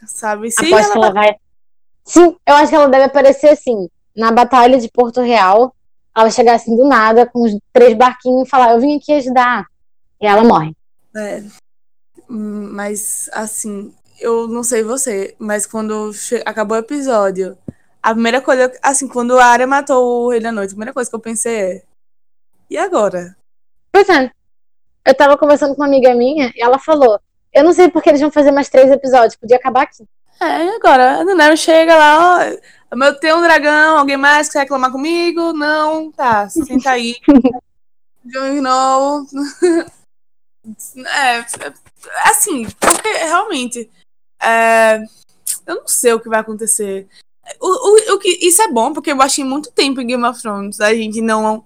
Sabe? 0.06 0.50
Se 0.50 0.72
ela... 0.72 0.82
ela 0.82 1.12
vai. 1.12 1.36
Sim, 2.04 2.36
eu 2.46 2.54
acho 2.54 2.68
que 2.68 2.74
ela 2.74 2.88
deve 2.88 3.04
aparecer 3.04 3.48
assim, 3.50 3.88
na 4.14 4.30
Batalha 4.30 4.78
de 4.78 4.90
Porto 4.90 5.20
Real. 5.20 5.74
Ela 6.16 6.30
chegar 6.30 6.54
assim 6.54 6.76
do 6.76 6.86
nada, 6.86 7.26
com 7.26 7.42
os 7.42 7.56
três 7.72 7.96
barquinhos 7.96 8.46
e 8.46 8.50
falar: 8.50 8.72
Eu 8.72 8.80
vim 8.80 8.96
aqui 8.96 9.12
ajudar. 9.12 9.66
E 10.20 10.26
ela 10.26 10.44
morre. 10.44 10.72
É. 11.16 11.42
Mas, 12.28 13.28
assim, 13.32 13.92
eu 14.20 14.46
não 14.46 14.62
sei 14.62 14.82
você, 14.82 15.34
mas 15.38 15.66
quando 15.66 16.10
acabou 16.44 16.76
o 16.76 16.80
episódio 16.80 17.56
a 18.04 18.12
primeira 18.12 18.42
coisa, 18.42 18.70
assim, 18.82 19.08
quando 19.08 19.38
a 19.38 19.46
Arya 19.46 19.66
matou 19.66 20.26
o 20.26 20.30
Rei 20.30 20.38
da 20.38 20.52
Noite, 20.52 20.68
a 20.68 20.74
primeira 20.74 20.92
coisa 20.92 21.08
que 21.08 21.16
eu 21.16 21.20
pensei 21.20 21.56
é. 21.56 21.82
E 22.68 22.76
agora? 22.76 23.34
Pois 23.90 24.06
é. 24.10 24.30
Eu 25.04 25.14
tava 25.14 25.36
conversando 25.36 25.74
com 25.74 25.82
uma 25.82 25.86
amiga 25.86 26.14
minha 26.14 26.52
e 26.54 26.62
ela 26.62 26.78
falou: 26.78 27.20
Eu 27.52 27.64
não 27.64 27.72
sei 27.72 27.90
porque 27.90 28.08
eles 28.08 28.20
vão 28.20 28.30
fazer 28.30 28.50
mais 28.50 28.68
três 28.68 28.90
episódios, 28.90 29.36
podia 29.36 29.56
acabar 29.56 29.82
aqui. 29.82 30.04
É, 30.40 30.76
agora? 30.76 31.20
A 31.20 31.24
Daenerys 31.24 31.60
chega 31.60 31.96
lá, 31.96 32.38
ó. 32.92 32.96
Meu, 32.96 33.18
tem 33.18 33.32
um 33.34 33.42
dragão, 33.42 33.98
alguém 33.98 34.16
mais 34.16 34.48
quer 34.48 34.60
reclamar 34.60 34.90
comigo? 34.90 35.52
Não, 35.52 36.10
tá, 36.12 36.48
senta 36.48 36.90
aí. 36.90 37.16
Jon 38.24 38.54
Snow. 38.54 39.26
é, 41.06 41.44
assim, 42.24 42.66
porque 42.80 43.08
realmente. 43.08 43.90
É, 44.42 45.02
eu 45.66 45.76
não 45.76 45.88
sei 45.88 46.12
o 46.12 46.20
que 46.20 46.28
vai 46.28 46.40
acontecer. 46.40 47.06
O, 47.60 47.66
o, 47.68 48.14
o 48.14 48.18
que, 48.18 48.46
isso 48.46 48.62
é 48.62 48.68
bom, 48.68 48.92
porque 48.92 49.12
eu 49.12 49.20
achei 49.20 49.44
muito 49.44 49.70
tempo 49.70 50.00
em 50.00 50.06
Game 50.06 50.24
of 50.24 50.40
Thrones. 50.40 50.80
A 50.80 50.94
gente 50.94 51.20
não 51.20 51.64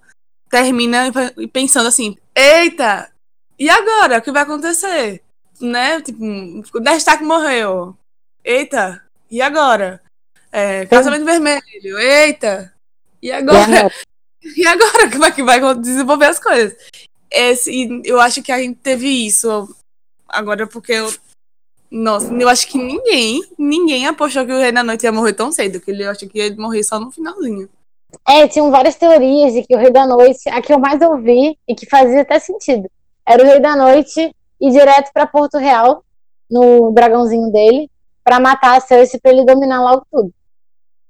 termina 0.49 1.11
pensando 1.53 1.87
assim, 1.87 2.17
eita, 2.35 3.09
e 3.59 3.69
agora? 3.69 4.17
O 4.17 4.21
que 4.21 4.31
vai 4.31 4.43
acontecer? 4.43 5.21
Né? 5.59 6.01
Tipo, 6.01 6.23
o 6.23 6.79
Destaque 6.79 7.23
morreu. 7.23 7.95
Eita, 8.43 9.03
e 9.29 9.41
agora? 9.41 10.01
É, 10.51 10.85
casamento 10.85 11.25
vermelho, 11.25 11.99
eita, 11.99 12.73
e 13.21 13.31
agora? 13.31 13.91
E 14.55 14.65
agora? 14.65 15.11
Como 15.11 15.25
é 15.25 15.31
que 15.31 15.43
vai 15.43 15.59
desenvolver 15.75 16.27
as 16.27 16.39
coisas? 16.39 16.73
Esse, 17.29 18.01
eu 18.05 18.21
acho 18.21 18.41
que 18.41 18.53
a 18.53 18.57
gente 18.57 18.77
teve 18.77 19.05
isso 19.27 19.67
agora 20.29 20.65
porque 20.65 20.93
eu 20.93 21.11
nossa, 21.91 22.31
eu 22.33 22.47
acho 22.47 22.67
que 22.67 22.77
ninguém, 22.77 23.41
ninguém 23.57 24.05
apostou 24.05 24.45
que 24.45 24.51
o 24.51 24.59
Rei 24.59 24.71
da 24.71 24.83
Noite 24.83 25.03
ia 25.03 25.11
morrer 25.11 25.33
tão 25.33 25.51
cedo, 25.51 25.81
que 25.81 25.89
ele 25.89 26.05
acha 26.05 26.27
que 26.27 26.37
ia 26.37 26.55
morrer 26.55 26.83
só 26.83 26.99
no 26.99 27.11
finalzinho. 27.11 27.67
É, 28.27 28.47
tinham 28.47 28.69
várias 28.69 28.95
teorias 28.95 29.53
de 29.53 29.63
que 29.63 29.75
o 29.75 29.79
Rei 29.79 29.91
da 29.91 30.05
Noite, 30.05 30.47
a 30.49 30.61
que 30.61 30.71
eu 30.71 30.79
mais 30.79 31.01
ouvi 31.01 31.57
e 31.67 31.73
que 31.73 31.87
fazia 31.87 32.21
até 32.21 32.37
sentido, 32.39 32.89
era 33.29 33.43
o 33.43 33.45
Rei 33.45 33.59
da 33.59 33.75
Noite 33.75 34.35
ir 34.59 34.71
direto 34.71 35.11
para 35.13 35.27
Porto 35.27 35.59
Real, 35.59 36.03
no 36.49 36.91
dragãozinho 36.91 37.51
dele, 37.51 37.87
para 38.23 38.39
matar 38.39 38.75
a 38.75 38.79
Cersei 38.79 39.19
pra 39.19 39.31
ele 39.31 39.45
dominar 39.45 39.83
logo 39.83 40.03
tudo. 40.11 40.33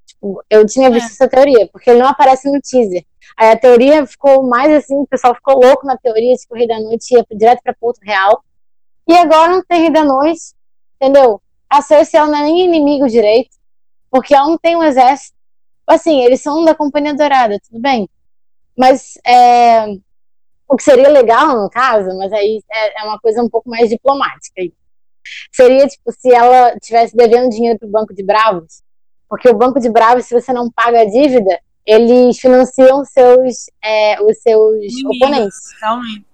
Tipo, 0.06 0.44
eu 0.50 0.66
tinha 0.66 0.92
visto 0.92 1.08
é. 1.08 1.12
essa 1.12 1.30
teoria, 1.30 1.70
porque 1.72 1.90
ele 1.90 2.00
não 2.00 2.10
aparece 2.10 2.52
no 2.52 2.60
teaser. 2.60 3.06
Aí 3.38 3.52
a 3.52 3.58
teoria 3.58 4.06
ficou 4.06 4.44
mais 4.44 4.70
assim, 4.74 4.96
o 4.96 5.08
pessoal 5.08 5.34
ficou 5.34 5.64
louco 5.64 5.88
na 5.88 5.98
teoria 5.98 6.36
de 6.36 6.46
que 6.46 6.54
o 6.54 6.58
Rei 6.58 6.68
da 6.68 6.78
Noite 6.78 7.16
ia 7.16 7.26
direto 7.32 7.62
para 7.64 7.74
Porto 7.74 8.02
Real. 8.04 8.44
E 9.08 9.16
agora 9.16 9.54
não 9.54 9.64
tem 9.64 9.84
Rei 9.84 9.90
da 9.90 10.04
Noite, 10.04 10.42
entendeu? 11.00 11.42
A 11.70 11.82
Cersei 11.82 12.20
não 12.20 12.36
é 12.36 12.44
nem 12.44 12.66
inimigo 12.66 13.08
direito, 13.08 13.56
porque 14.12 14.36
ela 14.36 14.46
não 14.46 14.58
tem 14.58 14.76
um 14.76 14.84
exército. 14.84 15.38
Assim, 15.88 16.22
eles 16.22 16.42
são 16.42 16.66
da 16.66 16.76
Companhia 16.76 17.16
Dourada, 17.16 17.58
tudo 17.66 17.80
bem. 17.80 18.10
Mas 18.78 19.18
é, 19.26 19.86
o 20.70 20.78
que 20.78 20.84
seria 20.84 21.10
legal, 21.10 21.60
no 21.60 21.70
caso, 21.70 22.16
mas 22.18 22.32
aí 22.32 22.62
é, 22.72 23.02
é 23.02 23.04
uma 23.04 23.20
coisa 23.20 23.42
um 23.42 23.50
pouco 23.50 23.70
mais 23.70 23.90
diplomática. 23.90 24.62
Seria, 25.52 25.88
tipo, 25.88 26.12
se 26.12 26.32
ela 26.34 26.78
tivesse 26.80 27.16
devendo 27.16 27.50
dinheiro 27.50 27.80
para 27.80 27.88
o 27.88 27.92
Banco 27.92 28.14
de 28.14 28.24
Bravos, 28.24 28.84
porque 29.28 29.50
o 29.50 29.58
Banco 29.58 29.80
de 29.80 29.90
Bravos, 29.90 30.26
se 30.26 30.40
você 30.40 30.54
não 30.54 30.72
paga 30.72 31.02
a 31.02 31.06
dívida, 31.06 31.60
eles 31.86 32.40
financiam 32.40 33.04
seus, 33.04 33.66
é, 33.84 34.22
os 34.22 34.40
seus 34.42 34.86
oponentes. 35.06 35.58
Realmente. 35.82 36.26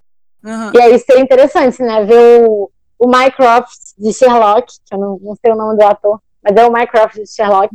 Uhum. 0.43 0.71
E 0.73 0.81
aí 0.81 0.99
seria 0.99 1.23
interessante, 1.23 1.81
né? 1.81 2.03
Ver 2.03 2.45
o, 2.47 2.69
o 2.99 3.07
Mycroft 3.07 3.73
de 3.97 4.13
Sherlock, 4.13 4.73
que 4.85 4.93
eu 4.93 4.99
não, 4.99 5.19
não, 5.21 5.35
sei 5.35 5.51
o 5.53 5.55
nome 5.55 5.77
do 5.77 5.85
ator, 5.85 6.21
mas 6.43 6.55
é 6.55 6.65
o 6.65 6.71
Mycroft 6.71 7.15
de 7.15 7.27
Sherlock, 7.27 7.73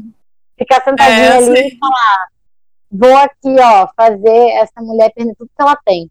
ficar 0.58 0.84
sentadinho 0.84 1.24
é, 1.24 1.36
ali 1.36 1.68
e 1.68 1.78
falar: 1.78 2.28
vou 2.90 3.16
aqui, 3.16 3.60
ó, 3.60 3.88
fazer 3.96 4.50
essa 4.50 4.80
mulher 4.80 5.12
perder 5.14 5.34
tudo 5.36 5.50
que 5.54 5.62
ela 5.62 5.76
tem. 5.84 6.10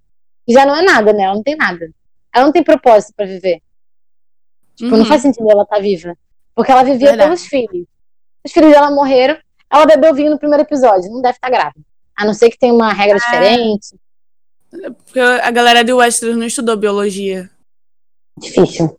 Já 0.49 0.65
não 0.65 0.75
é 0.75 0.81
nada, 0.81 1.13
né? 1.13 1.23
Ela 1.23 1.35
não 1.35 1.43
tem 1.43 1.55
nada. 1.55 1.91
Ela 2.33 2.45
não 2.45 2.51
tem 2.51 2.63
propósito 2.63 3.13
para 3.15 3.25
viver. 3.25 3.61
Tipo, 4.75 4.91
uhum. 4.91 4.97
não 4.97 5.05
faz 5.05 5.21
sentido 5.21 5.49
ela 5.49 5.63
estar 5.63 5.75
tá 5.75 5.81
viva. 5.81 6.17
Porque 6.55 6.71
ela 6.71 6.83
vivia 6.83 7.09
Verdade. 7.09 7.29
pelos 7.29 7.45
filhos. 7.45 7.85
Os 8.45 8.51
filhos 8.51 8.71
dela 8.71 8.91
morreram, 8.91 9.37
ela 9.69 9.85
bebeu 9.85 10.13
vinho 10.13 10.31
no 10.31 10.39
primeiro 10.39 10.63
episódio, 10.63 11.11
não 11.11 11.21
deve 11.21 11.35
estar 11.35 11.49
tá 11.49 11.53
grávida. 11.53 11.85
A 12.15 12.25
não 12.25 12.33
ser 12.33 12.49
que 12.49 12.57
tenha 12.57 12.73
uma 12.73 12.91
regra 12.91 13.17
é. 13.17 13.19
diferente. 13.19 13.95
Porque 15.03 15.19
a 15.19 15.51
galera 15.51 15.83
de 15.83 15.93
Westeros 15.93 16.37
não 16.37 16.45
estudou 16.45 16.77
biologia. 16.77 17.49
Difícil. 18.37 18.97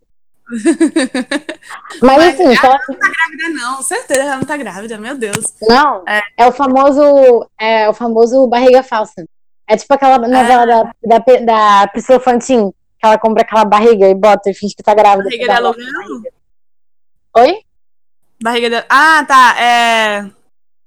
Mas, 2.02 2.16
Mas 2.16 2.34
assim, 2.34 2.44
ela 2.44 2.56
só... 2.56 2.78
não 2.88 2.98
tá 2.98 3.08
grávida, 3.08 3.48
não. 3.60 3.82
Certeza 3.82 4.22
ela 4.22 4.36
não 4.36 4.44
tá 4.44 4.56
grávida, 4.56 4.98
meu 4.98 5.16
Deus. 5.16 5.54
Não, 5.62 6.02
é, 6.08 6.20
é 6.36 6.46
o 6.46 6.52
famoso. 6.52 7.48
É 7.58 7.88
o 7.88 7.94
famoso 7.94 8.46
barriga 8.48 8.82
falsa. 8.82 9.24
É 9.70 9.76
tipo 9.76 9.94
aquela 9.94 10.18
novela 10.18 10.64
é. 10.64 10.66
da, 11.06 11.18
da, 11.18 11.40
da 11.44 11.86
Priscila 11.86 12.18
Fantin, 12.18 12.72
que 12.72 13.06
ela 13.06 13.16
compra 13.16 13.42
aquela 13.42 13.64
barriga 13.64 14.08
e 14.08 14.14
bota 14.16 14.50
e 14.50 14.54
finge 14.54 14.74
que 14.74 14.82
tá 14.82 14.92
grávida. 14.92 15.22
Barriga 15.22 15.44
de 15.44 15.50
aluguel? 15.52 15.86
Oi? 17.36 17.60
Barriga 18.42 18.68
de... 18.68 18.86
Ah, 18.88 19.24
tá. 19.28 19.62
É. 19.62 20.30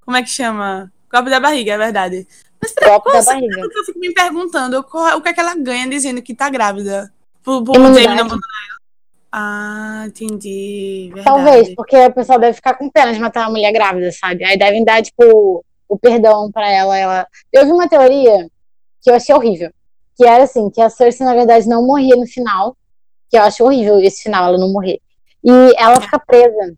Como 0.03 0.17
é 0.17 0.21
que 0.21 0.29
chama? 0.29 0.91
Copo 1.09 1.29
da 1.29 1.39
barriga, 1.39 1.71
é 1.71 1.77
verdade. 1.77 2.27
Mas 2.61 2.73
Copo 2.73 3.09
da 3.09 3.23
barriga. 3.23 3.61
Eu 3.61 3.85
fico 3.85 3.99
me 3.99 4.13
perguntando 4.13 4.79
o 4.79 5.21
que 5.21 5.29
é 5.29 5.33
que 5.33 5.39
ela 5.39 5.55
ganha 5.55 5.87
dizendo 5.87 6.21
que 6.21 6.35
tá 6.35 6.49
grávida. 6.49 7.09
Por, 7.41 7.63
por 7.63 7.75
Jamie 7.75 8.17
não 8.17 8.37
ah, 9.31 10.03
entendi. 10.07 11.09
Verdade. 11.13 11.25
Talvez, 11.25 11.73
porque 11.73 11.97
o 11.97 12.13
pessoal 12.13 12.37
deve 12.37 12.53
ficar 12.53 12.73
com 12.73 12.89
pena 12.89 13.13
de 13.13 13.19
matar 13.19 13.43
uma 13.45 13.51
mulher 13.51 13.71
grávida, 13.71 14.11
sabe? 14.11 14.43
Aí 14.43 14.57
devem 14.57 14.83
dar, 14.83 15.01
tipo, 15.01 15.65
o 15.87 15.97
perdão 15.97 16.51
para 16.51 16.69
ela, 16.69 16.97
ela. 16.97 17.27
Eu 17.51 17.65
vi 17.65 17.71
uma 17.71 17.87
teoria 17.87 18.47
que 19.03 19.11
eu 19.11 19.15
achei 19.15 19.35
horrível. 19.35 19.71
Que 20.15 20.25
era 20.25 20.43
assim, 20.43 20.69
que 20.69 20.81
a 20.81 20.89
Cersei, 20.89 21.25
na 21.25 21.33
verdade, 21.33 21.67
não 21.67 21.85
morria 21.85 22.15
no 22.15 22.25
final. 22.25 22.77
Que 23.29 23.37
eu 23.37 23.43
acho 23.43 23.63
horrível 23.63 23.99
esse 23.99 24.23
final, 24.23 24.45
ela 24.45 24.57
não 24.57 24.71
morrer. 24.71 24.99
E 25.43 25.51
ela 25.77 25.99
fica 25.99 26.17
presa. 26.19 26.73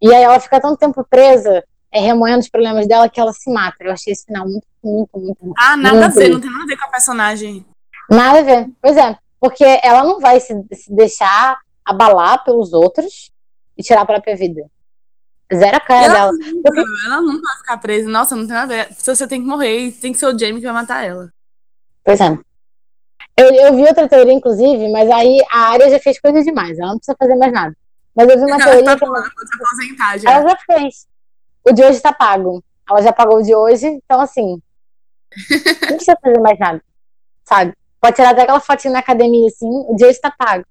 E 0.00 0.14
aí 0.14 0.22
ela 0.22 0.38
fica 0.38 0.60
tanto 0.60 0.78
tempo 0.78 1.04
presa, 1.08 1.64
é, 1.90 1.98
remoendo 1.98 2.40
os 2.40 2.48
problemas 2.48 2.86
dela, 2.86 3.08
que 3.08 3.18
ela 3.18 3.32
se 3.32 3.50
mata. 3.50 3.76
Eu 3.80 3.92
achei 3.92 4.12
esse 4.12 4.26
final 4.26 4.46
muito, 4.46 4.66
muito, 4.82 5.18
muito. 5.18 5.54
Ah, 5.58 5.76
nada 5.76 5.96
muito 5.96 6.18
a 6.18 6.20
ver, 6.20 6.28
não 6.28 6.40
tem 6.40 6.50
nada 6.50 6.62
a 6.62 6.66
ver 6.66 6.76
com 6.76 6.84
a 6.84 6.90
personagem. 6.90 7.66
Nada 8.10 8.38
a 8.38 8.42
ver. 8.42 8.70
Pois 8.80 8.96
é. 8.96 9.18
Porque 9.40 9.64
ela 9.82 10.04
não 10.04 10.20
vai 10.20 10.40
se, 10.40 10.54
se 10.72 10.94
deixar 10.94 11.58
abalar 11.84 12.44
pelos 12.44 12.72
outros 12.72 13.30
e 13.76 13.82
tirar 13.82 14.02
a 14.02 14.06
própria 14.06 14.36
vida. 14.36 14.70
Zero 15.52 15.76
a 15.76 15.80
cara 15.80 16.04
ela 16.06 16.14
dela. 16.14 16.32
Nunca, 16.32 16.80
Ela 17.06 17.20
não 17.20 17.40
vai 17.40 17.56
ficar 17.58 17.76
presa. 17.78 18.08
Nossa, 18.08 18.36
não 18.36 18.46
tem 18.46 18.54
nada 18.54 18.72
a 18.72 18.76
ver. 18.84 18.94
Se 18.94 19.14
você 19.14 19.26
tem 19.26 19.40
que 19.40 19.46
morrer, 19.46 19.92
tem 19.92 20.12
que 20.12 20.18
ser 20.18 20.26
o 20.26 20.38
Jamie 20.38 20.60
que 20.60 20.66
vai 20.66 20.72
matar 20.72 21.04
ela. 21.04 21.30
Pois 22.02 22.20
é. 22.20 22.38
Eu, 23.36 23.50
eu 23.52 23.74
vi 23.74 23.82
outra 23.82 24.08
teoria, 24.08 24.32
inclusive, 24.32 24.88
mas 24.92 25.10
aí 25.10 25.44
a 25.50 25.70
área 25.70 25.90
já 25.90 25.98
fez 25.98 26.20
coisa 26.20 26.42
demais. 26.42 26.78
Ela 26.78 26.90
não 26.90 26.98
precisa 26.98 27.16
fazer 27.18 27.34
mais 27.34 27.52
nada. 27.52 27.76
Mas 28.14 28.28
eu 28.28 28.38
vi 28.38 28.44
uma 28.44 28.58
teoria. 28.58 28.80
Ela, 28.80 28.98
tá 28.98 29.06
ela... 29.06 29.18
aposentar 29.18 30.18
já. 30.18 30.30
ela 30.30 30.48
já 30.48 30.56
fez. 30.64 31.06
O 31.64 31.72
de 31.72 31.82
hoje 31.82 32.00
tá 32.00 32.12
pago. 32.12 32.62
Ela 32.88 33.02
já 33.02 33.12
pagou 33.12 33.38
o 33.38 33.42
de 33.42 33.54
hoje, 33.54 33.86
então 33.86 34.20
assim. 34.20 34.60
não 35.82 35.96
precisa 35.96 36.16
fazer 36.22 36.40
mais 36.40 36.58
nada. 36.58 36.82
Sabe? 37.44 37.74
Pode 38.00 38.16
tirar 38.16 38.30
até 38.30 38.42
aquela 38.42 38.60
fotinha 38.60 38.92
na 38.92 38.98
academia, 39.00 39.48
assim, 39.48 39.68
o 39.88 39.96
de 39.96 40.04
hoje 40.04 40.20
tá 40.20 40.30
pago. 40.30 40.64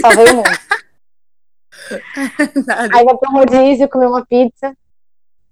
Só 0.00 0.08
veio 0.10 0.36
muito. 0.36 0.50
Aí 2.94 3.04
vai 3.04 3.16
pra 3.16 3.30
um 3.30 3.34
rodízio, 3.34 3.88
comer 3.88 4.06
uma 4.06 4.24
pizza, 4.24 4.76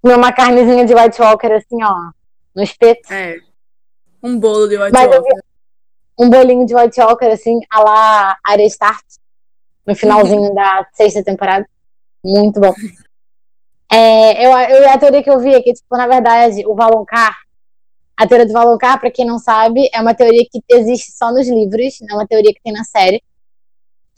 comer 0.02 0.16
uma 0.16 0.32
carnezinha 0.32 0.84
de 0.84 0.94
White 0.94 1.20
Walker, 1.20 1.52
assim, 1.52 1.82
ó, 1.82 2.10
no 2.54 2.62
espeto. 2.62 3.12
É. 3.12 3.38
Um 4.22 4.38
bolo 4.38 4.68
de 4.68 4.76
White 4.76 4.92
Mas 4.92 5.08
Walker. 5.08 5.40
Um 6.18 6.30
bolinho 6.30 6.66
de 6.66 6.74
White 6.74 7.00
Walker, 7.00 7.26
assim, 7.26 7.60
a 7.70 7.80
lá 7.80 8.36
Start, 8.66 9.04
no 9.86 9.94
finalzinho 9.94 10.52
da 10.54 10.86
sexta 10.92 11.22
temporada. 11.22 11.66
Muito 12.24 12.60
bom. 12.60 12.74
É, 13.90 14.44
eu, 14.44 14.50
eu, 14.50 14.90
a 14.90 14.98
teoria 14.98 15.22
que 15.22 15.30
eu 15.30 15.40
vi 15.40 15.54
é 15.54 15.62
que, 15.62 15.72
tipo, 15.72 15.96
na 15.96 16.06
verdade, 16.06 16.62
o 16.66 16.74
Valonqar, 16.74 17.34
a 18.14 18.26
teoria 18.26 18.46
do 18.46 18.52
Valonqar, 18.52 19.00
para 19.00 19.10
quem 19.10 19.24
não 19.24 19.38
sabe, 19.38 19.88
é 19.94 20.00
uma 20.00 20.14
teoria 20.14 20.44
que 20.50 20.60
existe 20.68 21.12
só 21.12 21.32
nos 21.32 21.48
livros, 21.48 21.96
não 22.02 22.16
é 22.16 22.20
uma 22.20 22.26
teoria 22.26 22.52
que 22.52 22.60
tem 22.62 22.70
na 22.70 22.84
série, 22.84 23.22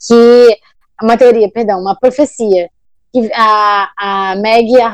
que 0.05 0.59
uma 1.01 1.17
teoria, 1.17 1.49
perdão, 1.51 1.79
uma 1.79 1.95
profecia 1.95 2.69
que 3.13 3.29
a, 3.33 3.91
a 3.97 4.35
Meg 4.37 4.79
a 4.81 4.91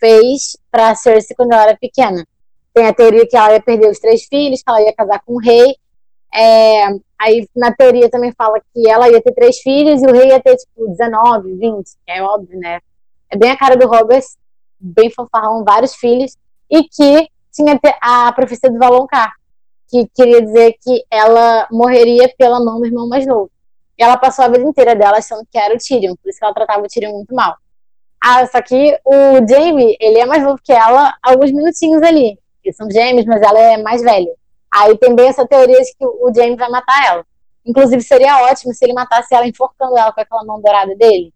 fez 0.00 0.56
para 0.70 0.94
Cersei 0.94 1.36
quando 1.36 1.52
ela 1.52 1.64
era 1.64 1.76
pequena. 1.76 2.26
Tem 2.72 2.86
a 2.86 2.92
teoria 2.92 3.26
que 3.26 3.36
ela 3.36 3.52
ia 3.52 3.62
perder 3.62 3.88
os 3.88 4.00
três 4.00 4.24
filhos, 4.24 4.62
que 4.62 4.68
ela 4.68 4.82
ia 4.82 4.92
casar 4.92 5.20
com 5.24 5.34
o 5.34 5.40
rei. 5.40 5.76
É, 6.34 6.86
aí 7.18 7.48
na 7.54 7.72
teoria 7.72 8.10
também 8.10 8.32
fala 8.36 8.60
que 8.72 8.88
ela 8.88 9.08
ia 9.08 9.22
ter 9.22 9.32
três 9.32 9.58
filhos 9.58 10.02
e 10.02 10.06
o 10.06 10.12
rei 10.12 10.28
ia 10.28 10.40
ter 10.40 10.56
tipo 10.56 10.88
19, 10.88 11.54
20, 11.54 11.84
que 11.84 11.96
é 12.08 12.22
óbvio, 12.22 12.58
né? 12.58 12.80
É 13.30 13.36
bem 13.36 13.50
a 13.50 13.56
cara 13.56 13.76
do 13.76 13.86
Robert, 13.86 14.24
bem 14.80 15.10
fanfarrão, 15.10 15.64
vários 15.64 15.94
filhos, 15.94 16.36
e 16.68 16.82
que 16.82 17.28
tinha 17.52 17.78
a 18.02 18.32
profecia 18.32 18.68
do 18.68 18.78
Valonqar, 18.78 19.32
que 19.88 20.08
queria 20.12 20.42
dizer 20.42 20.74
que 20.82 21.04
ela 21.08 21.68
morreria 21.70 22.32
pela 22.36 22.58
mão 22.58 22.80
do 22.80 22.86
irmão 22.86 23.08
mais 23.08 23.24
novo. 23.26 23.50
E 23.98 24.02
ela 24.02 24.16
passou 24.16 24.44
a 24.44 24.48
vida 24.48 24.64
inteira 24.64 24.94
dela 24.94 25.18
achando 25.18 25.46
que 25.50 25.58
era 25.58 25.74
o 25.74 25.78
Tyrion, 25.78 26.16
por 26.16 26.28
isso 26.28 26.38
que 26.38 26.44
ela 26.44 26.54
tratava 26.54 26.82
o 26.82 26.88
Tyrion 26.88 27.12
muito 27.12 27.34
mal. 27.34 27.56
Ah, 28.22 28.46
só 28.46 28.60
que 28.62 28.98
o 29.04 29.46
Jamie, 29.46 29.96
ele 30.00 30.18
é 30.18 30.26
mais 30.26 30.42
novo 30.42 30.58
que 30.62 30.72
ela, 30.72 31.14
alguns 31.22 31.52
minutinhos 31.52 32.02
ali. 32.02 32.38
Eles 32.64 32.76
são 32.76 32.90
gêmeos, 32.90 33.26
mas 33.26 33.42
ela 33.42 33.58
é 33.58 33.76
mais 33.76 34.00
velha. 34.00 34.32
Aí 34.72 34.96
tem 34.98 35.14
bem 35.14 35.28
essa 35.28 35.46
teoria 35.46 35.78
de 35.78 35.94
que 35.94 36.04
o 36.04 36.32
Jamie 36.34 36.56
vai 36.56 36.70
matar 36.70 37.06
ela. 37.06 37.26
Inclusive, 37.64 38.02
seria 38.02 38.42
ótimo 38.42 38.74
se 38.74 38.84
ele 38.84 38.94
matasse 38.94 39.34
ela 39.34 39.46
enforcando 39.46 39.96
ela 39.96 40.12
com 40.12 40.20
aquela 40.20 40.44
mão 40.44 40.60
dourada 40.60 40.94
dele. 40.96 41.32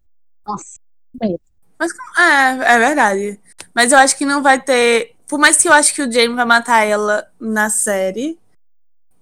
Nossa, 0.46 0.78
bonito. 1.14 1.42
Mas 1.78 1.92
é, 2.18 2.74
é 2.74 2.78
verdade. 2.78 3.40
Mas 3.74 3.92
eu 3.92 3.98
acho 3.98 4.16
que 4.16 4.24
não 4.24 4.42
vai 4.42 4.60
ter. 4.60 5.14
Por 5.28 5.38
mais 5.38 5.60
que 5.60 5.68
eu 5.68 5.72
acho 5.72 5.94
que 5.94 6.02
o 6.02 6.10
Jamie 6.10 6.34
vai 6.34 6.44
matar 6.44 6.84
ela 6.84 7.30
na 7.38 7.70
série, 7.70 8.38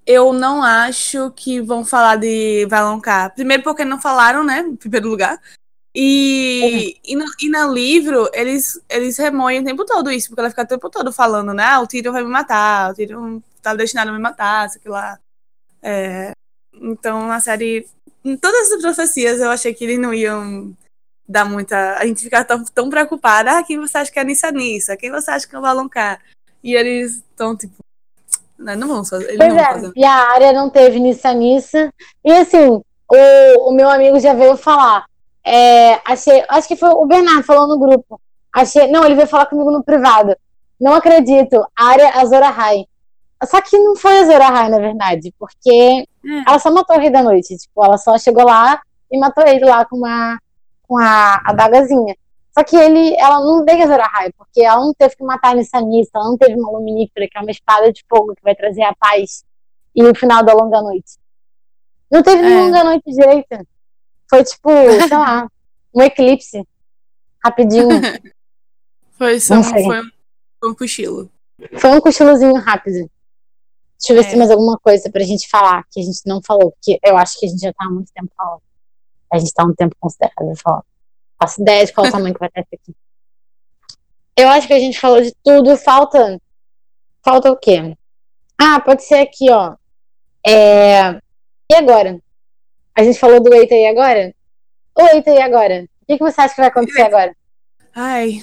eu 0.07 0.33
não 0.33 0.63
acho 0.63 1.33
que 1.33 1.61
vão 1.61 1.85
falar 1.85 2.17
de 2.17 2.65
Valonqar. 2.67 3.35
Primeiro 3.35 3.65
porque 3.65 3.85
não 3.85 4.01
falaram, 4.01 4.45
né? 4.45 4.61
Em 4.61 4.77
primeiro 4.77 5.09
lugar. 5.09 5.41
E, 5.93 6.95
é. 7.05 7.11
e, 7.13 7.17
no, 7.17 7.25
e 7.41 7.49
no 7.49 7.73
livro, 7.73 8.31
eles, 8.33 8.79
eles 8.89 9.17
remoem 9.17 9.61
o 9.61 9.65
tempo 9.65 9.85
todo 9.85 10.13
isso, 10.13 10.29
porque 10.29 10.41
ela 10.41 10.51
fica 10.51 10.63
o 10.63 10.67
tempo 10.67 10.91
todo 10.91 11.13
falando, 11.13 11.53
né? 11.53 11.65
Ah, 11.65 11.81
o 11.81 11.87
Tyrion 11.87 12.13
vai 12.13 12.23
me 12.23 12.29
matar, 12.29 12.93
o 12.93 12.95
Tyrion 12.95 13.41
tá 13.63 13.75
destinado 13.75 14.11
a 14.11 14.13
me 14.13 14.19
matar, 14.19 14.69
sei 14.69 14.83
lá. 14.85 15.19
É, 15.83 16.33
então, 16.75 17.27
na 17.27 17.41
série, 17.41 17.89
em 18.23 18.37
todas 18.37 18.71
as 18.71 18.81
profecias, 18.81 19.41
eu 19.41 19.51
achei 19.51 19.73
que 19.73 19.85
eles 19.85 19.99
não 19.99 20.13
iam 20.13 20.77
dar 21.27 21.47
muita. 21.47 21.97
A 21.97 22.07
gente 22.07 22.23
ficar 22.23 22.45
tão, 22.45 22.63
tão 22.65 22.91
preocupada. 22.91 23.59
Ah, 23.59 23.63
quem 23.63 23.81
você 23.81 23.99
acha 23.99 24.13
que 24.13 24.19
é 24.19 24.25
Nissa 24.25 24.53
Nissa? 24.53 24.97
Quem 24.97 25.11
você 25.11 25.31
acha 25.31 25.49
que 25.49 25.57
é 25.57 25.59
o 25.59 25.63
Valonqar? 25.63 26.23
E 26.63 26.75
eles 26.75 27.17
estão, 27.17 27.57
tipo, 27.57 27.75
né? 28.59 28.77
Não 28.77 28.89
vão 28.89 29.05
fazer. 29.05 29.37
Pois 29.37 29.55
não 29.55 29.61
é, 29.61 29.65
fazer. 29.65 29.93
e 29.95 30.05
a 30.05 30.33
área 30.33 30.53
não 30.53 30.71
teve 30.71 30.99
Nissa 30.99 31.33
Nissa. 31.33 31.93
E 32.25 32.33
assim, 32.33 32.69
o, 32.69 33.69
o 33.69 33.73
meu 33.73 33.89
amigo 33.89 34.19
já 34.19 34.35
veio 34.35 34.57
falar. 34.57 35.07
É, 35.45 36.01
achei, 36.05 36.45
acho 36.49 36.67
que 36.67 36.77
foi 36.77 36.89
o 36.91 37.07
Bernardo 37.07 37.43
falou 37.43 37.69
no 37.69 37.79
grupo. 37.79 38.21
Achei, 38.53 38.91
não, 38.91 39.05
ele 39.05 39.15
veio 39.15 39.29
falar 39.29 39.47
comigo 39.47 39.71
no 39.71 39.85
privado. 39.85 40.37
Não 40.81 40.95
acredito. 40.95 41.65
Área 41.77 42.21
Azora 42.21 42.49
High. 42.49 42.87
Só 43.45 43.61
que 43.61 43.79
não 43.79 43.95
foi 43.97 44.19
Azora 44.19 44.49
High, 44.49 44.71
na 44.71 44.79
verdade, 44.79 45.33
porque 45.39 46.05
hum. 46.25 46.43
ela 46.47 46.59
só 46.59 46.71
matou 46.71 46.97
o 46.97 46.99
Rei 46.99 47.11
da 47.11 47.23
Noite. 47.23 47.57
Tipo, 47.57 47.85
ela 47.85 47.99
só 47.99 48.17
chegou 48.19 48.45
lá 48.45 48.81
e 49.11 49.19
matou 49.19 49.47
ele 49.47 49.65
lá 49.65 49.85
com 49.85 49.97
uma 49.97 50.39
com 50.89 50.97
a 50.99 51.41
adagazinha. 51.45 52.17
Só 52.57 52.65
que 52.65 52.75
ele, 52.75 53.15
ela 53.17 53.39
não 53.41 53.67
veio 53.67 53.83
Azora 53.83 54.07
High, 54.07 54.33
porque 54.33 54.63
ela 54.63 54.81
não 54.81 54.95
teve 54.95 55.15
que 55.15 55.23
matar 55.23 55.51
a 55.51 55.55
Nissanissa, 55.57 56.13
ela 56.15 56.25
não 56.25 56.39
teve 56.39 56.55
uma 56.55 56.71
luminífera, 56.71 57.29
que 57.29 57.37
é 57.37 57.41
uma 57.43 57.51
espada 57.51 57.93
de 57.93 58.03
fogo 58.09 58.35
que 58.35 58.43
vai 58.43 58.55
trazer 58.55 58.83
a 58.83 58.95
paz 58.95 59.45
e 59.95 60.03
o 60.03 60.15
final 60.15 60.43
da 60.43 60.55
longa 60.55 60.81
noite. 60.81 61.19
Não 62.11 62.23
teve 62.23 62.43
é. 62.43 62.59
longa 62.59 62.83
noite 62.83 63.13
direita. 63.13 63.67
Foi 64.31 64.43
tipo, 64.43 64.71
sei 65.07 65.19
lá, 65.19 65.51
um 65.95 66.01
eclipse. 66.01 66.67
Rapidinho. 67.45 67.89
foi 69.13 69.39
só 69.39 69.63
foi 69.63 69.83
um, 69.83 70.11
um 70.65 70.75
cochilo. 70.75 71.31
Foi 71.79 71.91
um 71.91 72.01
cochilozinho 72.01 72.55
rápido. 72.55 73.11
Deixa 73.99 74.13
eu 74.13 74.15
ver 74.15 74.21
é. 74.21 74.23
se 74.23 74.31
tem 74.31 74.39
mais 74.39 74.51
alguma 74.51 74.79
coisa 74.79 75.11
pra 75.11 75.23
gente 75.25 75.47
falar 75.47 75.85
que 75.91 76.01
a 76.01 76.03
gente 76.03 76.23
não 76.25 76.41
falou, 76.43 76.73
porque 76.73 76.99
eu 77.05 77.19
acho 77.19 77.39
que 77.39 77.45
a 77.45 77.49
gente 77.51 77.61
já 77.61 77.73
tá 77.75 77.85
há 77.85 77.91
muito 77.91 78.11
tempo 78.15 78.33
falando. 78.35 78.63
A 79.31 79.39
gente 79.39 79.53
tá 79.53 79.63
um 79.63 79.75
tempo 79.75 79.95
considerável 80.01 80.55
falando 80.57 80.85
faço 81.39 81.61
ideia 81.61 81.85
de 81.85 81.93
qual 81.93 82.11
tamanho 82.11 82.35
que 82.35 82.41
vai 82.41 82.51
ter 82.51 82.61
aqui. 82.61 82.95
Eu 84.37 84.49
acho 84.49 84.67
que 84.67 84.75
a 84.75 84.79
gente 84.79 85.01
falou 85.01 85.21
de 85.21 85.35
tudo. 85.43 85.77
Falta. 85.77 86.41
Falta 87.25 87.51
o 87.51 87.57
quê? 87.57 87.97
Ah, 88.59 88.81
pode 88.81 89.05
ser 89.05 89.17
aqui, 89.17 89.51
ó. 89.51 89.77
É... 90.47 91.11
E 91.71 91.75
agora? 91.75 92.19
A 92.95 93.03
gente 93.03 93.19
falou 93.19 93.43
do 93.43 93.53
Eita 93.53 93.75
e 93.75 93.87
agora? 93.87 94.35
O 94.95 95.03
Eita 95.03 95.31
e 95.31 95.41
agora? 95.41 95.87
O 96.03 96.07
que, 96.07 96.19
que 96.19 96.23
você 96.25 96.41
acha 96.41 96.55
que 96.55 96.61
vai 96.61 96.69
acontecer 96.69 97.03
agora? 97.03 97.37
Ai, 97.95 98.41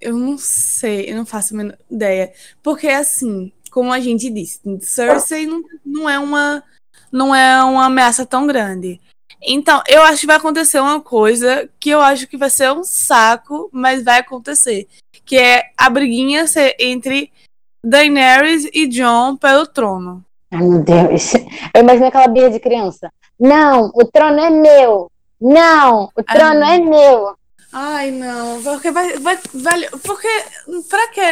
eu 0.00 0.16
não 0.16 0.36
sei, 0.36 1.10
eu 1.10 1.16
não 1.16 1.26
faço 1.26 1.54
a 1.54 1.56
menor 1.58 1.78
ideia. 1.90 2.32
Porque, 2.62 2.88
assim, 2.88 3.52
como 3.70 3.92
a 3.92 4.00
gente 4.00 4.30
disse, 4.30 4.60
Cersei 4.80 5.46
não, 5.46 5.62
não 5.84 6.08
é 6.08 6.18
uma 6.18 6.62
não 7.12 7.34
é 7.34 7.62
uma 7.62 7.86
ameaça 7.86 8.26
tão 8.26 8.46
grande. 8.46 9.00
Então, 9.46 9.82
eu 9.86 10.02
acho 10.02 10.20
que 10.20 10.26
vai 10.26 10.36
acontecer 10.36 10.80
uma 10.80 11.00
coisa 11.00 11.68
que 11.78 11.90
eu 11.90 12.00
acho 12.00 12.26
que 12.26 12.36
vai 12.36 12.48
ser 12.48 12.72
um 12.72 12.82
saco, 12.82 13.68
mas 13.72 14.02
vai 14.02 14.20
acontecer. 14.20 14.88
Que 15.24 15.36
é 15.36 15.70
a 15.76 15.90
briguinha 15.90 16.46
ser 16.46 16.74
entre 16.78 17.30
Daenerys 17.84 18.66
e 18.72 18.86
Jon 18.86 19.36
pelo 19.36 19.66
trono. 19.66 20.24
Ai, 20.50 20.62
meu 20.62 20.82
Deus. 20.82 21.34
Eu 21.74 21.82
imagino 21.82 22.06
aquela 22.06 22.28
birra 22.28 22.50
de 22.50 22.60
criança. 22.60 23.12
Não, 23.38 23.90
o 23.94 24.04
trono 24.04 24.40
é 24.40 24.50
meu. 24.50 25.10
Não, 25.40 26.08
o 26.16 26.22
trono 26.22 26.64
Ai, 26.64 26.76
é 26.76 26.84
meu. 26.84 27.36
Ai, 27.72 28.10
não. 28.10 28.62
Porque 28.62 28.90
vai, 28.90 29.18
vai, 29.18 29.38
vai. 29.52 29.90
Porque. 30.02 30.28
Pra 30.88 31.08
quê? 31.08 31.30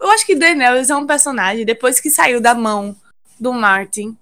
Eu 0.00 0.10
acho 0.10 0.24
que 0.24 0.36
Daenerys 0.36 0.90
é 0.90 0.96
um 0.96 1.06
personagem, 1.06 1.64
depois 1.64 1.98
que 1.98 2.10
saiu 2.10 2.40
da 2.40 2.54
mão 2.54 2.94
do 3.40 3.52
Martin, 3.52 4.16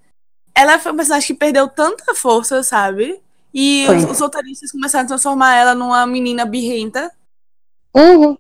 ela 0.55 0.79
foi 0.79 0.93
um 0.93 0.97
personagem 0.97 1.27
que 1.27 1.35
perdeu 1.35 1.69
tanta 1.69 2.15
força, 2.15 2.63
sabe? 2.63 3.21
E 3.59 3.89
os, 3.89 4.05
os 4.05 4.21
roteiristas 4.21 4.71
começaram 4.71 5.07
a 5.07 5.09
transformar 5.09 5.55
ela 5.55 5.75
numa 5.75 6.07
menina 6.07 6.45
birrenta. 6.45 7.11
Uhum. 7.95 8.37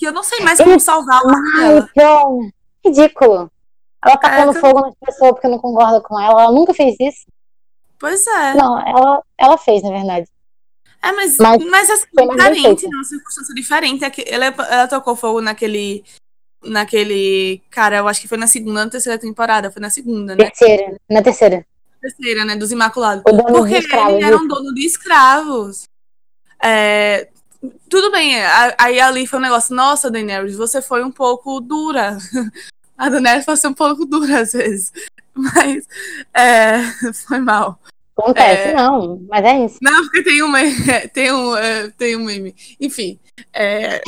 E 0.00 0.04
eu 0.04 0.12
não 0.12 0.22
sei 0.22 0.38
mais 0.38 0.56
como 0.60 0.78
salvar 0.78 1.20
ela. 1.60 1.88
Então, 1.90 2.48
ridículo. 2.84 3.50
Ela 4.04 4.16
tacando 4.16 4.56
é, 4.56 4.60
fogo 4.60 4.80
nas 4.82 4.94
pessoas 4.94 5.32
porque 5.32 5.48
não 5.48 5.58
concorda 5.58 6.00
com 6.00 6.18
ela. 6.18 6.42
Ela 6.42 6.52
nunca 6.52 6.72
fez 6.72 6.94
isso. 7.00 7.26
Pois 7.98 8.24
é. 8.24 8.54
Não, 8.54 8.78
ela, 8.86 9.22
ela 9.36 9.58
fez, 9.58 9.82
na 9.82 9.90
verdade. 9.90 10.28
É, 11.02 11.10
mas, 11.10 11.36
mas, 11.38 11.64
mas 11.64 11.90
assim, 11.90 12.06
diferente, 12.12 12.86
uma 12.86 13.02
circunstância 13.02 13.54
diferente. 13.56 14.04
É 14.04 14.12
ela, 14.32 14.44
ela 14.44 14.86
tocou 14.86 15.16
fogo 15.16 15.40
naquele. 15.40 16.04
Naquele. 16.62 17.60
Cara, 17.68 17.96
eu 17.96 18.06
acho 18.06 18.20
que 18.20 18.28
foi 18.28 18.38
na 18.38 18.46
segunda 18.46 18.84
ou 18.84 18.90
terceira 18.90 19.18
temporada. 19.18 19.72
Foi 19.72 19.82
na 19.82 19.90
segunda, 19.90 20.36
né? 20.36 20.44
Terceira. 20.44 20.96
Na 21.10 21.20
terceira 21.20 21.66
terceira, 22.02 22.44
né? 22.44 22.56
Dos 22.56 22.72
Imaculados. 22.72 23.22
Porque 23.24 23.74
ele 23.74 24.24
era 24.24 24.36
um 24.36 24.46
dono 24.46 24.74
de 24.74 24.84
escravos. 24.84 25.84
É, 26.62 27.28
tudo 27.88 28.10
bem, 28.10 28.34
aí 28.78 29.00
ali 29.00 29.26
foi 29.26 29.38
um 29.38 29.42
negócio, 29.42 29.74
nossa, 29.74 30.10
Daenerys, 30.10 30.56
você 30.56 30.82
foi 30.82 31.04
um 31.04 31.10
pouco 31.10 31.60
dura. 31.60 32.18
A 32.98 33.08
Daenerys 33.08 33.44
foi 33.44 33.54
um 33.70 33.74
pouco 33.74 34.04
dura 34.04 34.40
às 34.40 34.52
vezes. 34.52 34.92
Mas 35.34 35.86
é, 36.34 36.82
foi 37.26 37.38
mal. 37.38 37.80
Acontece, 38.16 38.68
é, 38.68 38.74
não, 38.74 39.24
mas 39.28 39.44
é 39.44 39.64
isso. 39.64 39.78
Não, 39.80 40.02
porque 40.02 40.22
tem 40.22 40.42
um 40.42 40.48
meme, 40.48 40.74
tem 41.14 41.32
um, 41.32 41.56
é, 41.56 41.88
tem 41.90 42.16
um 42.16 42.24
meme. 42.24 42.54
Enfim. 42.78 43.18
É, 43.52 44.02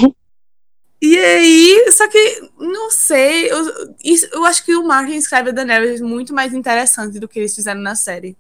E 1.07 1.19
aí, 1.19 1.93
só 1.93 2.09
que, 2.09 2.51
não 2.59 2.91
sei, 2.91 3.53
eu, 3.53 3.95
isso, 4.03 4.27
eu 4.33 4.43
acho 4.47 4.65
que 4.65 4.75
o 4.75 4.83
Martin 4.83 5.17
escreve 5.17 5.51
a 5.51 5.53
Daenerys 5.53 6.01
muito 6.01 6.33
mais 6.33 6.55
interessante 6.55 7.21
do 7.21 7.29
que 7.29 7.39
eles 7.39 7.55
fizeram 7.55 7.83
na 7.83 7.95
série. 7.95 8.35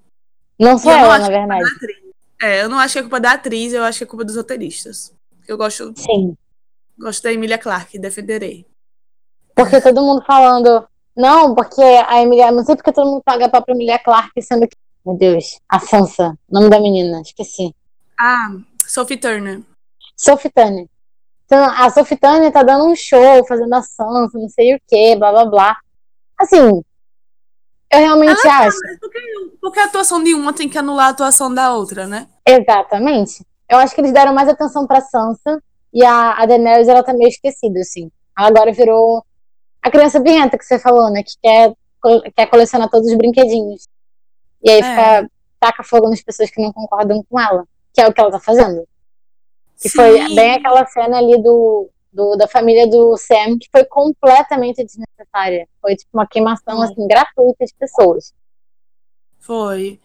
Não 0.58 0.78
sou 0.78 0.90
ela, 0.90 1.18
na 1.18 1.28
verdade. 1.28 1.68
É, 2.40 2.62
eu 2.62 2.70
não 2.70 2.78
acho 2.78 2.94
que 2.94 3.00
é 3.00 3.02
culpa 3.02 3.20
da 3.20 3.32
atriz, 3.32 3.74
eu 3.74 3.84
acho 3.84 3.98
que 3.98 4.04
é 4.04 4.06
culpa 4.06 4.24
dos 4.24 4.36
roteiristas. 4.36 5.12
Eu 5.46 5.58
gosto. 5.58 5.92
Sim. 5.94 6.34
Gosto 6.98 7.22
da 7.22 7.34
Emilia 7.34 7.58
Clarke, 7.58 7.98
defenderei. 7.98 8.66
Porque 9.54 9.78
todo 9.82 10.00
mundo 10.00 10.24
falando. 10.26 10.88
Não, 11.14 11.54
porque 11.54 11.82
a 11.82 12.22
Emilia. 12.22 12.50
Não 12.50 12.64
sei 12.64 12.76
porque 12.76 12.92
todo 12.92 13.10
mundo 13.10 13.22
paga 13.22 13.46
pra 13.46 13.62
Emilia 13.68 13.98
Clarke, 13.98 14.40
sendo 14.40 14.66
que. 14.66 14.76
Meu 15.04 15.18
Deus, 15.18 15.60
a 15.68 15.78
Sansa, 15.78 16.38
nome 16.50 16.70
da 16.70 16.80
menina, 16.80 17.20
esqueci. 17.20 17.74
Ah, 18.18 18.56
Sophie 18.86 19.18
Turner. 19.18 19.60
Sophie 20.16 20.50
Turner. 20.50 20.86
Então, 21.47 21.64
a 21.64 21.90
Turner 21.90 22.53
tá 22.53 22.62
dando 22.62 22.86
um 22.86 22.97
show, 22.97 23.45
fazendo 23.47 23.74
a 23.74 23.82
Sansa, 23.82 24.38
não 24.38 24.49
sei 24.49 24.74
o 24.74 24.80
que, 24.88 25.16
blá 25.16 25.30
blá 25.30 25.45
blá. 25.45 25.76
Assim, 26.38 26.82
eu 27.95 28.01
realmente 28.01 28.47
ah, 28.49 28.59
acho. 28.61 28.78
Porque, 29.01 29.18
porque 29.61 29.80
a 29.80 29.84
atuação 29.84 30.22
de 30.22 30.34
uma 30.34 30.53
tem 30.53 30.68
que 30.68 30.78
anular 30.78 31.07
a 31.07 31.11
atuação 31.11 31.53
da 31.53 31.72
outra, 31.72 32.07
né? 32.07 32.26
Exatamente. 32.47 33.45
Eu 33.68 33.78
acho 33.78 33.95
que 33.95 34.01
eles 34.01 34.12
deram 34.12 34.34
mais 34.34 34.49
atenção 34.49 34.86
pra 34.86 35.01
Sansa 35.01 35.62
e 35.92 36.05
a, 36.05 36.32
a 36.32 36.47
Daenerys, 36.47 36.88
ela 36.88 37.05
tá 37.05 37.12
meio 37.12 37.28
esquecida, 37.28 37.78
assim. 37.80 38.11
Ela 38.36 38.49
agora 38.49 38.72
virou 38.72 39.24
a 39.80 39.90
criança 39.90 40.18
birrenta 40.18 40.59
que 40.59 40.64
você 40.64 40.78
falou, 40.78 41.11
né? 41.11 41.22
Que 41.22 41.34
quer, 41.40 41.72
quer 42.36 42.47
colecionar 42.47 42.90
todos 42.90 43.09
os 43.09 43.16
brinquedinhos. 43.16 43.86
E 44.62 44.70
aí 44.70 44.80
é. 44.80 44.82
fica, 44.82 45.30
taca 45.61 45.84
fogo 45.84 46.11
nas 46.11 46.20
pessoas 46.20 46.51
que 46.51 46.61
não 46.61 46.72
concordam 46.72 47.24
com 47.28 47.38
ela. 47.38 47.64
Que 47.92 48.01
é 48.01 48.09
o 48.09 48.12
que 48.12 48.20
ela 48.20 48.32
tá 48.32 48.40
fazendo. 48.40 48.84
Que 49.80 49.88
Sim. 49.88 49.96
foi 49.96 50.34
bem 50.34 50.54
aquela 50.54 50.86
cena 50.86 51.18
ali 51.18 51.42
do, 51.42 51.90
do, 52.12 52.36
da 52.36 52.48
família 52.48 52.86
do 52.86 53.16
Sam, 53.16 53.58
que 53.58 53.68
foi 53.70 53.84
completamente 53.84 54.84
desnecessária. 54.84 55.68
Foi 55.80 55.96
tipo 55.96 56.10
uma 56.14 56.26
queimação 56.26 56.80
assim, 56.82 57.06
gratuita 57.06 57.64
de 57.64 57.74
pessoas. 57.74 58.32
Foi. 59.38 60.00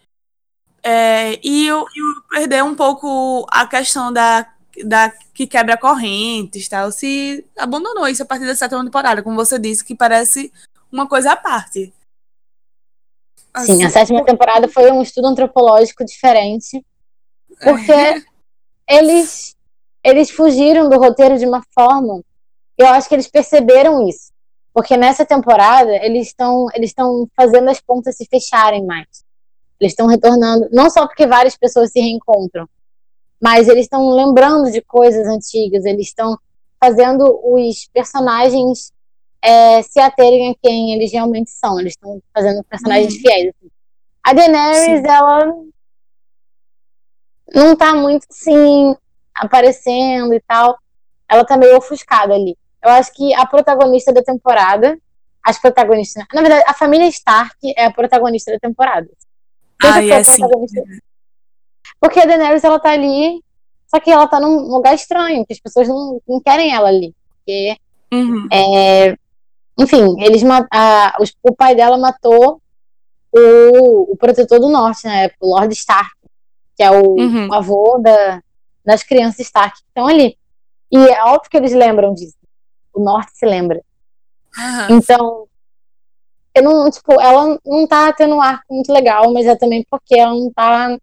É, 0.82 1.38
e 1.42 1.66
eu, 1.66 1.78
eu 1.78 2.22
perder 2.30 2.64
um 2.64 2.74
pouco 2.74 3.46
a 3.50 3.66
questão 3.66 4.12
da 4.12 4.46
da, 4.84 5.10
que 5.34 5.46
quebra 5.46 5.76
correntes 5.76 6.68
tal, 6.68 6.90
se 6.92 7.44
abandonou 7.56 8.06
isso 8.08 8.22
a 8.22 8.26
partir 8.26 8.46
da 8.46 8.54
sétima 8.54 8.84
temporada, 8.84 9.22
como 9.22 9.36
você 9.36 9.58
disse, 9.58 9.84
que 9.84 9.94
parece 9.94 10.52
uma 10.90 11.06
coisa 11.06 11.32
à 11.32 11.36
parte. 11.36 11.92
Assim, 13.52 13.76
Sim, 13.76 13.84
a 13.84 13.90
sétima 13.90 14.24
temporada 14.24 14.68
foi 14.68 14.90
um 14.92 15.02
estudo 15.02 15.26
antropológico 15.26 16.04
diferente, 16.04 16.84
porque 17.62 17.92
é. 17.92 18.22
eles, 18.88 19.56
eles 20.02 20.30
fugiram 20.30 20.88
do 20.88 20.98
roteiro 20.98 21.38
de 21.38 21.46
uma 21.46 21.62
forma, 21.74 22.22
eu 22.76 22.86
acho 22.86 23.08
que 23.08 23.14
eles 23.14 23.28
perceberam 23.28 24.08
isso, 24.08 24.32
porque 24.72 24.96
nessa 24.96 25.24
temporada 25.24 25.94
eles 26.04 26.28
estão 26.28 26.66
eles 26.74 26.90
estão 26.90 27.28
fazendo 27.36 27.68
as 27.68 27.80
pontas 27.80 28.16
se 28.16 28.26
fecharem 28.26 28.84
mais. 28.84 29.24
Eles 29.80 29.92
estão 29.92 30.06
retornando, 30.06 30.68
não 30.72 30.90
só 30.90 31.06
porque 31.06 31.26
várias 31.26 31.56
pessoas 31.56 31.90
se 31.90 32.00
reencontram, 32.00 32.68
mas 33.40 33.68
eles 33.68 33.84
estão 33.84 34.10
lembrando 34.10 34.70
de 34.70 34.82
coisas 34.82 35.26
antigas, 35.26 35.84
eles 35.84 36.08
estão 36.08 36.38
fazendo 36.78 37.40
os 37.42 37.88
personagens 37.92 38.92
é, 39.42 39.82
se 39.82 39.98
aterem 39.98 40.50
a 40.50 40.54
quem 40.62 40.92
eles 40.92 41.12
realmente 41.12 41.50
são, 41.50 41.80
eles 41.80 41.94
estão 41.94 42.20
fazendo 42.32 42.62
personagens 42.64 43.14
uhum. 43.14 43.20
fiéis. 43.20 43.48
Assim. 43.48 43.70
A 44.22 44.32
Daenerys, 44.34 45.00
Sim. 45.00 45.08
ela 45.08 45.54
não 47.54 47.74
tá 47.74 47.94
muito 47.94 48.26
assim 48.30 48.94
aparecendo 49.34 50.34
e 50.34 50.40
tal, 50.40 50.78
ela 51.28 51.44
tá 51.44 51.56
meio 51.56 51.76
ofuscada 51.76 52.34
ali. 52.34 52.56
Eu 52.82 52.90
acho 52.90 53.12
que 53.14 53.34
a 53.34 53.46
protagonista 53.46 54.12
da 54.12 54.22
temporada, 54.22 54.98
as 55.44 55.58
protagonistas, 55.58 56.24
na 56.32 56.40
verdade, 56.40 56.64
a 56.66 56.74
família 56.74 57.06
Stark 57.08 57.56
é 57.76 57.84
a 57.84 57.90
protagonista 57.90 58.52
da 58.52 58.58
temporada. 58.58 59.08
Ah, 59.82 60.02
é 60.02 60.16
assim. 60.16 60.42
Porque 62.00 62.20
a 62.20 62.24
Daenerys, 62.24 62.64
ela 62.64 62.78
tá 62.78 62.90
ali, 62.90 63.42
só 63.86 64.00
que 64.00 64.10
ela 64.10 64.26
tá 64.26 64.40
num 64.40 64.68
lugar 64.68 64.94
estranho, 64.94 65.44
que 65.44 65.52
as 65.52 65.60
pessoas 65.60 65.88
não, 65.88 66.20
não 66.26 66.40
querem 66.40 66.74
ela 66.74 66.88
ali. 66.88 67.14
Porque, 67.36 67.76
uhum. 68.12 68.48
é, 68.50 69.16
enfim, 69.78 70.22
eles 70.22 70.42
a, 70.72 71.16
o 71.42 71.54
pai 71.54 71.74
dela 71.74 71.98
matou 71.98 72.60
o, 73.32 74.12
o 74.12 74.16
protetor 74.16 74.58
do 74.58 74.68
norte, 74.70 75.06
né? 75.06 75.30
O 75.40 75.54
Lord 75.54 75.72
Stark, 75.74 76.10
que 76.76 76.82
é 76.82 76.90
o, 76.90 77.16
uhum. 77.16 77.48
o 77.48 77.54
avô 77.54 77.98
da, 78.02 78.42
das 78.84 79.02
crianças 79.02 79.40
Stark 79.40 79.76
que 79.76 79.88
estão 79.88 80.06
ali. 80.06 80.36
E 80.90 80.96
é 80.96 81.22
óbvio 81.24 81.50
que 81.50 81.56
eles 81.56 81.72
lembram 81.72 82.14
disso. 82.14 82.36
O 82.92 83.02
norte 83.02 83.32
se 83.34 83.46
lembra. 83.46 83.80
Uhum. 84.56 84.96
Então, 84.96 85.46
eu 86.54 86.62
não, 86.62 86.90
tipo, 86.90 87.20
ela 87.20 87.58
não 87.64 87.86
tá 87.86 88.12
tendo 88.12 88.34
um 88.34 88.42
arco 88.42 88.64
muito 88.70 88.92
legal, 88.92 89.32
mas 89.32 89.46
é 89.46 89.54
também 89.54 89.84
porque 89.88 90.18
ela 90.18 90.32
não 90.32 90.52
tá 90.52 90.98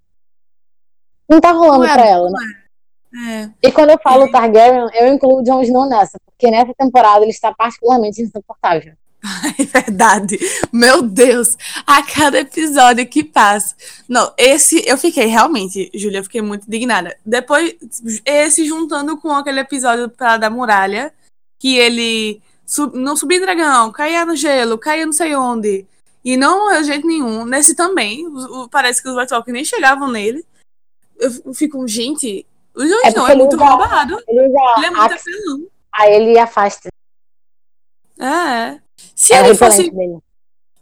não 1.29 1.41
tá 1.41 1.51
rolando 1.51 1.85
é, 1.85 1.93
pra 1.93 2.05
ela, 2.05 2.29
né? 2.29 3.49
É. 3.63 3.67
E 3.67 3.71
quando 3.71 3.89
eu 3.89 3.99
falo 3.99 4.25
é. 4.25 4.31
Targaryen, 4.31 4.89
eu 4.93 5.13
incluo 5.13 5.39
o 5.39 5.43
Jon 5.43 5.61
Snow 5.61 5.87
nessa, 5.89 6.17
porque 6.25 6.51
nessa 6.51 6.73
temporada 6.73 7.23
ele 7.23 7.31
está 7.31 7.53
particularmente 7.53 8.21
insuportável. 8.21 8.93
É 9.59 9.63
verdade. 9.63 10.39
Meu 10.71 11.01
Deus, 11.01 11.57
a 11.85 12.01
cada 12.03 12.39
episódio 12.39 13.07
que 13.07 13.23
passa. 13.23 13.75
Não, 14.07 14.33
esse 14.37 14.83
eu 14.87 14.97
fiquei 14.97 15.25
realmente, 15.25 15.89
Júlia, 15.93 16.19
eu 16.19 16.23
fiquei 16.23 16.41
muito 16.41 16.67
indignada. 16.67 17.15
Depois, 17.25 17.75
esse 18.25 18.65
juntando 18.65 19.17
com 19.17 19.31
aquele 19.31 19.59
episódio 19.59 20.09
pra, 20.09 20.37
da 20.37 20.49
muralha, 20.49 21.13
que 21.59 21.75
ele 21.77 22.41
sub, 22.65 22.97
não 22.97 23.15
subia 23.15 23.41
dragão, 23.41 23.91
caía 23.91 24.25
no 24.25 24.35
gelo, 24.35 24.77
caía 24.77 25.05
não 25.05 25.13
sei 25.13 25.35
onde. 25.35 25.85
E 26.23 26.35
não 26.37 26.65
morreu 26.65 26.83
jeito 26.83 27.07
nenhum. 27.07 27.45
Nesse 27.45 27.75
também, 27.75 28.27
o, 28.27 28.63
o, 28.63 28.69
parece 28.69 29.01
que 29.01 29.09
os 29.09 29.15
White 29.15 29.51
nem 29.51 29.63
chegavam 29.63 30.09
nele 30.09 30.45
eu 31.19 31.53
fico, 31.53 31.85
gente, 31.87 32.45
é 32.77 33.09
Snow 33.09 33.27
é 33.27 33.35
muito 33.35 33.55
usa, 33.55 33.65
roubado. 33.65 34.23
Ele, 34.27 34.39
ele 34.39 34.85
é 34.85 34.89
muito 34.89 35.13
apelão. 35.13 35.67
Aí 35.93 36.15
ele 36.15 36.39
afasta. 36.39 36.89
É. 38.19 38.79
Se 39.15 39.33
é 39.33 39.39
ele 39.39 39.55
fosse. 39.55 39.89
Dele. 39.89 40.19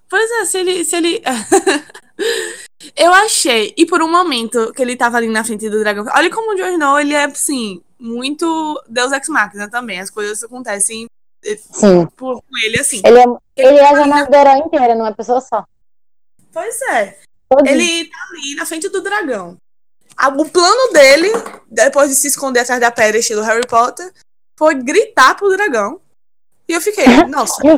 Pois 0.10 0.32
é, 0.32 0.46
se 0.46 0.58
ele. 0.58 0.86
Se 0.86 0.96
ele... 0.96 1.22
eu 2.96 3.14
achei, 3.14 3.74
e 3.78 3.86
por 3.86 4.02
um 4.02 4.10
momento 4.10 4.72
que 4.74 4.82
ele 4.82 4.96
tava 4.96 5.18
ali 5.18 5.28
na 5.28 5.44
frente 5.44 5.70
do 5.70 5.80
dragão. 5.80 6.06
Olha 6.16 6.30
como 6.30 6.52
o 6.52 6.56
Jon 6.56 6.70
Snow, 6.70 7.00
ele 7.00 7.14
é 7.14 7.26
assim, 7.26 7.82
muito 8.00 8.82
Deus 8.88 9.12
Ex 9.12 9.28
Machina 9.30 9.70
também. 9.70 10.00
As 10.00 10.10
coisas 10.10 10.44
acontecem 10.44 11.08
eh, 11.44 11.58
Sim. 11.58 12.06
Por, 12.16 12.42
com 12.42 12.58
ele 12.64 12.80
assim. 12.80 13.02
Ele 13.04 13.20
é, 13.20 13.24
ele, 13.24 13.68
ele 13.70 13.78
é 13.78 13.90
a 13.90 13.96
jornada 13.96 14.30
do 14.30 14.36
herói 14.36 14.60
inteira, 14.60 14.96
não 14.96 15.08
é 15.08 15.14
pessoa 15.14 15.42
só. 15.42 15.66
Pois 16.52 16.82
é. 16.84 17.18
Ele 17.66 18.06
tá 18.06 18.18
ali 18.32 18.56
na 18.56 18.66
frente 18.66 18.90
do 18.90 19.02
dragão. 19.02 19.58
O 20.38 20.46
plano 20.46 20.94
dele, 20.94 21.30
depois 21.70 22.10
de 22.10 22.16
se 22.16 22.28
esconder 22.28 22.62
atrás 22.62 22.80
da 22.80 22.90
pedra, 22.90 23.20
estilo 23.20 23.42
Harry 23.42 23.68
Potter, 23.68 24.12
foi 24.58 24.76
gritar 24.76 25.36
pro 25.36 25.50
dragão. 25.50 26.00
E 26.68 26.74
eu 26.74 26.82
fiquei, 26.82 27.06
nossa. 27.28 27.62
eu 27.66 27.78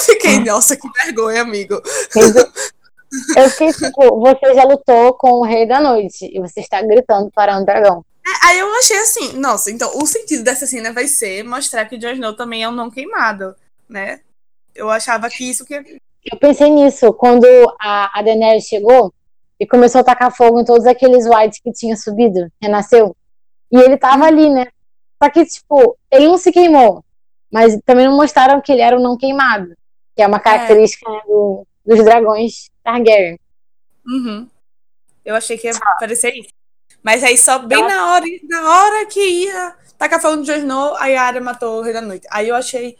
fiquei, 0.00 0.40
nossa, 0.40 0.76
que 0.76 0.88
vergonha, 1.04 1.40
amigo. 1.42 1.80
Eu 3.36 3.50
fiquei 3.50 3.72
tipo, 3.72 4.20
você 4.20 4.54
já 4.54 4.64
lutou 4.64 5.14
com 5.14 5.40
o 5.40 5.44
Rei 5.44 5.66
da 5.66 5.80
Noite 5.80 6.30
e 6.32 6.38
você 6.40 6.60
está 6.60 6.80
gritando 6.82 7.30
para 7.30 7.58
um 7.58 7.64
dragão. 7.64 8.04
É, 8.26 8.48
aí 8.48 8.58
eu 8.58 8.70
achei 8.74 8.98
assim, 8.98 9.38
nossa, 9.38 9.70
então 9.70 9.90
o 9.96 10.06
sentido 10.06 10.44
dessa 10.44 10.66
cena 10.66 10.92
vai 10.92 11.08
ser 11.08 11.42
mostrar 11.42 11.86
que 11.86 11.96
Jon 11.96 12.10
Snow 12.10 12.36
também 12.36 12.62
é 12.62 12.68
um 12.68 12.72
não 12.72 12.90
queimado, 12.90 13.56
né? 13.88 14.20
Eu 14.74 14.90
achava 14.90 15.30
que 15.30 15.48
isso 15.48 15.64
que. 15.64 16.00
Eu 16.30 16.38
pensei 16.38 16.68
nisso, 16.68 17.10
quando 17.14 17.46
a, 17.80 18.18
a 18.18 18.22
Daenerys 18.22 18.64
chegou, 18.64 19.14
e 19.60 19.66
começou 19.66 20.00
a 20.00 20.04
tacar 20.04 20.34
fogo 20.34 20.60
em 20.60 20.64
todos 20.64 20.86
aqueles 20.86 21.26
whites 21.26 21.60
que 21.60 21.72
tinha 21.72 21.96
subido, 21.96 22.50
renasceu. 22.62 23.16
E 23.72 23.78
ele 23.78 23.96
tava 23.96 24.24
ali, 24.24 24.48
né? 24.48 24.68
Só 25.22 25.30
que, 25.30 25.44
tipo, 25.44 25.96
ele 26.10 26.26
não 26.26 26.38
se 26.38 26.52
queimou. 26.52 27.04
Mas 27.50 27.78
também 27.84 28.06
não 28.06 28.16
mostraram 28.16 28.60
que 28.60 28.70
ele 28.70 28.82
era 28.82 28.96
o 28.96 29.02
não 29.02 29.16
queimado. 29.16 29.74
Que 30.14 30.22
é 30.22 30.26
uma 30.26 30.40
característica 30.40 31.10
é. 31.10 31.20
Do, 31.26 31.66
dos 31.84 32.04
dragões 32.04 32.70
Targaryen. 32.82 33.38
Uhum. 34.06 34.48
Eu 35.24 35.34
achei 35.34 35.58
que 35.58 35.66
ia 35.66 35.74
parecer 35.98 36.34
isso. 36.34 36.48
Mas 37.02 37.22
aí 37.22 37.36
só 37.38 37.58
bem 37.58 37.80
eu... 37.80 37.88
na 37.88 38.12
hora, 38.12 38.24
na 38.48 38.70
hora 38.70 39.06
que 39.06 39.20
ia 39.20 39.74
tacar 39.96 40.20
fogo 40.20 40.36
no 40.36 40.44
Jon 40.44 40.56
Snow, 40.56 40.94
a 40.96 41.06
Yara 41.06 41.40
matou 41.40 41.78
o 41.78 41.82
Rei 41.82 41.92
da 41.92 42.00
Noite. 42.00 42.26
Aí 42.30 42.48
eu 42.48 42.54
achei, 42.54 42.96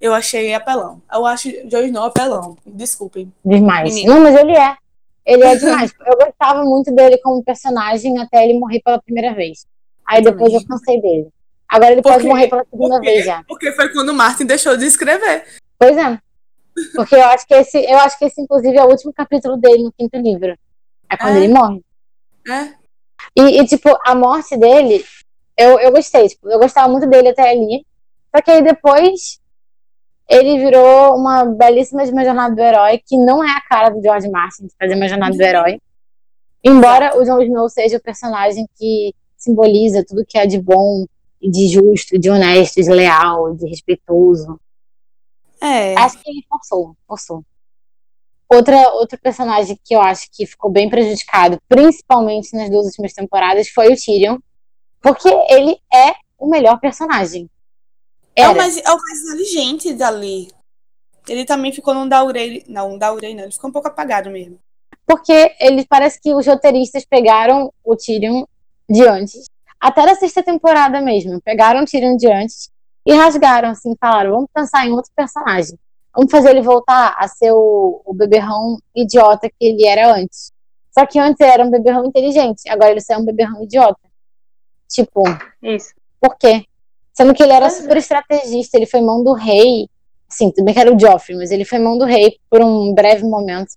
eu 0.00 0.14
achei 0.14 0.54
apelão. 0.54 1.02
Eu 1.12 1.26
acho 1.26 1.50
Jon 1.68 1.82
Snow 1.82 2.04
apelão. 2.04 2.56
Desculpem. 2.64 3.32
Demais. 3.44 3.92
Menino. 3.92 4.14
Não, 4.14 4.22
mas 4.22 4.36
ele 4.36 4.56
é. 4.56 4.76
Ele 5.24 5.44
é 5.44 5.56
demais. 5.56 5.92
eu 6.06 6.16
gostava 6.16 6.64
muito 6.64 6.92
dele 6.94 7.18
como 7.18 7.42
personagem 7.44 8.18
até 8.18 8.44
ele 8.44 8.58
morrer 8.58 8.80
pela 8.84 9.00
primeira 9.00 9.34
vez. 9.34 9.66
Aí 10.06 10.22
depois 10.22 10.52
eu 10.52 10.64
cansei 10.66 11.00
dele. 11.00 11.28
Agora 11.72 11.92
ele 11.92 12.02
porque, 12.02 12.18
pode 12.18 12.28
morrer 12.28 12.48
pela 12.48 12.64
segunda 12.70 12.96
porque, 12.96 13.10
vez 13.10 13.24
já. 13.24 13.42
Porque 13.48 13.72
foi 13.72 13.88
quando 13.90 14.10
o 14.10 14.14
Martin 14.14 14.44
deixou 14.44 14.76
de 14.76 14.84
escrever. 14.84 15.46
Pois 15.78 15.96
é. 15.96 16.18
Porque 16.94 17.14
eu 17.14 17.24
acho 17.24 17.46
que 17.46 17.54
esse, 17.54 17.78
eu 17.78 17.98
acho 17.98 18.18
que 18.18 18.26
esse, 18.26 18.42
inclusive, 18.42 18.76
é 18.76 18.84
o 18.84 18.90
último 18.90 19.10
capítulo 19.12 19.56
dele 19.56 19.84
no 19.84 19.92
quinto 19.92 20.18
livro. 20.18 20.54
É 21.10 21.16
quando 21.16 21.36
é. 21.36 21.38
ele 21.38 21.52
morre. 21.52 21.80
É. 22.46 22.74
E, 23.34 23.60
e, 23.60 23.66
tipo, 23.66 23.88
a 24.04 24.14
morte 24.14 24.54
dele 24.56 25.02
Eu, 25.56 25.78
eu 25.78 25.90
gostei, 25.92 26.28
tipo, 26.28 26.50
eu 26.50 26.58
gostava 26.58 26.88
muito 26.88 27.08
dele 27.08 27.28
até 27.28 27.50
ali. 27.50 27.86
Só 28.34 28.42
que 28.42 28.50
aí 28.50 28.62
depois 28.62 29.40
ele 30.28 30.58
virou 30.58 31.16
uma 31.16 31.44
belíssima 31.44 32.02
uma 32.04 32.24
jornada 32.24 32.54
do 32.54 32.60
herói, 32.60 33.02
que 33.06 33.16
não 33.16 33.42
é 33.42 33.50
a 33.50 33.60
cara 33.60 33.90
do 33.90 34.02
George 34.02 34.28
Martin 34.30 34.66
de 34.66 34.74
fazer 34.78 34.94
uma 34.94 35.08
jornada 35.08 35.34
do 35.34 35.42
herói. 35.42 35.78
Embora 36.64 37.18
o 37.18 37.24
Jon 37.24 37.42
Snow 37.42 37.68
seja 37.68 37.96
o 37.96 38.02
personagem 38.02 38.66
que 38.76 39.14
simboliza 39.36 40.04
tudo 40.06 40.24
que 40.26 40.38
é 40.38 40.46
de 40.46 40.60
bom, 40.60 41.04
de 41.42 41.68
justo, 41.68 42.18
de 42.18 42.30
honesto, 42.30 42.82
de 42.82 42.90
leal, 42.90 43.54
de 43.54 43.68
respeitoso. 43.68 44.60
É. 45.60 45.94
Acho 45.98 46.18
que 46.18 46.30
ele 46.30 46.44
forçou, 46.48 46.96
forçou. 47.06 47.44
Outra, 48.48 48.76
outro 48.94 49.18
personagem 49.18 49.78
que 49.82 49.94
eu 49.94 50.00
acho 50.00 50.28
que 50.30 50.44
ficou 50.44 50.70
bem 50.70 50.90
prejudicado, 50.90 51.58
principalmente 51.68 52.54
nas 52.54 52.68
duas 52.68 52.86
últimas 52.86 53.12
temporadas, 53.12 53.68
foi 53.68 53.92
o 53.92 53.96
Tyrion. 53.96 54.38
Porque 55.00 55.28
ele 55.48 55.78
é 55.92 56.14
o 56.38 56.48
melhor 56.48 56.78
personagem. 56.78 57.48
Era. 58.36 58.50
É 58.50 58.52
o 58.52 58.56
mais, 58.56 58.76
é 58.76 58.90
o 58.90 58.98
mais 58.98 59.20
inteligente 59.22 59.94
dali. 59.94 60.50
Ele 61.28 61.44
também 61.44 61.72
ficou 61.72 61.94
num 61.94 62.08
Daurei. 62.08 62.64
Não, 62.68 62.94
um 62.94 62.98
Daurei 62.98 63.34
não. 63.34 63.44
Ele 63.44 63.52
ficou 63.52 63.70
um 63.70 63.72
pouco 63.72 63.88
apagado 63.88 64.30
mesmo. 64.30 64.58
Porque 65.06 65.54
ele 65.60 65.84
parece 65.86 66.20
que 66.20 66.34
os 66.34 66.46
roteiristas 66.46 67.04
pegaram 67.04 67.72
o 67.84 67.96
Tyrion 67.96 68.44
de 68.88 69.06
antes. 69.06 69.44
Até 69.82 70.06
da 70.06 70.14
sexta 70.14 70.44
temporada 70.44 71.00
mesmo. 71.00 71.40
Pegaram 71.42 71.82
o 71.82 71.84
Tyrion 71.84 72.16
de 72.16 72.30
antes 72.30 72.70
e 73.04 73.12
rasgaram, 73.12 73.70
assim, 73.70 73.96
falaram, 74.00 74.30
vamos 74.30 74.48
pensar 74.54 74.86
em 74.86 74.92
outro 74.92 75.10
personagem. 75.16 75.76
Vamos 76.14 76.30
fazer 76.30 76.50
ele 76.50 76.62
voltar 76.62 77.16
a 77.18 77.26
ser 77.26 77.50
o, 77.50 78.00
o 78.04 78.14
beberrão 78.14 78.78
idiota 78.94 79.48
que 79.48 79.66
ele 79.66 79.84
era 79.84 80.14
antes. 80.14 80.52
Só 80.96 81.04
que 81.04 81.18
antes 81.18 81.40
ele 81.40 81.50
era 81.50 81.64
um 81.64 81.70
beberrão 81.70 82.04
inteligente, 82.04 82.68
agora 82.68 82.92
ele 82.92 83.00
é 83.10 83.18
um 83.18 83.24
beberrão 83.24 83.64
idiota. 83.64 83.98
Tipo, 84.88 85.24
isso. 85.60 85.92
Por 86.20 86.36
quê? 86.36 86.64
Sendo 87.12 87.34
que 87.34 87.42
ele 87.42 87.52
era 87.52 87.68
super 87.68 87.96
estrategista, 87.96 88.76
ele 88.76 88.86
foi 88.86 89.00
mão 89.00 89.24
do 89.24 89.32
rei. 89.32 89.88
Sim, 90.28 90.52
tudo 90.52 90.64
bem 90.64 90.74
que 90.74 90.80
era 90.80 90.94
o 90.94 90.98
Joffrey, 90.98 91.36
mas 91.36 91.50
ele 91.50 91.64
foi 91.64 91.80
mão 91.80 91.98
do 91.98 92.04
rei 92.04 92.38
por 92.48 92.62
um 92.62 92.94
breve 92.94 93.24
momento. 93.24 93.72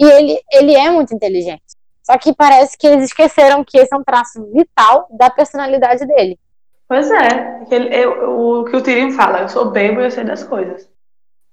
E 0.00 0.04
ele, 0.04 0.42
ele 0.50 0.74
é 0.74 0.90
muito 0.90 1.14
inteligente. 1.14 1.71
Só 2.12 2.18
que 2.18 2.34
parece 2.34 2.76
que 2.76 2.86
eles 2.86 3.04
esqueceram 3.04 3.64
que 3.64 3.78
esse 3.78 3.94
é 3.94 3.96
um 3.96 4.04
traço 4.04 4.44
vital 4.52 5.08
da 5.10 5.30
personalidade 5.30 6.04
dele. 6.04 6.38
Pois 6.86 7.10
é, 7.10 7.64
ele, 7.70 7.88
eu, 7.96 8.60
o 8.60 8.64
que 8.64 8.76
o 8.76 8.82
Tyrion 8.82 9.12
fala, 9.12 9.40
eu 9.40 9.48
sou 9.48 9.70
bebo 9.70 10.02
e 10.02 10.04
eu 10.04 10.10
sei 10.10 10.22
das 10.22 10.44
coisas. 10.44 10.90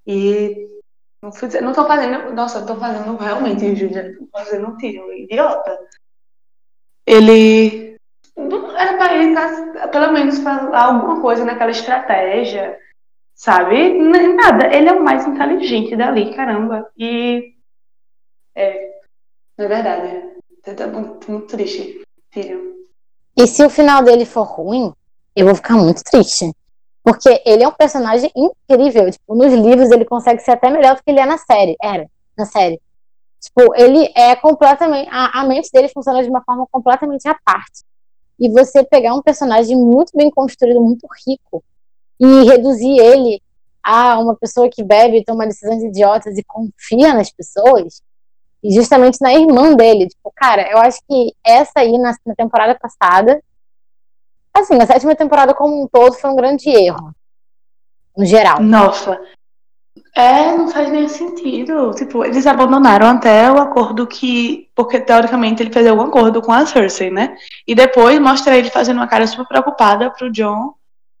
E 0.06 0.68
não, 1.22 1.32
fiz, 1.32 1.58
não 1.62 1.72
tô 1.72 1.86
fazendo, 1.86 2.34
nossa, 2.34 2.58
eu 2.58 2.66
tô 2.66 2.76
fazendo 2.76 3.16
realmente, 3.16 3.74
Júlia, 3.74 4.14
tô 4.18 4.26
fazendo 4.30 4.68
um 4.68 4.76
Tyrion, 4.76 5.10
idiota. 5.12 5.78
Ele 7.06 7.96
era 8.76 8.98
para 8.98 9.16
ele 9.16 9.34
pelo 9.90 10.12
menos 10.12 10.40
fazer 10.40 10.74
alguma 10.74 11.22
coisa 11.22 11.42
naquela 11.42 11.70
estratégia, 11.70 12.78
sabe? 13.34 13.98
Nada, 13.98 14.66
ele 14.74 14.90
é 14.90 14.92
o 14.92 15.02
mais 15.02 15.26
inteligente 15.26 15.96
dali, 15.96 16.34
caramba. 16.34 16.90
E 16.98 17.54
é, 18.54 19.00
é 19.58 19.66
verdade. 19.66 20.39
Tá 20.62 20.86
muito, 20.86 21.30
muito 21.30 21.46
triste, 21.46 22.02
Tyrion. 22.30 22.72
E 23.36 23.46
se 23.46 23.64
o 23.64 23.70
final 23.70 24.02
dele 24.02 24.24
for 24.24 24.42
ruim, 24.42 24.92
eu 25.34 25.46
vou 25.46 25.54
ficar 25.54 25.74
muito 25.74 26.02
triste. 26.02 26.52
Porque 27.02 27.42
ele 27.46 27.62
é 27.62 27.68
um 27.68 27.72
personagem 27.72 28.30
incrível. 28.36 29.10
Tipo, 29.10 29.34
nos 29.34 29.52
livros 29.52 29.90
ele 29.90 30.04
consegue 30.04 30.42
ser 30.42 30.52
até 30.52 30.70
melhor 30.70 30.96
do 30.96 31.02
que 31.02 31.10
ele 31.10 31.20
é 31.20 31.26
na 31.26 31.38
série. 31.38 31.76
Era, 31.82 32.06
na 32.36 32.44
série. 32.44 32.80
Tipo, 33.40 33.74
ele 33.74 34.12
é 34.14 34.36
completamente. 34.36 35.08
A, 35.10 35.40
a 35.40 35.46
mente 35.46 35.70
dele 35.72 35.88
funciona 35.88 36.22
de 36.22 36.28
uma 36.28 36.42
forma 36.42 36.66
completamente 36.70 37.26
à 37.26 37.34
parte. 37.42 37.82
E 38.38 38.50
você 38.50 38.84
pegar 38.84 39.14
um 39.14 39.22
personagem 39.22 39.76
muito 39.76 40.12
bem 40.14 40.30
construído, 40.30 40.80
muito 40.80 41.06
rico, 41.26 41.64
e 42.18 42.44
reduzir 42.44 42.98
ele 42.98 43.42
a 43.82 44.18
uma 44.18 44.36
pessoa 44.36 44.68
que 44.70 44.82
bebe, 44.82 45.24
toma 45.24 45.46
decisões 45.46 45.82
idiotas 45.82 46.36
e 46.36 46.44
confia 46.44 47.14
nas 47.14 47.30
pessoas, 47.30 48.02
e 48.62 48.74
justamente 48.74 49.18
na 49.20 49.32
irmã 49.34 49.74
dele. 49.74 50.08
Tipo, 50.08 50.32
cara, 50.34 50.70
eu 50.70 50.78
acho 50.78 51.00
que 51.08 51.34
essa 51.44 51.80
aí, 51.80 51.96
na, 51.98 52.14
na 52.26 52.34
temporada 52.34 52.78
passada, 52.78 53.40
Assim, 54.52 54.80
a 54.80 54.86
sétima 54.86 55.14
temporada 55.14 55.54
como 55.54 55.82
um 55.82 55.88
todo 55.88 56.14
foi 56.14 56.30
um 56.30 56.36
grande 56.36 56.68
erro. 56.68 57.14
No 58.16 58.26
geral. 58.26 58.60
Nossa. 58.60 59.20
É, 60.14 60.56
não 60.56 60.68
faz 60.68 60.90
nem 60.90 61.08
sentido. 61.08 61.92
Tipo, 61.94 62.24
eles 62.24 62.46
abandonaram 62.46 63.06
até 63.06 63.50
o 63.50 63.58
acordo 63.58 64.06
que. 64.06 64.68
Porque 64.74 65.00
teoricamente 65.00 65.62
ele 65.62 65.72
fez 65.72 65.86
algum 65.86 66.02
acordo 66.02 66.42
com 66.42 66.52
a 66.52 66.66
Cersei, 66.66 67.10
né? 67.10 67.36
E 67.66 67.74
depois 67.74 68.18
mostra 68.18 68.56
ele 68.56 68.70
fazendo 68.70 68.96
uma 68.96 69.06
cara 69.06 69.26
super 69.26 69.46
preocupada 69.46 70.10
pro 70.10 70.30
John 70.30 70.74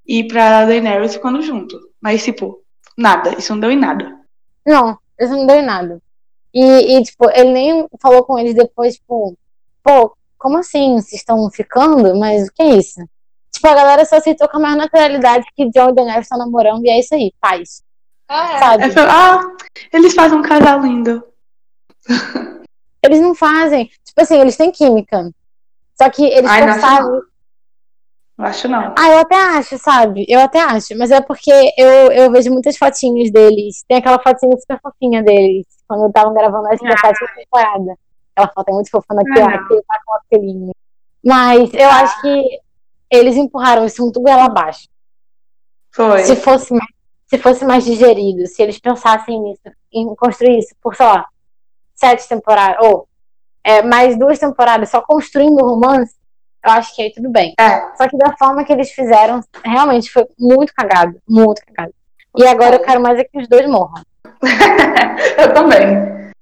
e 0.06 0.24
pra 0.24 0.66
Daenerys 0.66 1.14
ficando 1.14 1.40
junto. 1.40 1.78
Mas, 2.00 2.24
tipo, 2.24 2.62
nada. 2.98 3.36
Isso 3.38 3.52
não 3.52 3.60
deu 3.60 3.70
em 3.70 3.78
nada. 3.78 4.18
Não, 4.66 4.98
isso 5.18 5.36
não 5.36 5.46
deu 5.46 5.56
em 5.56 5.64
nada. 5.64 6.02
E, 6.52 6.96
e 6.96 7.02
tipo, 7.02 7.30
ele 7.30 7.52
nem 7.52 7.88
falou 8.00 8.24
com 8.24 8.38
eles 8.38 8.54
depois, 8.54 8.94
tipo, 8.94 9.36
pô, 9.82 10.16
como 10.38 10.58
assim? 10.58 10.94
Vocês 10.94 11.20
estão 11.20 11.50
ficando? 11.50 12.18
Mas 12.18 12.48
o 12.48 12.52
que 12.52 12.62
é 12.62 12.76
isso? 12.76 13.00
Tipo, 13.52 13.68
a 13.68 13.74
galera 13.74 14.04
só 14.04 14.16
aceitou 14.16 14.48
com 14.48 14.56
a 14.56 14.60
maior 14.60 14.76
naturalidade 14.76 15.46
que 15.54 15.68
John 15.70 15.90
e 15.90 15.94
Daenerys 15.94 16.24
estão 16.24 16.38
namorando 16.38 16.84
e 16.84 16.90
é 16.90 16.98
isso 16.98 17.14
aí, 17.14 17.32
paz. 17.40 17.82
Ah, 18.28 18.54
é. 18.54 18.58
Sabe? 18.58 18.84
É, 18.84 19.00
ah, 19.08 19.40
eles 19.92 20.14
fazem 20.14 20.38
um 20.38 20.42
casal 20.42 20.80
lindo. 20.80 21.24
Eles 23.02 23.20
não 23.20 23.34
fazem. 23.34 23.90
Tipo 24.04 24.20
assim, 24.20 24.38
eles 24.38 24.58
têm 24.58 24.70
química. 24.70 25.30
Só 25.96 26.10
que 26.10 26.22
eles 26.22 26.50
Ai. 26.50 26.66
Não 26.66 28.46
acho 28.46 28.68
não. 28.68 28.94
Ah, 28.98 29.10
eu 29.10 29.18
até 29.20 29.36
acho, 29.36 29.78
sabe? 29.78 30.26
Eu 30.28 30.40
até 30.40 30.60
acho. 30.60 30.96
Mas 30.98 31.10
é 31.10 31.20
porque 31.20 31.50
eu, 31.78 32.12
eu 32.12 32.30
vejo 32.30 32.50
muitas 32.50 32.76
fotinhas 32.76 33.30
deles. 33.30 33.84
Tem 33.88 33.98
aquela 33.98 34.18
fotinha 34.18 34.54
super 34.58 34.78
fofinha 34.82 35.22
deles. 35.22 35.66
Quando 35.90 36.06
estavam 36.06 36.32
gravando 36.32 36.68
essa 36.68 36.86
ah. 36.86 36.96
sétima 36.98 37.28
temporada. 37.34 37.98
Aquela 38.36 38.52
foto 38.54 38.68
é 38.68 38.72
muito 38.72 38.90
fofa 38.90 39.12
naquele, 39.12 39.40
ah, 39.40 39.56
aquele 39.56 39.82
tá 39.82 40.00
com 40.06 40.14
aquele. 40.14 40.70
Mas 41.24 41.74
eu 41.74 41.88
ah. 41.88 42.02
acho 42.02 42.20
que 42.20 42.60
eles 43.10 43.34
empurraram 43.34 43.84
isso 43.84 44.00
muito 44.00 44.20
goela 44.20 44.44
abaixo. 44.44 44.88
Foi. 45.90 46.22
Se 46.22 46.36
fosse, 46.36 46.72
se 47.26 47.38
fosse 47.38 47.64
mais 47.64 47.84
digerido, 47.84 48.46
se 48.46 48.62
eles 48.62 48.78
pensassem 48.78 49.40
nisso, 49.40 49.62
em 49.92 50.14
construir 50.14 50.60
isso 50.60 50.76
por, 50.80 50.94
sei 50.94 51.06
lá, 51.06 51.26
sete 51.92 52.28
temporadas, 52.28 52.86
ou 52.86 53.08
é, 53.64 53.82
mais 53.82 54.16
duas 54.16 54.38
temporadas 54.38 54.90
só 54.90 55.00
construindo 55.00 55.60
o 55.60 55.70
romance, 55.70 56.14
eu 56.64 56.70
acho 56.70 56.94
que 56.94 57.02
aí 57.02 57.12
tudo 57.12 57.30
bem. 57.30 57.52
É. 57.58 57.96
Só 57.96 58.08
que 58.08 58.16
da 58.16 58.36
forma 58.36 58.62
que 58.62 58.72
eles 58.72 58.92
fizeram, 58.92 59.40
realmente 59.64 60.08
foi 60.08 60.24
muito 60.38 60.72
cagado. 60.72 61.20
Muito 61.28 61.60
cagado. 61.66 61.92
E 62.36 62.46
agora 62.46 62.76
eu 62.76 62.80
quero 62.80 63.02
mais 63.02 63.18
é 63.18 63.24
que 63.24 63.40
os 63.40 63.48
dois 63.48 63.68
morram. 63.68 64.04
eu 65.38 65.54
também. 65.54 66.32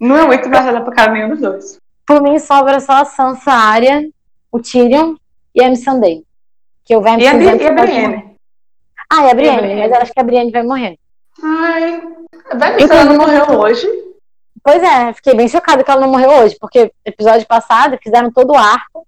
Não 0.00 0.16
é 0.16 0.26
muito 0.26 0.48
mais 0.48 0.64
pra 0.64 0.94
cara 0.94 1.12
nenhum 1.12 1.30
dos 1.30 1.40
dois. 1.40 1.78
Por 2.06 2.22
mim, 2.22 2.38
sobra 2.38 2.80
só 2.80 3.02
a 3.02 3.04
Sansa 3.04 3.50
Arya, 3.50 4.08
o 4.50 4.60
Tyrion 4.60 5.16
e 5.54 5.62
a 5.62 5.68
Missandei. 5.68 6.24
Que 6.84 6.94
eu 6.94 7.02
venho 7.02 7.20
e, 7.20 7.26
a, 7.26 7.34
e 7.34 7.66
a 7.66 7.72
Brienne. 7.72 8.36
Ah, 9.10 9.26
e 9.26 9.30
a 9.30 9.34
Brienne, 9.34 9.74
mas 9.74 9.90
eu 9.90 9.96
acho 9.98 10.12
que 10.12 10.20
a 10.20 10.24
Brienne 10.24 10.50
vai 10.50 10.62
morrer. 10.62 10.98
Ai, 11.42 12.02
vai 12.54 12.80
então, 12.80 12.96
ela 12.96 13.12
não 13.12 13.18
morreu 13.18 13.58
hoje. 13.58 13.86
Pois 14.62 14.82
é, 14.82 15.12
fiquei 15.12 15.34
bem 15.34 15.48
chocada 15.48 15.82
que 15.82 15.90
ela 15.90 16.00
não 16.00 16.10
morreu 16.10 16.30
hoje, 16.30 16.56
porque 16.60 16.92
episódio 17.04 17.46
passado 17.46 17.98
fizeram 18.02 18.30
todo 18.30 18.52
o 18.52 18.58
arco 18.58 19.06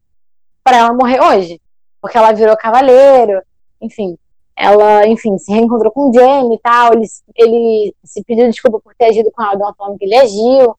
para 0.64 0.78
ela 0.78 0.92
morrer 0.92 1.20
hoje. 1.20 1.60
Porque 2.00 2.16
ela 2.16 2.32
virou 2.32 2.56
cavaleiro, 2.56 3.42
enfim. 3.80 4.16
Ela, 4.60 5.06
enfim, 5.06 5.38
se 5.38 5.50
reencontrou 5.50 5.90
com 5.90 6.10
o 6.10 6.12
Jamie 6.12 6.56
e 6.56 6.58
tal. 6.58 6.92
Ele, 6.92 7.06
ele 7.34 7.94
se 8.04 8.22
pediu 8.22 8.46
desculpa 8.46 8.78
por 8.78 8.94
ter 8.94 9.06
agido 9.06 9.30
com 9.32 9.42
ela 9.42 9.56
de 9.56 9.62
uma 9.62 9.74
forma 9.74 9.96
que 9.96 10.04
ele 10.04 10.16
agiu. 10.16 10.76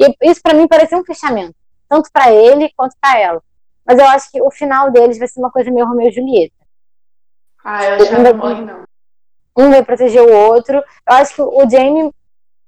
E 0.00 0.30
isso 0.30 0.40
para 0.42 0.54
mim 0.54 0.66
parecia 0.66 0.96
um 0.96 1.04
fechamento, 1.04 1.54
tanto 1.88 2.08
para 2.10 2.32
ele 2.32 2.72
quanto 2.74 2.96
para 2.98 3.20
ela. 3.20 3.42
Mas 3.86 3.98
eu 3.98 4.06
acho 4.06 4.30
que 4.30 4.40
o 4.40 4.50
final 4.50 4.90
deles 4.90 5.18
vai 5.18 5.28
ser 5.28 5.40
uma 5.40 5.50
coisa 5.50 5.70
meio 5.70 5.86
Romeu 5.86 6.08
e 6.08 6.12
Julieta. 6.12 6.54
Ah, 7.62 7.84
eu 7.84 7.94
acho 7.96 8.22
não 8.22 8.34
morre, 8.34 8.62
não. 8.62 8.84
Um 9.58 9.70
vai 9.70 9.84
proteger 9.84 10.22
o 10.22 10.32
outro. 10.32 10.76
Eu 10.76 11.16
acho 11.16 11.34
que 11.34 11.42
o 11.42 11.68
Jamie, 11.68 12.10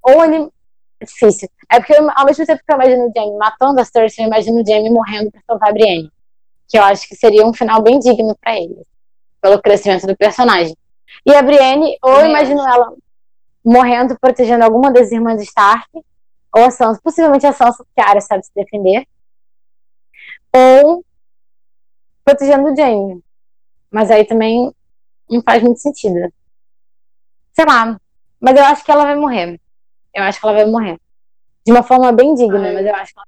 ou 0.03 0.23
ele. 0.23 0.49
É 0.99 1.05
difícil. 1.05 1.49
É 1.71 1.79
porque 1.79 1.93
eu, 1.93 2.07
ao 2.11 2.25
mesmo 2.25 2.45
tempo 2.45 2.61
que 2.63 2.71
eu 2.71 2.75
imagino 2.75 3.07
o 3.07 3.11
Jamie 3.15 3.37
matando 3.37 3.81
a 3.81 3.85
Cersei, 3.85 4.25
eu 4.25 4.27
imagino 4.27 4.61
o 4.61 4.65
Jamie 4.65 4.91
morrendo 4.91 5.31
pra 5.31 5.41
salvar 5.47 5.69
a 5.69 5.73
Brienne. 5.73 6.11
Que 6.67 6.77
eu 6.77 6.83
acho 6.83 7.07
que 7.07 7.15
seria 7.15 7.45
um 7.47 7.53
final 7.53 7.81
bem 7.81 7.97
digno 7.97 8.35
para 8.39 8.55
ele. 8.57 8.85
Pelo 9.41 9.61
crescimento 9.61 10.05
do 10.05 10.15
personagem. 10.15 10.75
E 11.25 11.33
a 11.33 11.41
Brienne, 11.41 11.97
ou 12.01 12.19
eu 12.19 12.25
imagino 12.27 12.61
ela 12.61 12.93
morrendo 13.63 14.17
protegendo 14.19 14.63
alguma 14.63 14.91
das 14.91 15.11
irmãs 15.11 15.41
Stark, 15.41 15.87
ou 16.53 16.63
a 16.65 16.71
Sansa, 16.71 16.99
possivelmente 17.03 17.45
a 17.45 17.53
Sansa, 17.53 17.83
porque 17.83 18.01
a 18.01 18.09
Arya 18.09 18.21
sabe 18.21 18.45
se 18.45 18.51
defender, 18.55 19.07
ou 20.53 21.05
protegendo 22.23 22.71
o 22.71 22.75
Jamie. 22.75 23.23
Mas 23.89 24.09
aí 24.09 24.25
também 24.25 24.73
não 25.29 25.41
faz 25.41 25.61
muito 25.61 25.79
sentido. 25.79 26.31
Sei 27.53 27.65
lá. 27.65 27.99
Mas 28.39 28.57
eu 28.57 28.63
acho 28.65 28.83
que 28.83 28.91
ela 28.91 29.03
vai 29.03 29.15
morrer. 29.15 29.59
Eu 30.13 30.23
acho 30.23 30.39
que 30.39 30.45
ela 30.45 30.55
vai 30.55 30.65
morrer. 30.65 30.99
De 31.65 31.71
uma 31.71 31.83
forma 31.83 32.11
bem 32.11 32.33
digna, 32.33 32.59
Ai. 32.59 32.73
mas 32.73 32.85
eu 32.85 32.95
acho 32.95 33.13
que 33.13 33.19
ela... 33.19 33.27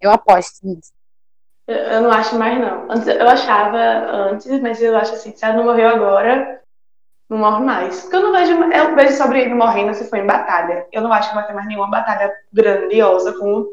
Eu 0.00 0.10
aposto 0.10 0.58
nisso. 0.62 0.92
Eu, 1.66 1.76
eu 1.76 2.00
não 2.02 2.10
acho 2.10 2.36
mais, 2.38 2.58
não. 2.58 2.90
Antes, 2.90 3.06
eu 3.06 3.28
achava 3.28 3.78
antes, 3.78 4.60
mas 4.60 4.82
eu 4.82 4.96
acho 4.96 5.14
assim, 5.14 5.34
se 5.34 5.44
ela 5.44 5.56
não 5.56 5.64
morreu 5.64 5.88
agora, 5.88 6.62
não 7.28 7.38
morre 7.38 7.64
mais. 7.64 8.02
Porque 8.02 8.16
eu 8.16 8.22
não 8.22 8.32
vejo. 8.32 8.52
Eu 8.52 8.94
vejo 8.94 9.16
sobre 9.16 9.40
ele 9.40 9.54
morrendo 9.54 9.94
se 9.94 10.08
for 10.08 10.18
em 10.18 10.26
batalha. 10.26 10.86
Eu 10.92 11.02
não 11.02 11.12
acho 11.12 11.30
que 11.30 11.34
vai 11.34 11.46
ter 11.46 11.54
mais 11.54 11.66
nenhuma 11.66 11.88
batalha 11.88 12.32
grandiosa 12.52 13.32
como 13.38 13.68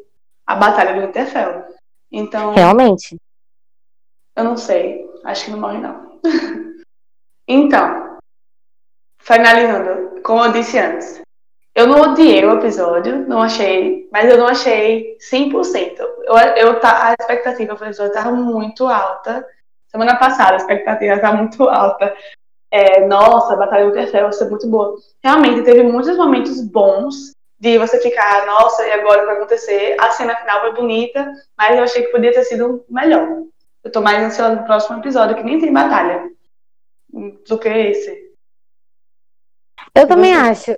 a 0.46 0.56
batalha 0.56 0.94
do 0.94 1.06
Winterfell. 1.06 1.66
Então. 2.12 2.54
Realmente. 2.54 3.16
Eu 4.36 4.44
não 4.44 4.58
sei. 4.58 5.10
Acho 5.26 5.46
que 5.46 5.52
não 5.52 5.60
morre, 5.60 5.78
não. 5.80 6.20
então. 7.48 8.18
Finalizando, 9.20 10.22
como 10.24 10.44
eu 10.46 10.52
disse 10.52 10.80
antes. 10.80 11.22
Eu 11.74 11.88
não 11.88 12.02
odiei 12.02 12.44
o 12.46 12.58
episódio, 12.58 13.26
não 13.28 13.42
achei, 13.42 14.10
mas 14.12 14.30
eu 14.30 14.38
não 14.38 14.48
achei 14.48 15.18
100%. 15.32 16.00
Eu, 16.00 16.36
eu, 16.58 16.80
a 16.84 17.16
expectativa 17.18 17.76
para 17.76 17.86
o 17.86 17.88
episódio 17.88 18.10
estava 18.10 18.32
muito 18.32 18.88
alta. 18.88 19.46
Semana 19.88 20.18
passada 20.18 20.54
a 20.54 20.58
expectativa 20.58 21.16
estava 21.16 21.38
muito 21.38 21.70
alta. 21.70 22.14
É, 22.70 23.06
nossa, 23.06 23.54
a 23.54 23.58
Batalha 23.58 23.86
do 23.86 23.94
Terceiro 23.94 24.26
vai 24.26 24.34
ser 24.34 24.50
muito 24.50 24.68
boa. 24.68 24.96
Realmente, 25.24 25.64
teve 25.64 25.84
muitos 25.84 26.18
momentos 26.18 26.62
bons 26.62 27.34
de 27.60 27.78
você 27.78 28.02
ficar, 28.02 28.46
nossa, 28.46 28.86
e 28.86 28.92
agora 28.92 29.18
o 29.18 29.20
que 29.22 29.26
vai 29.28 29.36
acontecer? 29.38 29.96
A 30.00 30.10
cena 30.12 30.36
final 30.36 30.62
foi 30.62 30.74
bonita, 30.74 31.32
mas 31.58 31.78
eu 31.78 31.84
achei 31.84 32.04
que 32.04 32.12
podia 32.12 32.34
ter 32.34 32.44
sido 32.44 32.84
melhor. 32.90 33.44
Eu 33.84 33.92
tô 33.92 34.02
mais 34.02 34.24
ansiosa 34.24 34.56
no 34.56 34.66
próximo 34.66 35.00
episódio, 35.00 35.36
que 35.36 35.44
nem 35.44 35.60
tem 35.60 35.72
batalha, 35.72 36.30
do 37.48 37.60
que 37.60 37.70
esse. 37.70 38.32
Eu 39.94 40.08
também 40.08 40.34
acho. 40.34 40.76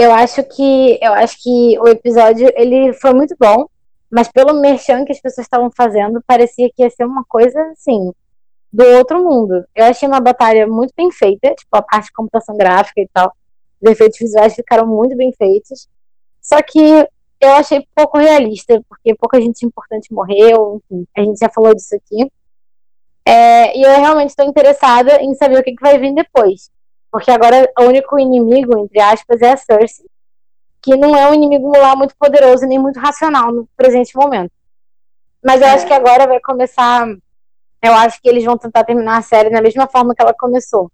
Eu 0.00 0.12
acho 0.12 0.42
que 0.44 0.98
eu 1.02 1.12
acho 1.12 1.36
que 1.42 1.78
o 1.78 1.86
episódio 1.86 2.50
ele 2.54 2.90
foi 2.94 3.12
muito 3.12 3.36
bom, 3.38 3.66
mas 4.10 4.28
pelo 4.28 4.58
merchan 4.58 5.04
que 5.04 5.12
as 5.12 5.20
pessoas 5.20 5.44
estavam 5.44 5.70
fazendo, 5.76 6.22
parecia 6.26 6.70
que 6.74 6.82
ia 6.82 6.88
ser 6.88 7.04
uma 7.04 7.22
coisa 7.28 7.60
assim 7.72 8.10
do 8.72 8.82
outro 8.96 9.22
mundo. 9.22 9.62
Eu 9.74 9.84
achei 9.84 10.08
uma 10.08 10.18
batalha 10.18 10.66
muito 10.66 10.94
bem 10.96 11.10
feita, 11.10 11.54
tipo 11.54 11.76
a 11.76 11.82
parte 11.82 12.06
de 12.06 12.12
computação 12.14 12.56
gráfica 12.56 12.98
e 12.98 13.08
tal. 13.12 13.30
Os 13.78 13.90
efeitos 13.90 14.18
visuais 14.18 14.54
ficaram 14.54 14.86
muito 14.86 15.14
bem 15.14 15.34
feitos. 15.34 15.86
Só 16.40 16.62
que 16.62 16.80
eu 17.38 17.50
achei 17.50 17.86
pouco 17.94 18.16
realista, 18.16 18.82
porque 18.88 19.14
pouca 19.14 19.38
gente 19.38 19.66
importante 19.66 20.14
morreu, 20.14 20.80
enfim, 20.90 21.06
a 21.14 21.20
gente 21.20 21.38
já 21.38 21.50
falou 21.50 21.74
disso 21.74 21.94
aqui. 21.94 22.32
É, 23.26 23.76
e 23.76 23.82
eu 23.82 24.00
realmente 24.00 24.30
estou 24.30 24.46
interessada 24.46 25.20
em 25.20 25.34
saber 25.34 25.58
o 25.58 25.62
que, 25.62 25.74
que 25.74 25.82
vai 25.82 25.98
vir 25.98 26.14
depois. 26.14 26.70
Porque 27.10 27.30
agora 27.30 27.70
o 27.78 27.84
único 27.84 28.18
inimigo, 28.18 28.78
entre 28.78 29.00
aspas, 29.00 29.42
é 29.42 29.52
a 29.52 29.56
Cersei, 29.56 30.06
que 30.80 30.96
não 30.96 31.14
é 31.16 31.28
um 31.28 31.34
inimigo 31.34 31.70
lá 31.76 31.96
muito 31.96 32.14
poderoso 32.16 32.66
nem 32.66 32.78
muito 32.78 33.00
racional 33.00 33.52
no 33.52 33.68
presente 33.76 34.16
momento. 34.16 34.52
Mas 35.44 35.60
eu 35.60 35.66
é. 35.66 35.70
acho 35.72 35.86
que 35.86 35.92
agora 35.92 36.26
vai 36.26 36.40
começar. 36.40 37.06
Eu 37.82 37.92
acho 37.94 38.20
que 38.20 38.28
eles 38.28 38.44
vão 38.44 38.56
tentar 38.56 38.84
terminar 38.84 39.18
a 39.18 39.22
série 39.22 39.50
da 39.50 39.60
mesma 39.60 39.88
forma 39.88 40.14
que 40.14 40.22
ela 40.22 40.34
começou. 40.34 40.90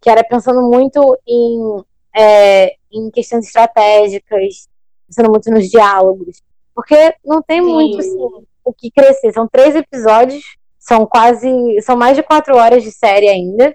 Que 0.00 0.10
era 0.10 0.22
pensando 0.22 0.60
muito 0.60 1.18
em, 1.26 1.84
é, 2.14 2.74
em 2.92 3.10
questões 3.10 3.46
estratégicas, 3.46 4.68
pensando 5.06 5.30
muito 5.30 5.50
nos 5.50 5.68
diálogos. 5.68 6.42
Porque 6.74 7.14
não 7.24 7.40
tem 7.40 7.62
Sim. 7.62 7.72
muito 7.72 7.98
assim, 7.98 8.44
o 8.64 8.72
que 8.72 8.90
crescer. 8.90 9.32
São 9.32 9.48
três 9.48 9.74
episódios, 9.74 10.44
são 10.78 11.06
quase. 11.06 11.80
São 11.80 11.96
mais 11.96 12.16
de 12.16 12.22
quatro 12.22 12.56
horas 12.56 12.82
de 12.82 12.92
série 12.92 13.28
ainda 13.28 13.74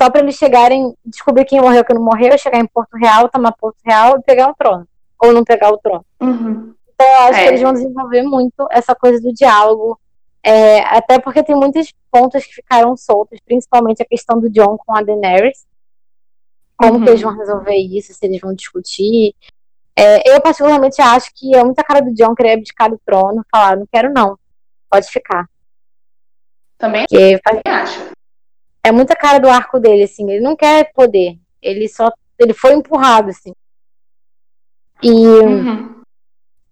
só 0.00 0.10
para 0.10 0.20
eles 0.20 0.36
chegarem, 0.36 0.94
descobrir 1.04 1.46
quem 1.46 1.60
morreu 1.60 1.84
quem 1.84 1.96
não 1.96 2.04
morreu, 2.04 2.36
chegar 2.36 2.58
em 2.58 2.66
Porto 2.66 2.94
Real, 2.96 3.28
tomar 3.28 3.52
Porto 3.52 3.78
Real 3.84 4.18
e 4.18 4.22
pegar 4.22 4.50
o 4.50 4.54
trono. 4.54 4.86
Ou 5.22 5.32
não 5.32 5.42
pegar 5.42 5.70
o 5.70 5.78
trono. 5.78 6.04
Uhum. 6.20 6.74
Então 6.94 7.06
eu 7.06 7.20
acho 7.20 7.38
é. 7.38 7.42
que 7.42 7.48
eles 7.48 7.62
vão 7.62 7.72
desenvolver 7.72 8.22
muito 8.22 8.68
essa 8.70 8.94
coisa 8.94 9.20
do 9.20 9.32
diálogo. 9.32 9.98
É, 10.42 10.80
até 10.80 11.18
porque 11.18 11.42
tem 11.42 11.56
muitos 11.56 11.92
pontos 12.10 12.44
que 12.44 12.54
ficaram 12.54 12.96
soltos, 12.96 13.40
principalmente 13.44 14.02
a 14.02 14.06
questão 14.06 14.38
do 14.38 14.50
John 14.50 14.76
com 14.76 14.94
a 14.94 15.02
Daenerys. 15.02 15.66
Como 16.76 16.98
uhum. 16.98 17.04
que 17.04 17.10
eles 17.10 17.22
vão 17.22 17.34
resolver 17.34 17.74
isso, 17.74 18.12
se 18.12 18.26
eles 18.26 18.40
vão 18.40 18.54
discutir. 18.54 19.34
É, 19.98 20.30
eu, 20.30 20.38
particularmente, 20.42 21.00
acho 21.00 21.30
que 21.34 21.56
é 21.56 21.64
muita 21.64 21.82
cara 21.82 22.02
do 22.02 22.12
John 22.12 22.34
querer 22.34 22.52
abdicar 22.52 22.90
do 22.90 23.00
trono, 23.04 23.42
falar, 23.50 23.78
não 23.78 23.86
quero 23.90 24.12
não, 24.12 24.38
pode 24.90 25.08
ficar. 25.08 25.48
Também 26.76 27.06
Porque 27.08 27.40
faz... 27.42 27.62
acho 27.64 28.15
é 28.86 28.92
muita 28.92 29.16
cara 29.16 29.40
do 29.40 29.48
arco 29.48 29.80
dele, 29.80 30.04
assim. 30.04 30.30
Ele 30.30 30.40
não 30.40 30.54
quer 30.54 30.92
poder. 30.92 31.36
Ele 31.60 31.88
só. 31.88 32.12
Ele 32.38 32.54
foi 32.54 32.74
empurrado, 32.74 33.30
assim. 33.30 33.52
E. 35.02 35.10
Uhum. 35.10 36.02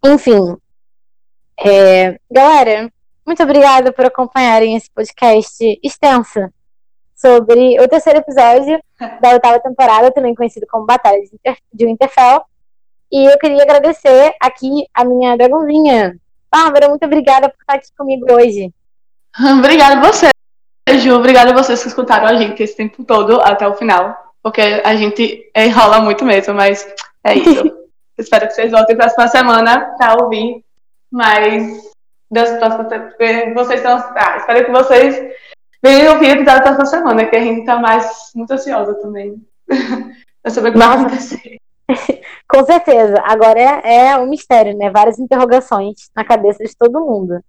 Enfim. 0.04 0.56
É, 1.58 2.18
galera, 2.30 2.92
muito 3.26 3.42
obrigada 3.42 3.92
por 3.92 4.04
acompanharem 4.04 4.76
esse 4.76 4.90
podcast 4.90 5.56
extenso 5.82 6.40
sobre 7.16 7.80
o 7.80 7.88
terceiro 7.88 8.18
episódio 8.20 8.80
da 9.20 9.30
oitava 9.30 9.58
temporada, 9.60 10.12
também 10.12 10.34
conhecido 10.34 10.66
como 10.70 10.86
Batalha 10.86 11.20
de, 11.20 11.34
Inter 11.34 11.56
de 11.72 11.86
Winterfell. 11.86 12.44
E 13.10 13.24
eu 13.24 13.38
queria 13.38 13.62
agradecer 13.62 14.34
aqui 14.40 14.86
a 14.92 15.04
minha 15.04 15.36
dragãozinha. 15.36 16.16
Bárbara, 16.50 16.88
muito 16.88 17.04
obrigada 17.04 17.48
por 17.48 17.60
estar 17.60 17.74
aqui 17.74 17.88
comigo 17.96 18.32
hoje. 18.32 18.72
Obrigada 19.58 19.98
a 19.98 20.12
você. 20.12 20.28
Ju, 20.88 21.14
obrigada 21.14 21.50
a 21.50 21.54
vocês 21.54 21.82
que 21.82 21.88
escutaram 21.88 22.26
a 22.26 22.34
gente 22.36 22.62
esse 22.62 22.76
tempo 22.76 23.04
todo 23.04 23.40
até 23.40 23.66
o 23.66 23.74
final, 23.74 24.34
porque 24.42 24.60
a 24.60 24.94
gente 24.94 25.50
enrola 25.56 26.00
muito 26.00 26.24
mesmo, 26.24 26.54
mas 26.54 26.86
é 27.24 27.34
isso. 27.34 27.84
Espero 28.16 28.46
que 28.46 28.54
vocês 28.54 28.70
voltem 28.70 28.96
próxima 28.96 29.26
semana 29.26 29.94
para 29.98 30.22
ouvir 30.22 30.64
mais 31.10 31.82
das 32.30 32.58
próximas 32.58 33.12
vocês 33.54 33.80
estão. 33.80 33.96
Ah, 34.16 34.36
espero 34.36 34.64
que 34.64 34.70
vocês 34.70 35.32
venham 35.82 36.14
ouvir 36.14 36.28
o 36.28 36.32
episódio 36.32 36.64
da 36.64 36.74
próxima 36.74 36.86
semana, 36.86 37.26
que 37.26 37.36
a 37.36 37.40
gente 37.40 37.60
está 37.60 37.76
mais 37.76 38.30
muito 38.34 38.52
ansiosa 38.52 38.94
também. 39.00 39.42
pra 40.42 40.50
saber 40.50 40.68
o 40.68 40.72
que 40.72 40.78
vai 40.78 40.88
acontecer. 40.88 41.56
Com 42.48 42.64
certeza. 42.64 43.20
Agora 43.24 43.58
é, 43.58 44.06
é 44.08 44.16
um 44.18 44.28
mistério, 44.28 44.76
né? 44.76 44.90
Várias 44.90 45.18
interrogações 45.18 46.10
na 46.14 46.24
cabeça 46.24 46.62
de 46.62 46.76
todo 46.76 47.04
mundo. 47.04 47.40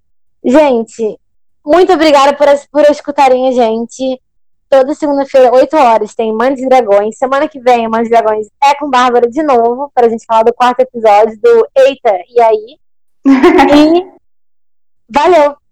Gente, 0.43 1.19
muito 1.65 1.91
obrigada 1.91 2.33
por, 2.35 2.47
por 2.71 2.83
escutarem 2.91 3.47
a 3.47 3.51
gente. 3.51 4.21
Toda 4.69 4.93
segunda-feira, 4.93 5.53
8 5.53 5.75
horas, 5.75 6.15
tem 6.15 6.33
e 6.59 6.67
Dragões. 6.67 7.17
Semana 7.17 7.47
que 7.47 7.59
vem, 7.59 7.85
e 8.07 8.09
Dragões 8.09 8.47
é 8.63 8.75
com 8.75 8.89
Bárbara 8.89 9.29
de 9.29 9.41
novo, 9.43 9.91
para 9.93 10.07
a 10.07 10.09
gente 10.09 10.25
falar 10.25 10.43
do 10.43 10.53
quarto 10.53 10.79
episódio 10.79 11.39
do 11.39 11.67
Eita, 11.75 12.17
e 12.29 12.41
aí? 12.41 12.79
e 13.25 14.07
valeu! 15.09 15.55